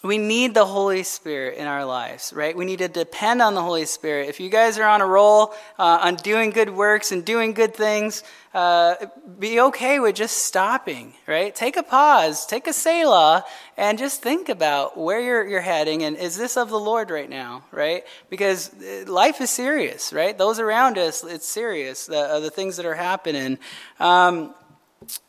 we 0.03 0.19
need 0.19 0.53
the 0.53 0.65
Holy 0.65 1.01
Spirit 1.01 1.57
in 1.57 1.65
our 1.65 1.83
lives, 1.83 2.31
right? 2.31 2.55
We 2.55 2.65
need 2.65 2.79
to 2.79 2.87
depend 2.87 3.41
on 3.41 3.55
the 3.55 3.63
Holy 3.63 3.85
Spirit. 3.85 4.29
If 4.29 4.39
you 4.39 4.49
guys 4.49 4.77
are 4.77 4.87
on 4.87 5.01
a 5.01 5.07
roll 5.07 5.55
uh, 5.79 5.99
on 6.03 6.15
doing 6.17 6.51
good 6.51 6.69
works 6.69 7.11
and 7.11 7.25
doing 7.25 7.53
good 7.53 7.73
things, 7.73 8.23
uh, 8.53 8.95
be 9.39 9.59
okay 9.59 9.99
with 9.99 10.15
just 10.15 10.37
stopping, 10.37 11.13
right? 11.25 11.53
Take 11.53 11.77
a 11.77 11.83
pause, 11.83 12.45
take 12.45 12.67
a 12.67 12.73
Selah, 12.73 13.43
and 13.75 13.97
just 13.97 14.21
think 14.21 14.49
about 14.49 14.97
where 14.97 15.19
you're, 15.19 15.47
you're 15.47 15.61
heading 15.61 16.03
and 16.03 16.15
is 16.15 16.37
this 16.37 16.57
of 16.57 16.69
the 16.69 16.79
Lord 16.79 17.09
right 17.09 17.29
now, 17.29 17.63
right? 17.71 18.03
Because 18.29 18.71
uh, 18.75 19.11
life 19.11 19.41
is 19.41 19.49
serious, 19.49 20.13
right? 20.13 20.37
Those 20.37 20.59
around 20.59 20.99
us, 20.99 21.23
it's 21.23 21.47
serious, 21.47 22.05
the, 22.05 22.19
uh, 22.19 22.39
the 22.39 22.51
things 22.51 22.77
that 22.77 22.85
are 22.85 22.95
happening. 22.95 23.57
Um, 23.99 24.53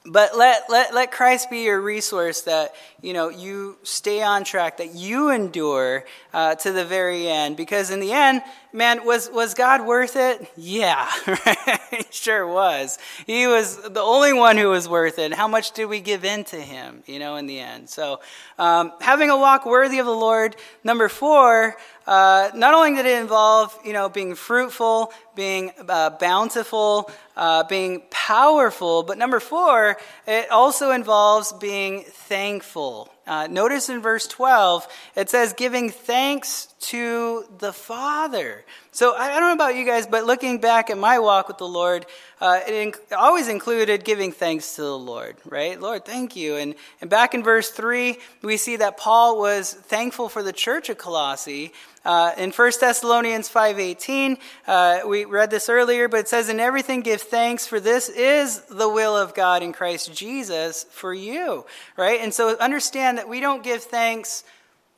but 0.04 0.36
let, 0.36 0.68
let, 0.68 0.94
let 0.94 1.12
Christ 1.12 1.50
be 1.50 1.64
your 1.64 1.80
resource 1.80 2.42
that, 2.42 2.74
you 3.02 3.12
know, 3.12 3.28
you 3.28 3.76
stay 3.82 4.22
on 4.22 4.44
track, 4.44 4.78
that 4.78 4.94
you 4.94 5.30
endure 5.30 6.04
uh, 6.32 6.54
to 6.56 6.72
the 6.72 6.84
very 6.84 7.28
end. 7.28 7.56
Because 7.56 7.90
in 7.90 8.00
the 8.00 8.12
end, 8.12 8.42
man, 8.72 9.04
was, 9.04 9.30
was 9.30 9.54
God 9.54 9.86
worth 9.86 10.16
it? 10.16 10.50
Yeah, 10.56 11.08
he 11.90 12.04
sure 12.10 12.46
was. 12.46 12.98
He 13.26 13.46
was 13.46 13.76
the 13.76 14.00
only 14.00 14.32
one 14.32 14.56
who 14.56 14.68
was 14.68 14.88
worth 14.88 15.18
it. 15.18 15.32
How 15.32 15.48
much 15.48 15.72
did 15.72 15.86
we 15.86 16.00
give 16.00 16.24
in 16.24 16.44
to 16.44 16.56
him, 16.56 17.02
you 17.06 17.18
know, 17.18 17.36
in 17.36 17.46
the 17.46 17.60
end? 17.60 17.88
So 17.88 18.20
um, 18.58 18.92
having 19.00 19.30
a 19.30 19.36
walk 19.36 19.66
worthy 19.66 19.98
of 19.98 20.06
the 20.06 20.12
Lord. 20.12 20.56
Number 20.84 21.08
four, 21.08 21.76
uh, 22.06 22.50
not 22.54 22.74
only 22.74 22.96
did 22.96 23.06
it 23.06 23.20
involve, 23.20 23.78
you 23.84 23.92
know, 23.92 24.08
being 24.08 24.34
fruitful, 24.34 25.12
being 25.34 25.72
uh, 25.88 26.10
bountiful, 26.10 27.10
uh, 27.36 27.64
being 27.64 28.02
powerful, 28.10 29.02
but 29.02 29.18
number 29.18 29.40
four, 29.40 29.96
it 30.26 30.50
also 30.50 30.90
involves 30.90 31.52
being 31.52 32.04
thankful. 32.04 33.12
Uh, 33.28 33.46
notice 33.46 33.90
in 33.90 34.00
verse 34.00 34.26
12, 34.26 34.88
it 35.14 35.28
says, 35.28 35.52
giving 35.52 35.90
thanks 35.90 36.74
to 36.80 37.44
the 37.58 37.74
Father. 37.74 38.64
So 38.98 39.14
I 39.14 39.28
don't 39.28 39.42
know 39.42 39.52
about 39.52 39.76
you 39.76 39.84
guys, 39.84 40.08
but 40.08 40.24
looking 40.24 40.58
back 40.58 40.90
at 40.90 40.98
my 40.98 41.20
walk 41.20 41.46
with 41.46 41.58
the 41.58 41.68
Lord, 41.68 42.04
uh, 42.40 42.58
it 42.66 42.96
always 43.16 43.46
included 43.46 44.04
giving 44.04 44.32
thanks 44.32 44.74
to 44.74 44.82
the 44.82 44.98
Lord, 44.98 45.36
right? 45.44 45.80
Lord, 45.80 46.04
thank 46.04 46.34
you. 46.34 46.56
And, 46.56 46.74
and 47.00 47.08
back 47.08 47.32
in 47.32 47.44
verse 47.44 47.70
3, 47.70 48.18
we 48.42 48.56
see 48.56 48.74
that 48.74 48.96
Paul 48.96 49.38
was 49.38 49.72
thankful 49.72 50.28
for 50.28 50.42
the 50.42 50.52
church 50.52 50.88
of 50.88 50.98
Colossae. 50.98 51.72
Uh, 52.04 52.32
in 52.36 52.50
1 52.50 52.72
Thessalonians 52.80 53.48
5.18, 53.48 54.36
uh, 54.66 55.02
we 55.06 55.24
read 55.24 55.50
this 55.50 55.68
earlier, 55.68 56.08
but 56.08 56.18
it 56.18 56.28
says, 56.28 56.48
In 56.48 56.58
everything 56.58 57.02
give 57.02 57.22
thanks, 57.22 57.68
for 57.68 57.78
this 57.78 58.08
is 58.08 58.62
the 58.62 58.88
will 58.88 59.16
of 59.16 59.32
God 59.32 59.62
in 59.62 59.72
Christ 59.72 60.12
Jesus 60.12 60.86
for 60.90 61.14
you, 61.14 61.64
right? 61.96 62.18
And 62.20 62.34
so 62.34 62.58
understand 62.58 63.18
that 63.18 63.28
we 63.28 63.38
don't 63.38 63.62
give 63.62 63.84
thanks 63.84 64.42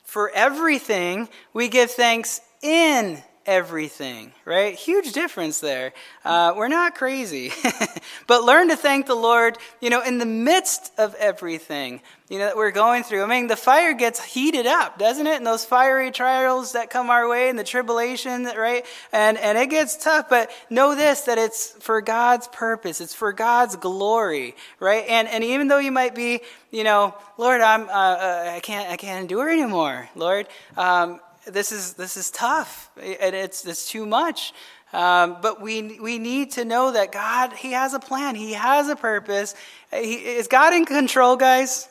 for 0.03 0.31
everything, 0.31 1.29
we 1.53 1.67
give 1.67 1.91
thanks 1.91 2.41
in 2.63 3.21
everything, 3.45 4.31
right? 4.45 4.75
Huge 4.75 5.13
difference 5.13 5.59
there. 5.59 5.93
Uh, 6.23 6.53
we're 6.55 6.67
not 6.67 6.95
crazy. 6.95 7.51
but 8.27 8.43
learn 8.43 8.69
to 8.69 8.75
thank 8.75 9.07
the 9.07 9.15
Lord, 9.15 9.57
you 9.79 9.89
know, 9.89 10.01
in 10.01 10.17
the 10.17 10.25
midst 10.25 10.91
of 10.97 11.15
everything, 11.15 12.01
you 12.29 12.39
know, 12.39 12.45
that 12.45 12.55
we're 12.55 12.71
going 12.71 13.03
through. 13.03 13.23
I 13.23 13.27
mean, 13.27 13.47
the 13.47 13.55
fire 13.55 13.93
gets 13.93 14.23
heated 14.23 14.67
up, 14.67 14.99
doesn't 14.99 15.25
it? 15.25 15.37
And 15.37 15.45
those 15.45 15.65
fiery 15.65 16.11
trials 16.11 16.73
that 16.73 16.89
come 16.89 17.09
our 17.09 17.27
way 17.27 17.49
and 17.49 17.57
the 17.57 17.63
tribulation, 17.63 18.45
right? 18.45 18.85
And, 19.11 19.37
and 19.37 19.57
it 19.57 19.69
gets 19.69 19.97
tough, 19.97 20.29
but 20.29 20.51
know 20.69 20.95
this, 20.95 21.21
that 21.21 21.37
it's 21.37 21.71
for 21.79 22.01
God's 22.01 22.47
purpose. 22.47 23.01
It's 23.01 23.15
for 23.15 23.33
God's 23.33 23.75
glory, 23.75 24.55
right? 24.79 25.05
And, 25.07 25.27
and 25.27 25.43
even 25.43 25.67
though 25.67 25.79
you 25.79 25.91
might 25.91 26.15
be, 26.15 26.41
you 26.69 26.83
know, 26.83 27.15
Lord, 27.37 27.61
I'm, 27.61 27.89
uh, 27.89 27.91
uh, 27.91 28.51
I 28.55 28.59
can't, 28.61 28.89
I 28.89 28.97
can't 28.97 29.21
endure 29.23 29.49
anymore, 29.49 30.09
Lord. 30.15 30.47
Um, 30.77 31.19
this 31.45 31.71
is 31.71 31.93
this 31.93 32.17
is 32.17 32.31
tough, 32.31 32.89
and 32.97 33.35
it's 33.35 33.65
it's 33.65 33.89
too 33.89 34.05
much. 34.05 34.53
Um, 34.93 35.37
but 35.41 35.61
we 35.61 35.99
we 35.99 36.19
need 36.19 36.51
to 36.51 36.65
know 36.65 36.91
that 36.91 37.11
God 37.11 37.53
He 37.53 37.71
has 37.71 37.93
a 37.93 37.99
plan. 37.99 38.35
He 38.35 38.53
has 38.53 38.89
a 38.89 38.95
purpose. 38.95 39.55
He, 39.91 40.15
is 40.15 40.47
God 40.47 40.73
in 40.73 40.85
control, 40.85 41.37
guys? 41.37 41.87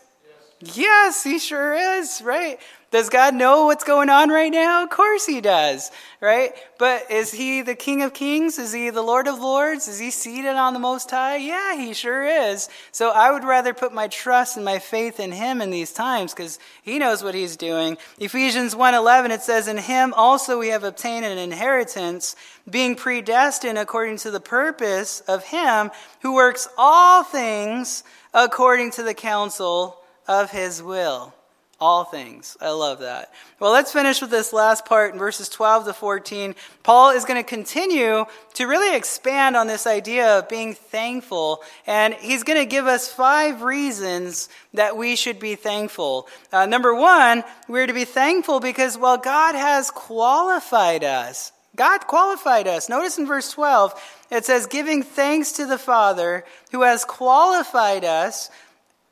Yes. 0.61 0.77
yes, 0.77 1.25
He 1.25 1.39
sure 1.39 1.75
is. 1.75 2.23
Right. 2.23 2.59
Does 2.91 3.09
God 3.09 3.37
know 3.37 3.67
what's 3.67 3.85
going 3.85 4.11
on 4.11 4.31
right 4.31 4.51
now? 4.51 4.83
Of 4.83 4.91
course 4.91 5.25
he 5.25 5.41
does, 5.41 5.93
right? 6.21 6.53
But 6.77 7.09
is 7.09 7.31
he 7.31 7.63
the 7.63 7.77
King 7.77 8.03
of 8.03 8.13
Kings? 8.13 8.59
Is 8.59 8.73
he 8.73 8.91
the 8.91 9.01
Lord 9.01 9.29
of 9.29 9.39
Lords? 9.39 9.87
Is 9.87 10.01
he 10.01 10.11
seated 10.11 10.57
on 10.57 10.73
the 10.73 10.81
Most 10.81 11.09
High? 11.09 11.37
Yeah, 11.37 11.77
he 11.77 11.95
sure 11.95 12.27
is. 12.27 12.69
So 12.91 13.11
I 13.11 13.31
would 13.31 13.45
rather 13.45 13.75
put 13.75 13.95
my 13.95 14.09
trust 14.09 14.57
and 14.57 14.65
my 14.65 14.81
faith 14.81 15.21
in 15.21 15.31
him 15.31 15.63
in 15.63 15.71
these 15.71 15.93
times 15.93 16.35
because 16.35 16.59
he 16.83 16.99
knows 16.99 17.23
what 17.23 17.37
he's 17.37 17.57
doing. 17.57 17.97
Ephesians 18.19 18.75
1:11 18.75 19.31
it 19.31 19.43
says 19.43 19.69
in 19.69 19.79
him 19.79 20.13
also 20.15 20.59
we 20.59 20.69
have 20.69 20.83
obtained 20.83 21.25
an 21.25 21.39
inheritance 21.39 22.35
being 22.69 22.97
predestined 22.97 23.79
according 23.79 24.17
to 24.17 24.33
the 24.33 24.41
purpose 24.41 25.21
of 25.29 25.45
him 25.45 25.93
who 26.23 26.35
works 26.35 26.67
all 26.77 27.23
things 27.23 28.03
according 28.35 28.91
to 28.91 29.05
the 29.05 29.15
counsel 29.15 30.03
of 30.27 30.51
his 30.51 30.83
will 30.83 31.33
all 31.81 32.05
things. 32.05 32.57
I 32.61 32.71
love 32.71 32.99
that. 32.99 33.33
Well, 33.59 33.73
let's 33.73 33.93
finish 33.93 34.21
with 34.21 34.31
this 34.31 34.53
last 34.53 34.85
part 34.85 35.15
in 35.15 35.19
verses 35.19 35.49
12 35.49 35.87
to 35.87 35.93
14. 35.95 36.55
Paul 36.83 37.11
is 37.11 37.25
going 37.25 37.43
to 37.43 37.49
continue 37.49 38.27
to 38.55 38.67
really 38.67 38.95
expand 38.95 39.57
on 39.57 39.67
this 39.67 39.87
idea 39.87 40.39
of 40.39 40.49
being 40.49 40.75
thankful, 40.75 41.63
and 41.87 42.13
he's 42.15 42.43
going 42.43 42.59
to 42.59 42.67
give 42.67 42.87
us 42.87 43.11
five 43.11 43.63
reasons 43.63 44.51
that 44.75 44.97
we 44.97 45.17
should 45.17 45.39
be 45.39 45.55
thankful. 45.55 46.29
Uh, 46.53 46.67
number 46.67 46.95
one, 46.95 47.45
we're 47.67 47.87
to 47.87 47.95
be 47.95 48.05
thankful 48.05 48.61
because, 48.61 48.99
well, 48.99 49.17
God 49.17 49.55
has 49.55 49.91
qualified 49.91 51.03
us. 51.03 51.53
God 51.77 52.07
qualified 52.07 52.67
us. 52.67 52.89
Notice 52.91 53.17
in 53.19 53.27
verse 53.27 53.53
12, 53.53 53.95
it 54.31 54.45
says, 54.45 54.67
giving 54.67 55.03
thanks 55.03 55.53
to 55.53 55.67
the 55.67 55.79
Father 55.79 56.45
who 56.73 56.83
has 56.83 57.05
qualified 57.07 58.05
us 58.05 58.51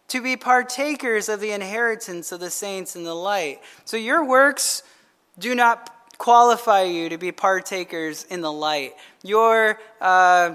to 0.08 0.22
be 0.22 0.36
partakers 0.36 1.28
of 1.28 1.40
the 1.40 1.50
inheritance 1.52 2.32
of 2.32 2.40
the 2.40 2.50
saints 2.50 2.96
in 2.96 3.04
the 3.04 3.14
light. 3.14 3.60
So 3.84 3.96
your 3.96 4.24
works 4.24 4.82
do 5.38 5.54
not 5.54 5.94
qualify 6.18 6.82
you 6.82 7.08
to 7.10 7.18
be 7.18 7.30
partakers 7.30 8.24
in 8.24 8.40
the 8.40 8.52
light. 8.52 8.94
Your 9.22 9.78
uh, 10.00 10.54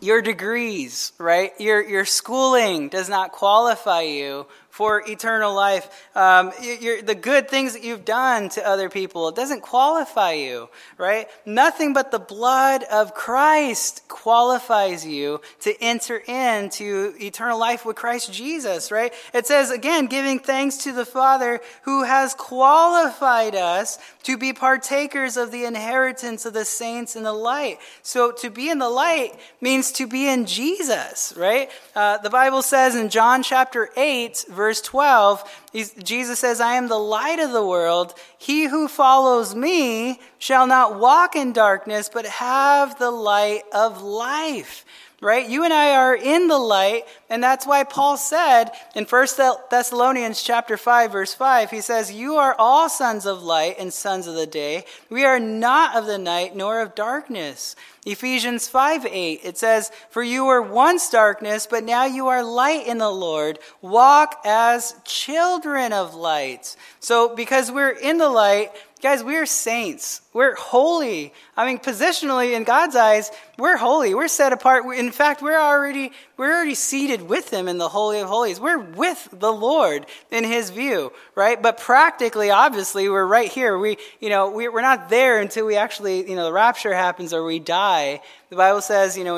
your 0.00 0.22
degrees, 0.22 1.12
right? 1.18 1.52
Your 1.58 1.82
your 1.82 2.04
schooling 2.04 2.88
does 2.88 3.08
not 3.08 3.32
qualify 3.32 4.02
you 4.02 4.46
for 4.74 5.04
eternal 5.06 5.54
life. 5.54 5.88
Um, 6.16 6.50
the 6.58 7.16
good 7.18 7.48
things 7.48 7.74
that 7.74 7.84
you've 7.84 8.04
done 8.04 8.48
to 8.50 8.68
other 8.68 8.88
people, 8.88 9.28
it 9.28 9.36
doesn't 9.36 9.60
qualify 9.60 10.32
you, 10.32 10.68
right? 10.98 11.28
Nothing 11.46 11.92
but 11.92 12.10
the 12.10 12.18
blood 12.18 12.82
of 12.90 13.14
Christ 13.14 14.02
qualifies 14.08 15.06
you 15.06 15.40
to 15.60 15.80
enter 15.80 16.16
into 16.16 17.14
eternal 17.20 17.56
life 17.56 17.86
with 17.86 17.94
Christ 17.94 18.32
Jesus, 18.32 18.90
right? 18.90 19.12
It 19.32 19.46
says, 19.46 19.70
again, 19.70 20.06
giving 20.06 20.40
thanks 20.40 20.78
to 20.78 20.92
the 20.92 21.06
Father 21.06 21.60
who 21.82 22.02
has 22.02 22.34
qualified 22.34 23.54
us 23.54 24.00
to 24.24 24.36
be 24.36 24.52
partakers 24.52 25.36
of 25.36 25.52
the 25.52 25.66
inheritance 25.66 26.46
of 26.46 26.52
the 26.52 26.64
saints 26.64 27.14
in 27.14 27.22
the 27.22 27.32
light. 27.32 27.78
So 28.02 28.32
to 28.32 28.50
be 28.50 28.70
in 28.70 28.80
the 28.80 28.90
light 28.90 29.38
means 29.60 29.92
to 29.92 30.08
be 30.08 30.26
in 30.26 30.46
Jesus, 30.46 31.32
right? 31.36 31.70
Uh, 31.94 32.18
the 32.18 32.30
Bible 32.30 32.62
says 32.62 32.96
in 32.96 33.08
John 33.08 33.44
chapter 33.44 33.90
8, 33.96 34.46
verse 34.48 34.63
verse 34.64 34.80
12, 34.80 35.62
Jesus 36.02 36.38
says, 36.38 36.58
I 36.58 36.76
am 36.76 36.88
the 36.88 36.98
light 36.98 37.38
of 37.38 37.52
the 37.52 37.66
world. 37.66 38.14
He 38.38 38.64
who 38.64 38.88
follows 38.88 39.54
me 39.54 40.20
shall 40.38 40.66
not 40.66 40.98
walk 40.98 41.36
in 41.36 41.52
darkness, 41.52 42.08
but 42.10 42.24
have 42.24 42.98
the 42.98 43.10
light 43.10 43.64
of 43.74 44.00
life 44.00 44.86
right? 45.24 45.48
You 45.48 45.64
and 45.64 45.72
I 45.72 45.96
are 45.96 46.14
in 46.14 46.48
the 46.48 46.58
light, 46.58 47.04
and 47.30 47.42
that's 47.42 47.66
why 47.66 47.82
Paul 47.82 48.16
said 48.16 48.70
in 48.94 49.06
1 49.06 49.26
Thessalonians 49.70 50.42
chapter 50.42 50.76
5 50.76 51.10
verse 51.10 51.34
5, 51.34 51.70
he 51.70 51.80
says, 51.80 52.12
"You 52.12 52.36
are 52.36 52.54
all 52.58 52.88
sons 52.88 53.24
of 53.24 53.42
light 53.42 53.76
and 53.78 53.92
sons 53.92 54.26
of 54.26 54.34
the 54.34 54.46
day. 54.46 54.84
We 55.08 55.24
are 55.24 55.40
not 55.40 55.96
of 55.96 56.06
the 56.06 56.18
night 56.18 56.54
nor 56.54 56.80
of 56.80 56.94
darkness." 56.94 57.74
Ephesians 58.06 58.68
5 58.68 59.06
8, 59.06 59.40
it 59.44 59.56
says, 59.56 59.90
For 60.10 60.22
you 60.22 60.44
were 60.44 60.60
once 60.60 61.08
darkness, 61.08 61.66
but 61.66 61.84
now 61.84 62.04
you 62.04 62.28
are 62.28 62.42
light 62.42 62.86
in 62.86 62.98
the 62.98 63.10
Lord. 63.10 63.58
Walk 63.80 64.40
as 64.44 64.94
children 65.04 65.94
of 65.94 66.14
light. 66.14 66.76
So, 67.00 67.34
because 67.34 67.72
we're 67.72 67.88
in 67.88 68.18
the 68.18 68.28
light, 68.28 68.72
Guys, 69.04 69.22
we're 69.22 69.44
saints. 69.44 70.22
We're 70.32 70.54
holy. 70.54 71.34
I 71.58 71.66
mean, 71.66 71.78
positionally 71.78 72.56
in 72.56 72.64
God's 72.64 72.96
eyes, 72.96 73.30
we're 73.58 73.76
holy. 73.76 74.14
We're 74.14 74.28
set 74.28 74.54
apart. 74.54 74.86
In 74.96 75.12
fact, 75.12 75.42
we're 75.42 75.60
already 75.60 76.10
we're 76.38 76.50
already 76.50 76.74
seated 76.74 77.20
with 77.20 77.50
him 77.50 77.68
in 77.68 77.76
the 77.76 77.90
holy 77.90 78.20
of 78.20 78.28
holies. 78.28 78.58
We're 78.58 78.78
with 78.78 79.28
the 79.30 79.52
Lord 79.52 80.06
in 80.30 80.42
his 80.44 80.70
view, 80.70 81.12
right? 81.34 81.62
But 81.62 81.76
practically, 81.76 82.48
obviously, 82.48 83.10
we're 83.10 83.26
right 83.26 83.52
here. 83.52 83.76
We, 83.76 83.98
you 84.20 84.30
know, 84.30 84.50
we're 84.50 84.80
not 84.80 85.10
there 85.10 85.38
until 85.38 85.66
we 85.66 85.76
actually, 85.76 86.26
you 86.26 86.34
know, 86.34 86.44
the 86.44 86.52
rapture 86.54 86.94
happens 86.94 87.34
or 87.34 87.44
we 87.44 87.58
die. 87.58 88.22
The 88.48 88.56
Bible 88.56 88.80
says, 88.80 89.18
you 89.18 89.24
know, 89.24 89.34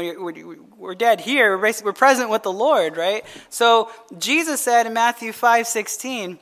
we're 0.78 0.94
dead 0.94 1.20
here. 1.20 1.58
We're 1.58 1.92
present 1.92 2.30
with 2.30 2.44
the 2.44 2.52
Lord, 2.52 2.96
right? 2.96 3.24
So 3.50 3.90
Jesus 4.16 4.60
said 4.60 4.86
in 4.86 4.92
Matthew 4.92 5.32
5, 5.32 5.66
16, 5.66 6.38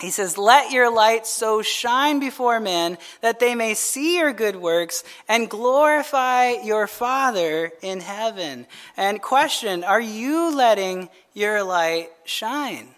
he 0.00 0.10
says, 0.10 0.38
Let 0.38 0.70
your 0.70 0.92
light 0.92 1.26
so 1.26 1.60
shine 1.62 2.20
before 2.20 2.60
men 2.60 2.98
that 3.20 3.40
they 3.40 3.54
may 3.54 3.74
see 3.74 4.18
your 4.18 4.32
good 4.32 4.56
works 4.56 5.02
and 5.28 5.50
glorify 5.50 6.50
your 6.50 6.86
Father 6.86 7.72
in 7.82 8.00
heaven. 8.00 8.66
And 8.96 9.20
question, 9.20 9.82
are 9.82 10.00
you 10.00 10.54
letting 10.54 11.08
your 11.34 11.64
light 11.64 12.10
shine? 12.24 12.88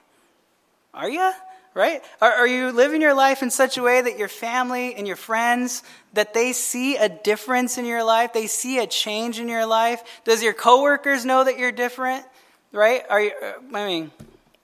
Are 0.92 1.08
you? 1.08 1.32
Right? 1.72 2.02
Are, 2.20 2.32
are 2.32 2.46
you 2.46 2.72
living 2.72 3.00
your 3.00 3.14
life 3.14 3.42
in 3.42 3.50
such 3.50 3.78
a 3.78 3.82
way 3.82 4.02
that 4.02 4.18
your 4.18 4.28
family 4.28 4.94
and 4.94 5.06
your 5.06 5.16
friends, 5.16 5.82
that 6.14 6.34
they 6.34 6.52
see 6.52 6.96
a 6.96 7.08
difference 7.08 7.78
in 7.78 7.84
your 7.84 8.02
life? 8.02 8.32
They 8.32 8.48
see 8.48 8.78
a 8.78 8.86
change 8.86 9.38
in 9.38 9.48
your 9.48 9.66
life? 9.66 10.02
Does 10.24 10.42
your 10.42 10.52
coworkers 10.52 11.24
know 11.24 11.44
that 11.44 11.58
you're 11.58 11.72
different? 11.72 12.26
Right? 12.72 13.02
Are 13.08 13.20
you, 13.20 13.32
uh, 13.42 13.52
I 13.72 13.86
mean, 13.86 14.10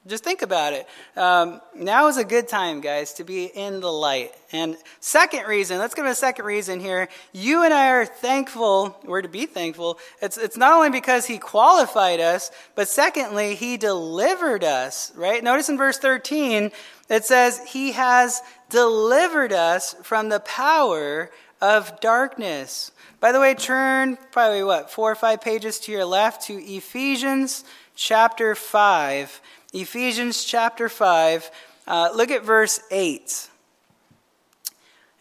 just 0.06 0.22
think 0.22 0.42
about 0.42 0.72
it. 0.72 0.86
Um, 1.16 1.60
now 1.74 2.06
is 2.08 2.16
a 2.16 2.24
good 2.24 2.48
time, 2.48 2.80
guys, 2.80 3.14
to 3.14 3.24
be 3.24 3.46
in 3.46 3.80
the 3.80 3.90
light. 3.90 4.32
And 4.52 4.76
second 5.00 5.46
reason, 5.46 5.78
let's 5.78 5.94
give 5.94 6.06
a 6.06 6.14
second 6.14 6.44
reason 6.44 6.80
here. 6.80 7.08
You 7.32 7.64
and 7.64 7.74
I 7.74 7.88
are 7.90 8.06
thankful, 8.06 8.96
we're 9.04 9.22
to 9.22 9.28
be 9.28 9.46
thankful. 9.46 9.98
It's, 10.22 10.38
it's 10.38 10.56
not 10.56 10.72
only 10.72 10.90
because 10.90 11.26
he 11.26 11.38
qualified 11.38 12.20
us, 12.20 12.50
but 12.74 12.88
secondly, 12.88 13.54
he 13.54 13.76
delivered 13.76 14.62
us, 14.62 15.12
right? 15.16 15.42
Notice 15.42 15.68
in 15.68 15.76
verse 15.76 15.98
13, 15.98 16.70
it 17.08 17.24
says, 17.24 17.60
He 17.68 17.92
has 17.92 18.42
delivered 18.70 19.52
us 19.52 19.94
from 20.02 20.28
the 20.28 20.40
power 20.40 21.30
of 21.60 22.00
darkness. 22.00 22.92
By 23.18 23.32
the 23.32 23.40
way, 23.40 23.54
turn 23.54 24.18
probably 24.30 24.62
what, 24.62 24.90
four 24.90 25.10
or 25.10 25.14
five 25.14 25.40
pages 25.40 25.80
to 25.80 25.92
your 25.92 26.04
left 26.04 26.46
to 26.46 26.54
Ephesians 26.54 27.64
chapter 27.96 28.54
5. 28.54 29.40
Ephesians 29.76 30.42
chapter 30.42 30.88
5, 30.88 31.50
uh, 31.86 32.08
look 32.14 32.30
at 32.30 32.42
verse 32.42 32.80
8. 32.90 33.48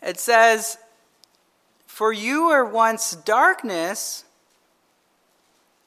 It 0.01 0.17
says, 0.17 0.77
For 1.87 2.13
you 2.13 2.47
were 2.47 2.63
once 2.63 3.15
darkness, 3.15 4.23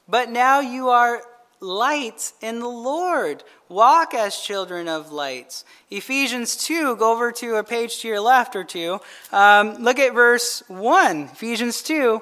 but 0.07 0.29
now 0.29 0.59
you 0.59 0.89
are 0.89 1.23
light 1.59 2.31
in 2.41 2.59
the 2.59 2.69
Lord. 2.69 3.43
Walk 3.69 4.13
as 4.13 4.39
children 4.39 4.87
of 4.87 5.11
lights. 5.11 5.65
Ephesians 5.89 6.55
2, 6.55 6.95
go 6.97 7.11
over 7.11 7.31
to 7.31 7.55
a 7.55 7.63
page 7.63 8.01
to 8.01 8.07
your 8.07 8.19
left 8.19 8.55
or 8.55 8.63
two. 8.63 8.99
Um, 9.31 9.77
look 9.79 9.97
at 9.97 10.13
verse 10.13 10.61
1. 10.67 11.21
Ephesians 11.23 11.81
2, 11.81 12.21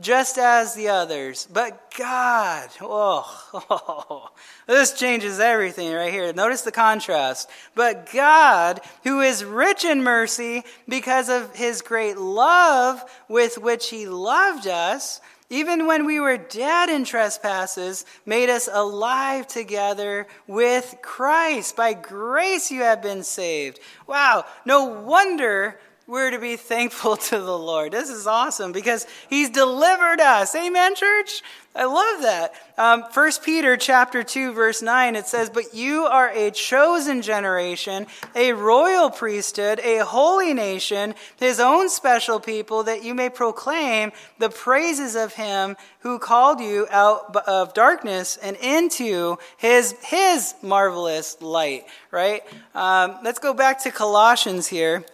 just 0.00 0.38
as 0.38 0.74
the 0.74 0.88
others. 0.88 1.46
But 1.52 1.92
God, 1.96 2.70
oh, 2.80 3.64
oh, 3.70 4.30
this 4.66 4.92
changes 4.92 5.40
everything 5.40 5.92
right 5.92 6.12
here. 6.12 6.32
Notice 6.32 6.62
the 6.62 6.72
contrast. 6.72 7.50
But 7.74 8.10
God, 8.12 8.80
who 9.04 9.20
is 9.20 9.44
rich 9.44 9.84
in 9.84 10.02
mercy 10.02 10.64
because 10.88 11.28
of 11.28 11.54
his 11.54 11.82
great 11.82 12.16
love 12.16 13.02
with 13.28 13.58
which 13.58 13.90
he 13.90 14.06
loved 14.06 14.66
us, 14.66 15.20
even 15.52 15.88
when 15.88 16.06
we 16.06 16.20
were 16.20 16.36
dead 16.36 16.88
in 16.88 17.04
trespasses, 17.04 18.04
made 18.24 18.48
us 18.48 18.68
alive 18.72 19.48
together 19.48 20.28
with 20.46 20.94
Christ. 21.02 21.74
By 21.74 21.92
grace 21.92 22.70
you 22.70 22.82
have 22.82 23.02
been 23.02 23.24
saved. 23.24 23.80
Wow, 24.06 24.44
no 24.64 24.84
wonder 24.84 25.80
we're 26.10 26.32
to 26.32 26.40
be 26.40 26.56
thankful 26.56 27.16
to 27.16 27.38
the 27.38 27.56
Lord. 27.56 27.92
This 27.92 28.10
is 28.10 28.26
awesome 28.26 28.72
because 28.72 29.06
He's 29.28 29.48
delivered 29.48 30.20
us. 30.20 30.54
Amen, 30.56 30.96
church? 30.96 31.42
I 31.72 31.84
love 31.84 32.22
that. 32.22 32.52
Um, 32.76 33.04
1 33.14 33.30
Peter 33.44 33.76
chapter 33.76 34.24
2, 34.24 34.52
verse 34.52 34.82
9, 34.82 35.14
it 35.14 35.28
says, 35.28 35.48
But 35.50 35.72
you 35.72 36.02
are 36.02 36.28
a 36.30 36.50
chosen 36.50 37.22
generation, 37.22 38.08
a 38.34 38.54
royal 38.54 39.08
priesthood, 39.08 39.78
a 39.84 39.98
holy 39.98 40.52
nation, 40.52 41.14
his 41.36 41.60
own 41.60 41.88
special 41.88 42.40
people, 42.40 42.82
that 42.82 43.04
you 43.04 43.14
may 43.14 43.30
proclaim 43.30 44.10
the 44.40 44.50
praises 44.50 45.14
of 45.14 45.34
him 45.34 45.76
who 46.00 46.18
called 46.18 46.58
you 46.58 46.88
out 46.90 47.36
of 47.46 47.72
darkness 47.72 48.36
and 48.36 48.56
into 48.56 49.38
his, 49.56 49.94
his 50.02 50.56
marvelous 50.60 51.40
light, 51.40 51.84
right? 52.10 52.42
Um, 52.74 53.18
let's 53.22 53.38
go 53.38 53.54
back 53.54 53.84
to 53.84 53.92
Colossians 53.92 54.66
here. 54.66 55.04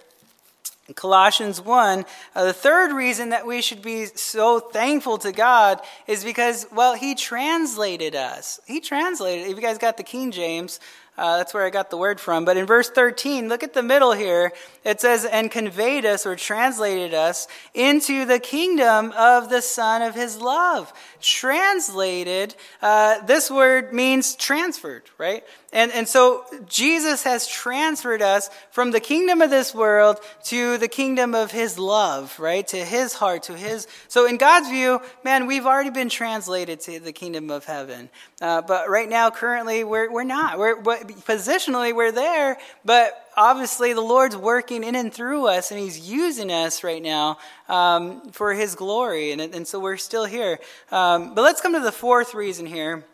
Colossians 0.95 1.61
1, 1.61 2.05
uh, 2.35 2.45
the 2.45 2.53
third 2.53 2.93
reason 2.93 3.31
that 3.31 3.47
we 3.47 3.61
should 3.61 3.83
be 3.83 4.07
so 4.07 4.61
thankful 4.61 5.19
to 5.19 5.33
God 5.33 5.81
is 6.07 6.23
because, 6.23 6.67
well, 6.73 6.95
He 6.95 7.15
translated 7.15 8.15
us. 8.15 8.61
He 8.67 8.81
translated. 8.81 9.49
If 9.49 9.57
you 9.57 9.63
guys 9.63 9.79
got 9.79 9.97
the 9.97 10.05
King 10.05 10.31
James, 10.31 10.79
uh, 11.19 11.39
that's 11.39 11.55
where 11.55 11.65
I 11.65 11.71
got 11.71 11.89
the 11.89 11.97
word 11.97 12.21
from. 12.21 12.45
But 12.45 12.57
in 12.57 12.67
verse 12.67 12.91
13, 12.91 13.49
look 13.49 13.63
at 13.63 13.73
the 13.73 13.83
middle 13.83 14.13
here. 14.13 14.53
It 14.85 15.01
says, 15.01 15.25
and 15.25 15.51
conveyed 15.51 16.05
us 16.05 16.27
or 16.27 16.37
translated 16.37 17.15
us 17.15 17.49
into 17.73 18.27
the 18.27 18.39
kingdom 18.39 19.13
of 19.17 19.49
the 19.49 19.63
Son 19.63 20.03
of 20.03 20.15
His 20.15 20.39
love. 20.39 20.93
Translated, 21.21 22.55
uh, 22.83 23.25
this 23.25 23.51
word 23.51 23.95
means 23.95 24.37
transferred, 24.37 25.05
right? 25.17 25.43
And, 25.77 25.93
and 25.93 26.09
so 26.09 26.43
Jesus 26.67 27.25
has 27.25 27.47
transferred 27.47 28.23
us 28.23 28.49
from 28.71 28.93
the 28.93 28.99
kingdom 28.99 29.43
of 29.43 29.51
this 29.51 29.75
world 29.75 30.19
to 30.45 30.79
the 30.79 30.89
kingdom 30.89 31.35
of 31.35 31.51
his 31.51 31.79
love, 31.79 32.41
right? 32.41 32.67
To 32.69 32.79
his 32.79 33.13
heart, 33.13 33.43
to 33.43 33.57
his. 33.59 33.87
So 34.09 34.27
in 34.27 34.39
God's 34.39 34.71
view, 34.71 35.03
man, 35.23 35.47
we've 35.47 35.67
already 35.67 35.91
been 35.91 36.09
translated 36.09 36.81
to 36.81 36.99
the 36.99 37.13
kingdom 37.13 37.51
of 37.51 37.67
heaven. 37.67 38.09
Uh, 38.41 38.63
but 38.63 38.89
right 38.89 39.07
now, 39.07 39.29
currently, 39.29 39.85
we're, 39.85 40.11
we're 40.11 40.25
not. 40.25 40.59
We're, 40.59 40.77
positionally, 40.83 41.95
we're 41.95 42.11
there, 42.11 42.57
but 42.83 43.13
obviously 43.37 43.93
the 43.93 44.01
Lord's 44.01 44.35
working 44.35 44.83
in 44.83 44.95
and 44.95 45.13
through 45.13 45.47
us, 45.47 45.71
and 45.71 45.79
He's 45.79 46.09
using 46.09 46.51
us 46.51 46.85
right 46.85 47.03
now 47.03 47.37
um, 47.69 48.31
for 48.31 48.55
His 48.55 48.77
glory. 48.77 49.33
And, 49.33 49.43
and 49.43 49.69
so 49.69 49.79
we're 49.79 49.99
still 49.99 50.25
here. 50.25 50.59
Um, 50.91 51.35
but 51.35 51.43
let's 51.43 51.61
come 51.61 51.75
to 51.75 51.81
the 51.81 51.93
fourth 51.93 52.33
reason 52.33 52.65
here 52.65 53.05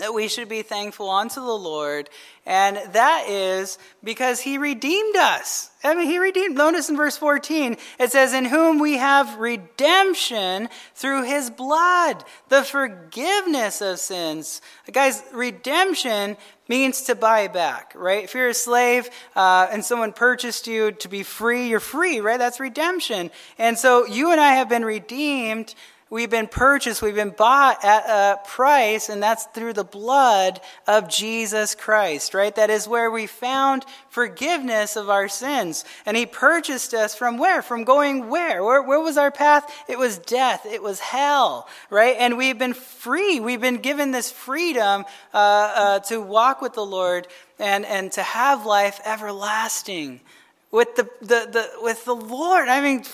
that 0.00 0.14
we 0.14 0.28
should 0.28 0.48
be 0.48 0.62
thankful 0.62 1.08
unto 1.08 1.40
the 1.40 1.46
Lord, 1.46 2.10
and 2.44 2.76
that 2.92 3.26
is 3.28 3.78
because 4.02 4.40
He 4.40 4.58
redeemed 4.58 5.16
us. 5.16 5.70
I 5.84 5.94
mean, 5.94 6.06
He 6.06 6.18
redeemed. 6.18 6.56
Notice 6.56 6.90
in 6.90 6.96
verse 6.96 7.16
14, 7.16 7.76
it 7.98 8.10
says, 8.10 8.34
In 8.34 8.44
whom 8.44 8.78
we 8.78 8.98
have 8.98 9.38
redemption 9.38 10.68
through 10.94 11.24
His 11.24 11.50
blood, 11.50 12.24
the 12.48 12.62
forgiveness 12.62 13.80
of 13.80 13.98
sins. 13.98 14.60
Guys, 14.92 15.22
redemption 15.32 16.36
means 16.68 17.02
to 17.02 17.14
buy 17.14 17.48
back, 17.48 17.92
right? 17.96 18.24
If 18.24 18.34
you're 18.34 18.48
a 18.48 18.54
slave 18.54 19.10
uh, 19.34 19.68
and 19.72 19.84
someone 19.84 20.12
purchased 20.12 20.66
you 20.66 20.92
to 20.92 21.08
be 21.08 21.24
free, 21.24 21.68
you're 21.68 21.80
free, 21.80 22.20
right? 22.20 22.38
That's 22.38 22.60
redemption. 22.60 23.30
And 23.58 23.76
so 23.76 24.06
you 24.06 24.30
and 24.30 24.40
I 24.40 24.52
have 24.54 24.68
been 24.68 24.84
redeemed 24.84 25.74
We've 26.12 26.28
been 26.28 26.48
purchased, 26.48 27.02
we've 27.02 27.14
been 27.14 27.30
bought 27.30 27.84
at 27.84 28.04
a 28.04 28.40
price, 28.44 29.08
and 29.08 29.22
that's 29.22 29.44
through 29.44 29.74
the 29.74 29.84
blood 29.84 30.60
of 30.88 31.08
Jesus 31.08 31.76
Christ, 31.76 32.34
right? 32.34 32.52
That 32.56 32.68
is 32.68 32.88
where 32.88 33.12
we 33.12 33.28
found 33.28 33.84
forgiveness 34.08 34.96
of 34.96 35.08
our 35.08 35.28
sins. 35.28 35.84
And 36.04 36.16
He 36.16 36.26
purchased 36.26 36.94
us 36.94 37.14
from 37.14 37.38
where? 37.38 37.62
From 37.62 37.84
going 37.84 38.28
where? 38.28 38.64
Where, 38.64 38.82
where 38.82 38.98
was 38.98 39.16
our 39.16 39.30
path? 39.30 39.72
It 39.86 40.00
was 40.00 40.18
death, 40.18 40.66
it 40.66 40.82
was 40.82 40.98
hell, 40.98 41.68
right? 41.90 42.16
And 42.18 42.36
we've 42.36 42.58
been 42.58 42.74
free. 42.74 43.38
We've 43.38 43.60
been 43.60 43.78
given 43.78 44.10
this 44.10 44.32
freedom 44.32 45.04
uh, 45.32 45.36
uh, 45.36 45.98
to 46.00 46.20
walk 46.20 46.60
with 46.60 46.74
the 46.74 46.84
Lord 46.84 47.28
and, 47.60 47.86
and 47.86 48.10
to 48.12 48.22
have 48.24 48.66
life 48.66 49.00
everlasting 49.04 50.22
with 50.70 50.94
the, 50.96 51.08
the, 51.20 51.48
the 51.50 51.70
with 51.80 52.04
the 52.04 52.14
Lord. 52.14 52.68
I 52.68 52.80
mean, 52.80 53.04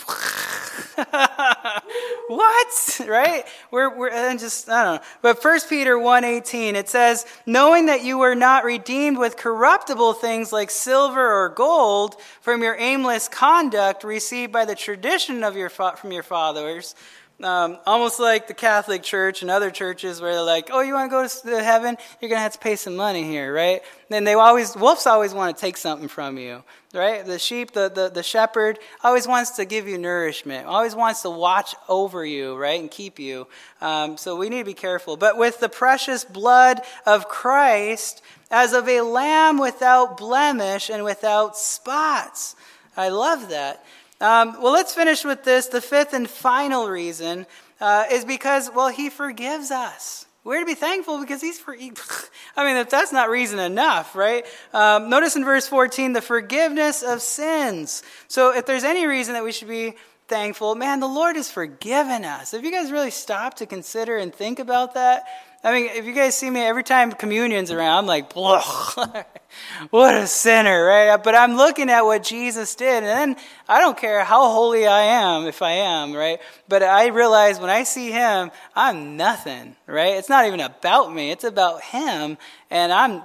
what? 2.29 3.01
Right? 3.07 3.45
We're, 3.71 3.97
we're 3.97 4.37
just, 4.37 4.69
I 4.69 4.85
don't 4.85 4.95
know. 4.97 5.03
But 5.23 5.43
1 5.43 5.61
Peter 5.69 5.97
1.18, 5.97 6.75
it 6.75 6.89
says, 6.89 7.27
knowing 7.45 7.87
that 7.87 8.05
you 8.05 8.19
were 8.19 8.35
not 8.35 8.65
redeemed 8.65 9.19
with 9.19 9.37
corruptible 9.37 10.15
things 10.15 10.53
like 10.53 10.71
silver 10.71 11.27
or 11.27 11.49
gold 11.49 12.17
from 12.41 12.63
your 12.63 12.77
aimless 12.79 13.29
conduct 13.29 14.05
received 14.05 14.53
by 14.53 14.65
the 14.65 14.75
tradition 14.75 15.43
of 15.45 15.57
your, 15.57 15.69
from 15.69 16.13
your 16.13 16.23
fathers, 16.23 16.95
um, 17.43 17.79
almost 17.85 18.19
like 18.19 18.49
the 18.49 18.55
Catholic 18.55 19.03
Church 19.03 19.43
and 19.43 19.51
other 19.51 19.71
churches 19.71 20.21
where 20.21 20.33
they're 20.33 20.43
like, 20.43 20.71
oh, 20.73 20.81
you 20.81 20.95
want 20.95 21.11
to 21.11 21.15
go 21.15 21.51
to 21.51 21.63
heaven? 21.63 21.97
You're 22.21 22.31
going 22.31 22.39
to 22.39 22.43
have 22.43 22.53
to 22.53 22.59
pay 22.59 22.77
some 22.77 22.97
money 22.97 23.25
here, 23.25 23.53
right? 23.53 23.83
And 24.11 24.27
they 24.27 24.35
always, 24.35 24.75
wolves 24.75 25.07
always 25.07 25.35
want 25.35 25.57
to 25.57 25.61
take 25.61 25.77
something 25.77 26.09
from 26.09 26.39
you, 26.39 26.63
right? 26.95 27.27
The 27.27 27.39
sheep, 27.39 27.73
the, 27.73 27.91
the, 27.91 28.09
the 28.09 28.23
shepherd 28.23 28.79
always 29.05 29.27
wants 29.27 29.51
to 29.53 29.67
give 29.67 29.87
you 29.87 29.99
nourishment, 29.99 30.67
always 30.67 30.95
wants 30.95 31.23
to 31.23 31.31
watch 31.31 31.75
over 31.89 32.25
you, 32.25 32.57
right? 32.57 32.81
And 32.81 32.91
keep 32.91 33.19
you. 33.19 33.49
Um, 33.83 34.17
so 34.17 34.37
we 34.37 34.49
need 34.49 34.61
to 34.61 34.65
be 34.65 34.75
careful. 34.75 35.19
But 35.19 35.37
with 35.37 35.61
the 35.61 35.69
precious 35.69 36.25
blood 36.25 36.81
of 37.05 37.29
Christ, 37.29 38.23
as 38.51 38.73
of 38.73 38.89
a 38.89 39.01
lamb 39.01 39.59
without 39.59 40.17
blemish 40.17 40.89
and 40.89 41.05
without 41.05 41.57
spots. 41.57 42.57
I 42.97 43.09
love 43.09 43.51
that. 43.51 43.85
Um, 44.21 44.61
well, 44.63 44.73
let's 44.73 44.95
finish 44.95 45.25
with 45.25 45.45
this. 45.45 45.67
The 45.67 45.81
fifth 45.81 46.13
and 46.15 46.29
final 46.29 46.89
reason 46.89 47.47
uh, 47.81 48.05
is 48.11 48.25
because, 48.25 48.71
well, 48.75 48.89
he 48.89 49.11
forgives 49.11 49.71
us. 49.71 50.27
We're 50.43 50.61
to 50.61 50.67
be 50.67 50.75
thankful 50.75 51.19
because 51.21 51.41
he's 51.41 51.59
for. 51.59 51.75
I 52.57 52.65
mean, 52.65 52.77
if 52.77 52.89
that's 52.89 53.13
not 53.13 53.31
reason 53.31 53.59
enough, 53.59 54.15
right? 54.15 54.47
Um, 54.73 55.11
notice 55.11 55.35
in 55.35 55.45
verse 55.45 55.67
14 55.67 56.13
the 56.13 56.23
forgiveness 56.23 57.03
of 57.03 57.21
sins. 57.21 58.05
So, 58.29 58.55
if 58.55 58.65
there's 58.65 58.85
any 58.85 59.07
reason 59.07 59.35
that 59.35 59.43
we 59.43 59.51
should 59.51 59.69
be 59.69 59.95
thankful, 60.29 60.77
man, 60.77 61.01
the 61.01 61.09
Lord 61.09 61.37
has 61.37 61.51
forgiven 61.51 62.25
us. 62.25 62.55
If 62.55 62.65
you 62.65 62.71
guys 62.71 62.93
really 62.93 63.11
stop 63.11 63.55
to 63.55 63.67
consider 63.67 64.17
and 64.17 64.33
think 64.33 64.61
about 64.61 64.95
that, 64.95 65.25
I 65.67 65.73
mean, 65.73 65.91
if 65.97 66.05
you 66.05 66.13
guys 66.13 66.39
see 66.39 66.49
me 66.49 66.61
every 66.61 66.85
time 66.85 67.11
communion's 67.11 67.73
around, 67.73 67.99
I'm 67.99 68.07
like, 68.07 68.33
what 69.91 70.15
a 70.15 70.29
sinner, 70.29 70.85
right? 70.85 71.17
But 71.21 71.35
I'm 71.35 71.57
looking 71.57 71.91
at 71.91 72.03
what 72.03 72.23
Jesus 72.23 72.77
did, 72.77 73.03
and 73.03 73.07
then 73.07 73.37
I 73.69 73.81
don't 73.81 73.99
care 73.99 74.23
how 74.23 74.49
holy 74.49 74.87
I 74.87 75.01
am, 75.01 75.45
if 75.47 75.63
I 75.63 75.73
am, 75.73 76.13
right? 76.13 76.39
But 76.69 76.85
I 76.85 77.09
realize 77.09 77.59
when 77.59 77.69
I 77.69 77.83
see 77.83 78.13
Him, 78.13 78.53
I'm 78.77 79.17
nothing, 79.17 79.75
right? 79.89 80.15
It's 80.15 80.29
not 80.29 80.47
even 80.47 80.61
about 80.61 81.13
me; 81.13 81.33
it's 81.33 81.43
about 81.43 81.83
Him, 81.83 82.39
and 82.71 82.93
I'm, 82.93 83.25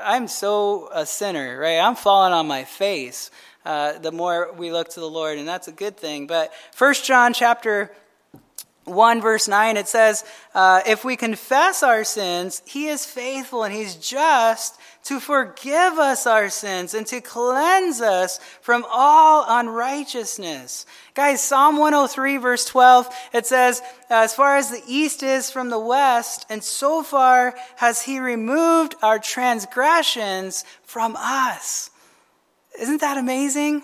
I'm 0.00 0.28
so 0.28 0.90
a 0.92 1.04
sinner, 1.04 1.58
right? 1.58 1.80
I'm 1.80 1.96
falling 1.96 2.32
on 2.32 2.46
my 2.46 2.62
face. 2.62 3.32
Uh, 3.64 3.98
the 3.98 4.12
more 4.12 4.52
we 4.52 4.70
look 4.70 4.90
to 4.90 5.00
the 5.00 5.10
Lord, 5.10 5.38
and 5.38 5.48
that's 5.48 5.66
a 5.66 5.72
good 5.72 5.96
thing. 5.96 6.28
But 6.28 6.52
First 6.72 7.04
John 7.04 7.32
chapter 7.32 7.90
1 8.84 9.20
verse 9.20 9.46
9 9.46 9.76
it 9.76 9.88
says 9.88 10.24
uh, 10.54 10.80
if 10.86 11.04
we 11.04 11.16
confess 11.16 11.82
our 11.82 12.02
sins 12.02 12.62
he 12.66 12.88
is 12.88 13.04
faithful 13.04 13.62
and 13.62 13.74
he's 13.74 13.94
just 13.94 14.78
to 15.04 15.20
forgive 15.20 15.98
us 15.98 16.26
our 16.26 16.48
sins 16.50 16.94
and 16.94 17.06
to 17.06 17.20
cleanse 17.20 18.00
us 18.00 18.38
from 18.60 18.84
all 18.90 19.44
unrighteousness. 19.48 20.86
Guys 21.14 21.42
psalm 21.42 21.76
103 21.76 22.38
verse 22.38 22.64
12 22.64 23.08
it 23.32 23.46
says 23.46 23.82
as 24.08 24.34
far 24.34 24.56
as 24.56 24.70
the 24.70 24.82
east 24.86 25.22
is 25.22 25.50
from 25.50 25.68
the 25.68 25.78
west 25.78 26.46
and 26.48 26.64
so 26.64 27.02
far 27.02 27.54
has 27.76 28.02
he 28.02 28.18
removed 28.18 28.94
our 29.02 29.18
transgressions 29.18 30.64
from 30.82 31.16
us. 31.18 31.90
Isn't 32.80 33.02
that 33.02 33.18
amazing? 33.18 33.82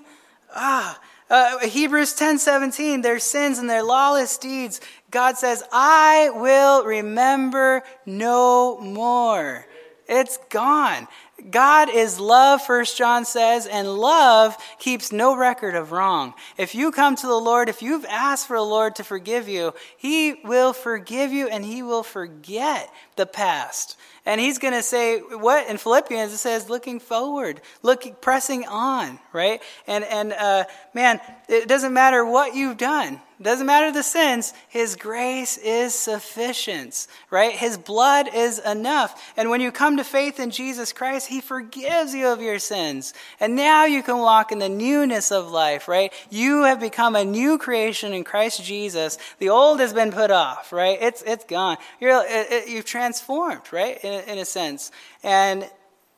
Ah 0.54 0.98
uh, 1.28 1.58
Hebrews 1.60 2.14
10 2.14 2.38
17, 2.38 3.02
their 3.02 3.18
sins 3.18 3.58
and 3.58 3.68
their 3.68 3.82
lawless 3.82 4.38
deeds, 4.38 4.80
God 5.10 5.36
says, 5.36 5.62
I 5.72 6.30
will 6.34 6.84
remember 6.84 7.82
no 8.04 8.78
more. 8.78 9.66
It's 10.08 10.38
gone. 10.50 11.08
God 11.50 11.90
is 11.90 12.18
love, 12.18 12.62
First 12.62 12.96
John 12.96 13.24
says, 13.24 13.66
and 13.66 13.96
love 13.96 14.56
keeps 14.78 15.12
no 15.12 15.36
record 15.36 15.74
of 15.74 15.92
wrong. 15.92 16.32
If 16.56 16.74
you 16.74 16.90
come 16.90 17.14
to 17.16 17.26
the 17.26 17.34
Lord, 17.34 17.68
if 17.68 17.82
you've 17.82 18.06
asked 18.06 18.46
for 18.46 18.56
the 18.56 18.62
Lord 18.62 18.96
to 18.96 19.04
forgive 19.04 19.48
you, 19.48 19.74
He 19.96 20.40
will 20.44 20.72
forgive 20.72 21.32
you 21.32 21.48
and 21.48 21.64
He 21.64 21.82
will 21.82 22.02
forget 22.02 22.90
the 23.16 23.26
past. 23.26 23.98
And 24.26 24.40
he's 24.40 24.58
going 24.58 24.74
to 24.74 24.82
say 24.82 25.20
what 25.20 25.68
in 25.68 25.78
Philippians 25.78 26.32
it 26.32 26.38
says, 26.38 26.68
looking 26.68 26.98
forward, 26.98 27.60
looking, 27.82 28.16
pressing 28.20 28.66
on, 28.66 29.20
right? 29.32 29.62
And 29.86 30.04
and 30.04 30.32
uh, 30.32 30.64
man, 30.92 31.20
it 31.48 31.68
doesn't 31.68 31.92
matter 31.92 32.24
what 32.24 32.54
you've 32.54 32.76
done. 32.76 33.20
Doesn't 33.40 33.66
matter 33.66 33.92
the 33.92 34.02
sins, 34.02 34.54
His 34.66 34.96
grace 34.96 35.58
is 35.58 35.94
sufficient, 35.94 37.06
right? 37.30 37.52
His 37.52 37.76
blood 37.76 38.28
is 38.34 38.58
enough. 38.58 39.34
And 39.36 39.50
when 39.50 39.60
you 39.60 39.70
come 39.70 39.98
to 39.98 40.04
faith 40.04 40.40
in 40.40 40.50
Jesus 40.50 40.94
Christ, 40.94 41.28
He 41.28 41.42
forgives 41.42 42.14
you 42.14 42.28
of 42.28 42.40
your 42.40 42.58
sins. 42.58 43.12
And 43.38 43.54
now 43.54 43.84
you 43.84 44.02
can 44.02 44.18
walk 44.18 44.52
in 44.52 44.58
the 44.58 44.70
newness 44.70 45.30
of 45.30 45.50
life, 45.50 45.86
right? 45.86 46.14
You 46.30 46.64
have 46.64 46.80
become 46.80 47.14
a 47.14 47.26
new 47.26 47.58
creation 47.58 48.14
in 48.14 48.24
Christ 48.24 48.64
Jesus. 48.64 49.18
The 49.38 49.50
old 49.50 49.80
has 49.80 49.92
been 49.92 50.12
put 50.12 50.30
off, 50.30 50.72
right? 50.72 50.96
It's, 50.98 51.22
it's 51.22 51.44
gone. 51.44 51.76
You're, 52.00 52.24
it, 52.24 52.50
it, 52.50 52.68
you've 52.68 52.86
transformed, 52.86 53.70
right? 53.70 54.02
In, 54.02 54.24
in 54.30 54.38
a 54.38 54.46
sense. 54.46 54.90
And 55.22 55.68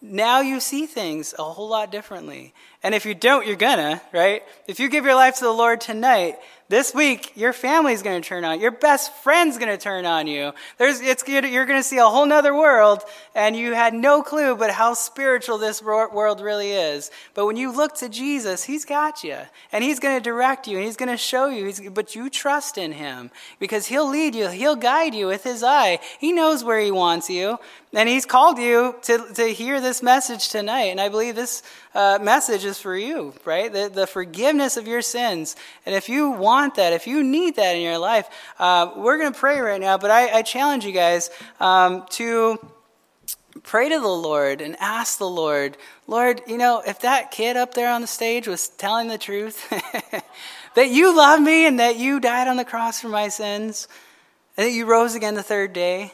now 0.01 0.40
you 0.40 0.61
see 0.61 0.86
things 0.86 1.34
a 1.38 1.42
whole 1.42 1.68
lot 1.68 1.90
differently. 1.90 2.55
And 2.82 2.94
if 2.94 3.05
you 3.05 3.14
don't, 3.14 3.46
you're 3.46 3.57
gonna, 3.57 4.01
right? 4.12 4.42
If 4.66 4.78
you 4.78 4.88
give 4.88 5.05
your 5.05 5.14
life 5.14 5.36
to 5.36 5.44
the 5.44 5.53
Lord 5.53 5.80
tonight, 5.80 6.38
this 6.68 6.92
week, 6.92 7.32
your 7.34 7.54
family's 7.54 8.02
going 8.02 8.20
to 8.20 8.28
turn 8.28 8.44
on. 8.44 8.60
Your 8.60 8.70
best 8.70 9.14
friend's 9.22 9.56
going 9.56 9.70
to 9.70 9.82
turn 9.82 10.04
on 10.04 10.26
you. 10.26 10.52
There's, 10.76 11.00
it's, 11.00 11.26
you're 11.26 11.64
going 11.64 11.78
to 11.78 11.82
see 11.82 11.96
a 11.96 12.04
whole 12.04 12.26
nother 12.26 12.54
world, 12.54 13.02
and 13.34 13.56
you 13.56 13.72
had 13.72 13.94
no 13.94 14.22
clue 14.22 14.54
but 14.54 14.70
how 14.70 14.92
spiritual 14.92 15.56
this 15.56 15.82
world 15.82 16.40
really 16.42 16.72
is. 16.72 17.10
But 17.32 17.46
when 17.46 17.56
you 17.56 17.72
look 17.72 17.94
to 17.96 18.10
Jesus, 18.10 18.64
He's 18.64 18.84
got 18.84 19.24
you, 19.24 19.38
and 19.72 19.82
He's 19.82 19.98
going 19.98 20.18
to 20.18 20.22
direct 20.22 20.68
you, 20.68 20.76
and 20.76 20.84
He's 20.84 20.98
going 20.98 21.10
to 21.10 21.16
show 21.16 21.48
you. 21.48 21.64
He's, 21.64 21.88
but 21.88 22.14
you 22.14 22.28
trust 22.28 22.76
in 22.76 22.92
Him 22.92 23.30
because 23.58 23.86
He'll 23.86 24.08
lead 24.08 24.34
you, 24.34 24.48
He'll 24.48 24.76
guide 24.76 25.14
you 25.14 25.26
with 25.26 25.44
His 25.44 25.62
eye. 25.62 26.00
He 26.20 26.32
knows 26.32 26.62
where 26.62 26.80
He 26.80 26.90
wants 26.90 27.30
you, 27.30 27.58
and 27.94 28.10
He's 28.10 28.26
called 28.26 28.58
you 28.58 28.94
to, 29.02 29.26
to 29.36 29.44
hear 29.54 29.80
this 29.80 30.02
message 30.02 30.50
tonight. 30.50 30.88
And 30.88 31.00
I 31.00 31.08
believe 31.08 31.34
this 31.34 31.62
uh, 31.94 32.18
message 32.20 32.64
is 32.64 32.78
for 32.78 32.96
you, 32.96 33.32
right? 33.46 33.72
The, 33.72 33.90
the 33.92 34.06
forgiveness 34.06 34.76
of 34.76 34.86
your 34.86 35.00
sins. 35.00 35.56
And 35.86 35.94
if 35.94 36.10
you 36.10 36.30
want 36.30 36.57
that, 36.66 36.92
if 36.92 37.06
you 37.06 37.22
need 37.22 37.56
that 37.56 37.76
in 37.76 37.82
your 37.82 37.98
life, 37.98 38.28
uh, 38.59 38.92
we're 38.96 39.18
going 39.18 39.32
to 39.32 39.38
pray 39.38 39.61
right 39.61 39.80
now. 39.80 39.98
But 39.98 40.11
I, 40.11 40.38
I 40.38 40.42
challenge 40.42 40.84
you 40.84 40.92
guys 40.92 41.30
um, 41.61 42.04
to 42.11 42.59
pray 43.62 43.88
to 43.88 44.00
the 44.00 44.09
Lord 44.09 44.61
and 44.61 44.76
ask 44.80 45.18
the 45.18 45.28
Lord, 45.28 45.76
Lord, 46.06 46.42
you 46.46 46.59
know, 46.59 46.82
if 46.86 47.00
that 47.00 47.30
kid 47.30 47.56
up 47.56 47.74
there 47.74 47.92
on 47.92 48.00
the 48.00 48.06
stage 48.06 48.48
was 48.48 48.68
telling 48.68 49.09
the 49.09 49.18
truth, 49.18 49.68
that 50.74 50.90
you 50.90 51.16
love 51.16 51.40
me 51.40 51.66
and 51.66 51.80
that 51.80 51.96
you 51.96 52.20
died 52.20 52.48
on 52.48 52.56
the 52.56 52.64
cross 52.64 53.00
for 53.00 53.09
my 53.09 53.28
sins, 53.28 53.88
and 54.56 54.66
that 54.66 54.72
you 54.72 54.86
rose 54.86 55.14
again 55.14 55.34
the 55.34 55.42
third 55.42 55.72
day. 55.72 56.12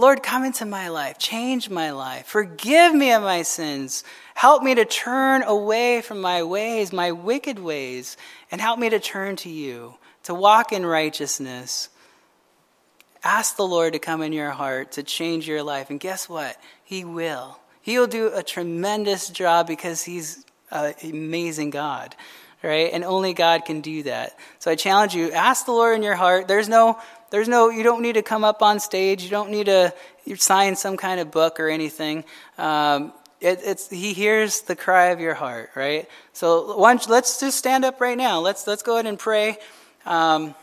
Lord, 0.00 0.22
come 0.22 0.44
into 0.44 0.64
my 0.64 0.88
life, 0.88 1.18
change 1.18 1.68
my 1.68 1.90
life, 1.90 2.26
forgive 2.26 2.94
me 2.94 3.10
of 3.12 3.22
my 3.22 3.42
sins, 3.42 4.04
help 4.34 4.62
me 4.62 4.76
to 4.76 4.84
turn 4.84 5.42
away 5.42 6.02
from 6.02 6.20
my 6.20 6.44
ways, 6.44 6.92
my 6.92 7.10
wicked 7.10 7.58
ways, 7.58 8.16
and 8.50 8.60
help 8.60 8.78
me 8.78 8.90
to 8.90 8.98
turn 8.98 9.36
to 9.36 9.48
you, 9.48 9.96
to 10.24 10.34
walk 10.34 10.72
in 10.72 10.84
righteousness. 10.84 11.88
Ask 13.22 13.56
the 13.56 13.66
Lord 13.66 13.94
to 13.94 13.98
come 13.98 14.22
in 14.22 14.32
your 14.32 14.50
heart, 14.50 14.92
to 14.92 15.02
change 15.02 15.48
your 15.48 15.62
life, 15.62 15.90
and 15.90 15.98
guess 15.98 16.28
what? 16.28 16.56
He 16.84 17.04
will. 17.04 17.58
He'll 17.80 18.06
do 18.06 18.30
a 18.32 18.42
tremendous 18.42 19.28
job 19.28 19.66
because 19.66 20.02
He's 20.02 20.44
an 20.70 20.94
amazing 21.02 21.70
God 21.70 22.14
right? 22.60 22.90
And 22.92 23.04
only 23.04 23.34
God 23.34 23.64
can 23.64 23.82
do 23.82 24.02
that. 24.02 24.36
So 24.58 24.68
I 24.68 24.74
challenge 24.74 25.14
you, 25.14 25.30
ask 25.30 25.64
the 25.64 25.70
Lord 25.70 25.94
in 25.94 26.02
your 26.02 26.16
heart. 26.16 26.48
There's 26.48 26.68
no 26.68 26.98
there's 27.30 27.48
no, 27.48 27.68
you 27.68 27.82
don't 27.82 28.00
need 28.00 28.14
to 28.14 28.22
come 28.22 28.42
up 28.42 28.62
on 28.62 28.80
stage. 28.80 29.22
You 29.22 29.30
don't 29.30 29.50
need 29.50 29.66
to 29.66 29.92
sign 30.36 30.76
some 30.76 30.96
kind 30.96 31.20
of 31.20 31.30
book 31.30 31.60
or 31.60 31.68
anything. 31.68 32.24
Um, 32.56 33.12
it, 33.40 33.60
it's, 33.64 33.88
he 33.88 34.12
hears 34.12 34.62
the 34.62 34.74
cry 34.74 35.06
of 35.06 35.20
your 35.20 35.34
heart, 35.34 35.70
right? 35.74 36.08
So 36.32 36.78
let's 36.78 37.40
just 37.40 37.56
stand 37.56 37.84
up 37.84 38.00
right 38.00 38.18
now. 38.18 38.40
Let's, 38.40 38.66
let's 38.66 38.82
go 38.82 38.94
ahead 38.94 39.06
and 39.06 39.18
pray. 39.18 39.58
Um, 40.04 40.54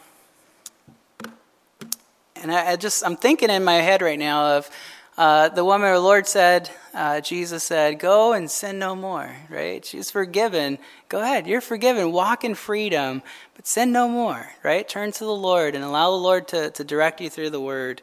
and 2.36 2.52
I, 2.52 2.72
I, 2.72 2.76
just, 2.76 3.06
I'm 3.06 3.16
thinking 3.16 3.50
in 3.50 3.64
my 3.64 3.76
head 3.76 4.02
right 4.02 4.20
now 4.20 4.58
of 4.58 4.70
uh, 5.18 5.48
the 5.48 5.64
woman 5.64 5.94
the 5.94 6.00
Lord 6.00 6.28
said, 6.28 6.70
uh, 6.94 7.22
Jesus 7.22 7.64
said, 7.64 8.00
Go 8.00 8.34
and 8.34 8.52
sin 8.52 8.80
no 8.80 8.96
more, 8.96 9.34
right? 9.50 9.86
She's 9.86 10.12
forgiven. 10.12 10.78
Go 11.08 11.22
ahead, 11.22 11.48
you're 11.48 11.62
forgiven. 11.62 12.12
Walk 12.12 12.44
in 12.44 12.54
freedom, 12.54 13.22
but 13.56 13.66
sin 13.66 13.94
no 13.94 14.10
more, 14.10 14.48
right? 14.62 14.88
Turn 14.88 15.14
to 15.14 15.24
the 15.24 15.36
Lord 15.36 15.76
and 15.76 15.84
allow 15.86 16.12
the 16.12 16.18
Lord 16.18 16.50
to, 16.50 16.70
to 16.72 16.84
direct 16.84 17.22
you 17.22 17.30
through 17.30 17.52
the 17.52 17.62
word. 17.62 18.02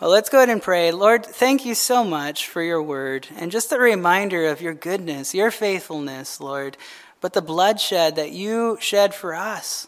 Well, 0.00 0.10
let's 0.10 0.28
go 0.28 0.38
ahead 0.38 0.48
and 0.48 0.60
pray. 0.60 0.90
Lord, 0.90 1.24
thank 1.24 1.64
you 1.64 1.76
so 1.76 2.02
much 2.02 2.48
for 2.48 2.60
your 2.60 2.82
word 2.82 3.28
and 3.36 3.52
just 3.52 3.70
a 3.70 3.78
reminder 3.78 4.46
of 4.46 4.60
your 4.60 4.74
goodness, 4.74 5.36
your 5.36 5.52
faithfulness, 5.52 6.40
Lord, 6.40 6.76
but 7.20 7.32
the 7.32 7.40
bloodshed 7.40 8.16
that 8.16 8.32
you 8.32 8.76
shed 8.80 9.14
for 9.14 9.36
us. 9.36 9.86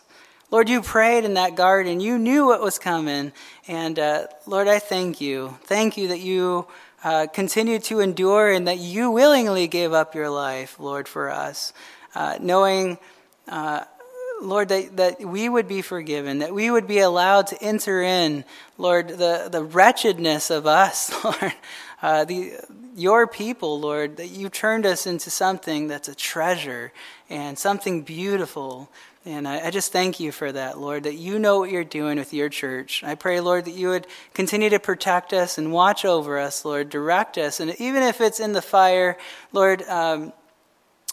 Lord, 0.52 0.68
you 0.68 0.80
prayed 0.80 1.24
in 1.24 1.34
that 1.34 1.57
garden. 1.57 1.98
You 1.98 2.18
knew 2.18 2.46
what 2.46 2.62
was 2.62 2.78
coming. 2.78 3.32
And 3.66 3.98
uh, 3.98 4.28
Lord, 4.46 4.68
I 4.68 4.78
thank 4.78 5.20
you. 5.20 5.59
Thank 5.64 5.96
you 5.96 6.07
that 6.09 6.20
you 6.20 6.68
uh, 7.02 7.26
continue 7.26 7.80
to 7.80 7.98
endure 7.98 8.52
and 8.52 8.68
that 8.68 8.78
you 8.78 9.11
willingly 9.11 9.66
gave 9.66 9.92
up 9.92 10.14
your 10.14 10.30
life, 10.30 10.78
Lord, 10.78 11.09
for 11.09 11.30
us, 11.30 11.72
uh, 12.14 12.38
knowing. 12.40 12.98
Lord, 14.41 14.68
that, 14.68 14.97
that 14.97 15.20
we 15.20 15.49
would 15.49 15.66
be 15.66 15.82
forgiven, 15.82 16.39
that 16.39 16.55
we 16.55 16.70
would 16.70 16.87
be 16.87 16.99
allowed 16.99 17.47
to 17.49 17.62
enter 17.62 18.03
in, 18.03 18.45
Lord, 18.78 19.09
the, 19.09 19.49
the 19.51 19.64
wretchedness 19.64 20.51
of 20.51 20.66
us, 20.66 21.12
Lord, 21.24 21.55
uh, 22.03 22.24
the, 22.24 22.53
your 22.95 23.26
people, 23.26 23.80
Lord, 23.80 24.18
that 24.18 24.28
you 24.28 24.49
turned 24.49 24.87
us 24.87 25.07
into 25.07 25.30
something 25.30 25.89
that's 25.89 26.09
a 26.09 26.14
treasure 26.14 26.93
and 27.30 27.59
something 27.59 28.03
beautiful. 28.03 28.91
And 29.24 29.49
I, 29.49 29.66
I, 29.66 29.70
just 29.70 29.91
thank 29.93 30.20
you 30.20 30.30
for 30.30 30.53
that, 30.53 30.78
Lord, 30.78 31.03
that 31.03 31.14
you 31.14 31.39
know 31.39 31.59
what 31.59 31.70
you're 31.70 31.82
doing 31.82 32.16
with 32.16 32.32
your 32.32 32.49
church. 32.49 33.03
I 33.03 33.16
pray, 33.16 33.41
Lord, 33.41 33.64
that 33.64 33.74
you 33.74 33.89
would 33.89 34.07
continue 34.34 34.70
to 34.70 34.78
protect 34.78 35.32
us 35.32 35.59
and 35.59 35.72
watch 35.72 36.05
over 36.05 36.39
us, 36.39 36.64
Lord, 36.64 36.91
direct 36.91 37.37
us. 37.37 37.59
And 37.59 37.74
even 37.80 38.03
if 38.03 38.20
it's 38.20 38.39
in 38.39 38.53
the 38.53 38.62
fire, 38.62 39.16
Lord, 39.53 39.82
um, 39.89 40.32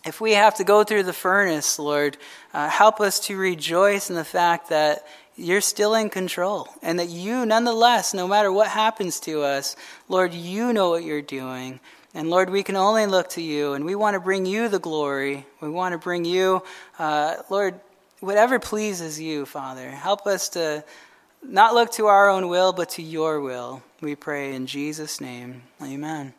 if 0.06 0.20
we 0.20 0.34
have 0.34 0.56
to 0.56 0.64
go 0.64 0.84
through 0.84 1.04
the 1.04 1.14
furnace, 1.14 1.80
Lord, 1.80 2.18
uh, 2.54 2.70
help 2.70 2.99
us 2.99 3.20
to 3.22 3.38
rejoice 3.38 4.10
in 4.10 4.16
the 4.16 4.26
fact 4.26 4.70
that 4.70 5.06
you're 5.36 5.62
still 5.62 5.95
in 5.95 6.10
control 6.10 6.68
and 6.82 6.99
that 6.99 7.10
you, 7.10 7.45
nonetheless, 7.45 8.14
no 8.14 8.28
matter 8.28 8.51
what 8.51 8.68
happens 8.68 9.20
to 9.22 9.41
us, 9.41 9.76
Lord, 10.10 10.34
you 10.34 10.74
know 10.74 10.89
what 10.89 11.04
you're 11.04 11.22
doing. 11.22 11.80
And 12.14 12.30
Lord, 12.30 12.49
we 12.49 12.62
can 12.62 12.76
only 12.76 13.08
look 13.08 13.30
to 13.30 13.41
you, 13.41 13.74
and 13.74 13.86
we 13.86 13.95
want 13.95 14.14
to 14.14 14.20
bring 14.20 14.45
you 14.45 14.70
the 14.70 14.78
glory. 14.78 15.47
We 15.62 15.70
want 15.70 15.93
to 15.93 15.97
bring 15.97 16.26
you, 16.26 16.62
uh, 16.99 17.38
Lord, 17.49 17.80
whatever 18.20 18.60
pleases 18.60 19.20
you, 19.20 19.47
Father. 19.47 19.89
Help 19.89 20.28
us 20.28 20.49
to 20.49 20.84
not 21.41 21.74
look 21.74 21.91
to 21.93 22.06
our 22.06 22.30
own 22.30 22.49
will, 22.49 22.72
but 22.72 22.89
to 22.91 23.01
your 23.01 23.41
will. 23.41 23.82
We 23.99 24.16
pray 24.16 24.54
in 24.54 24.68
Jesus' 24.68 25.20
name. 25.20 25.64
Amen. 25.82 26.34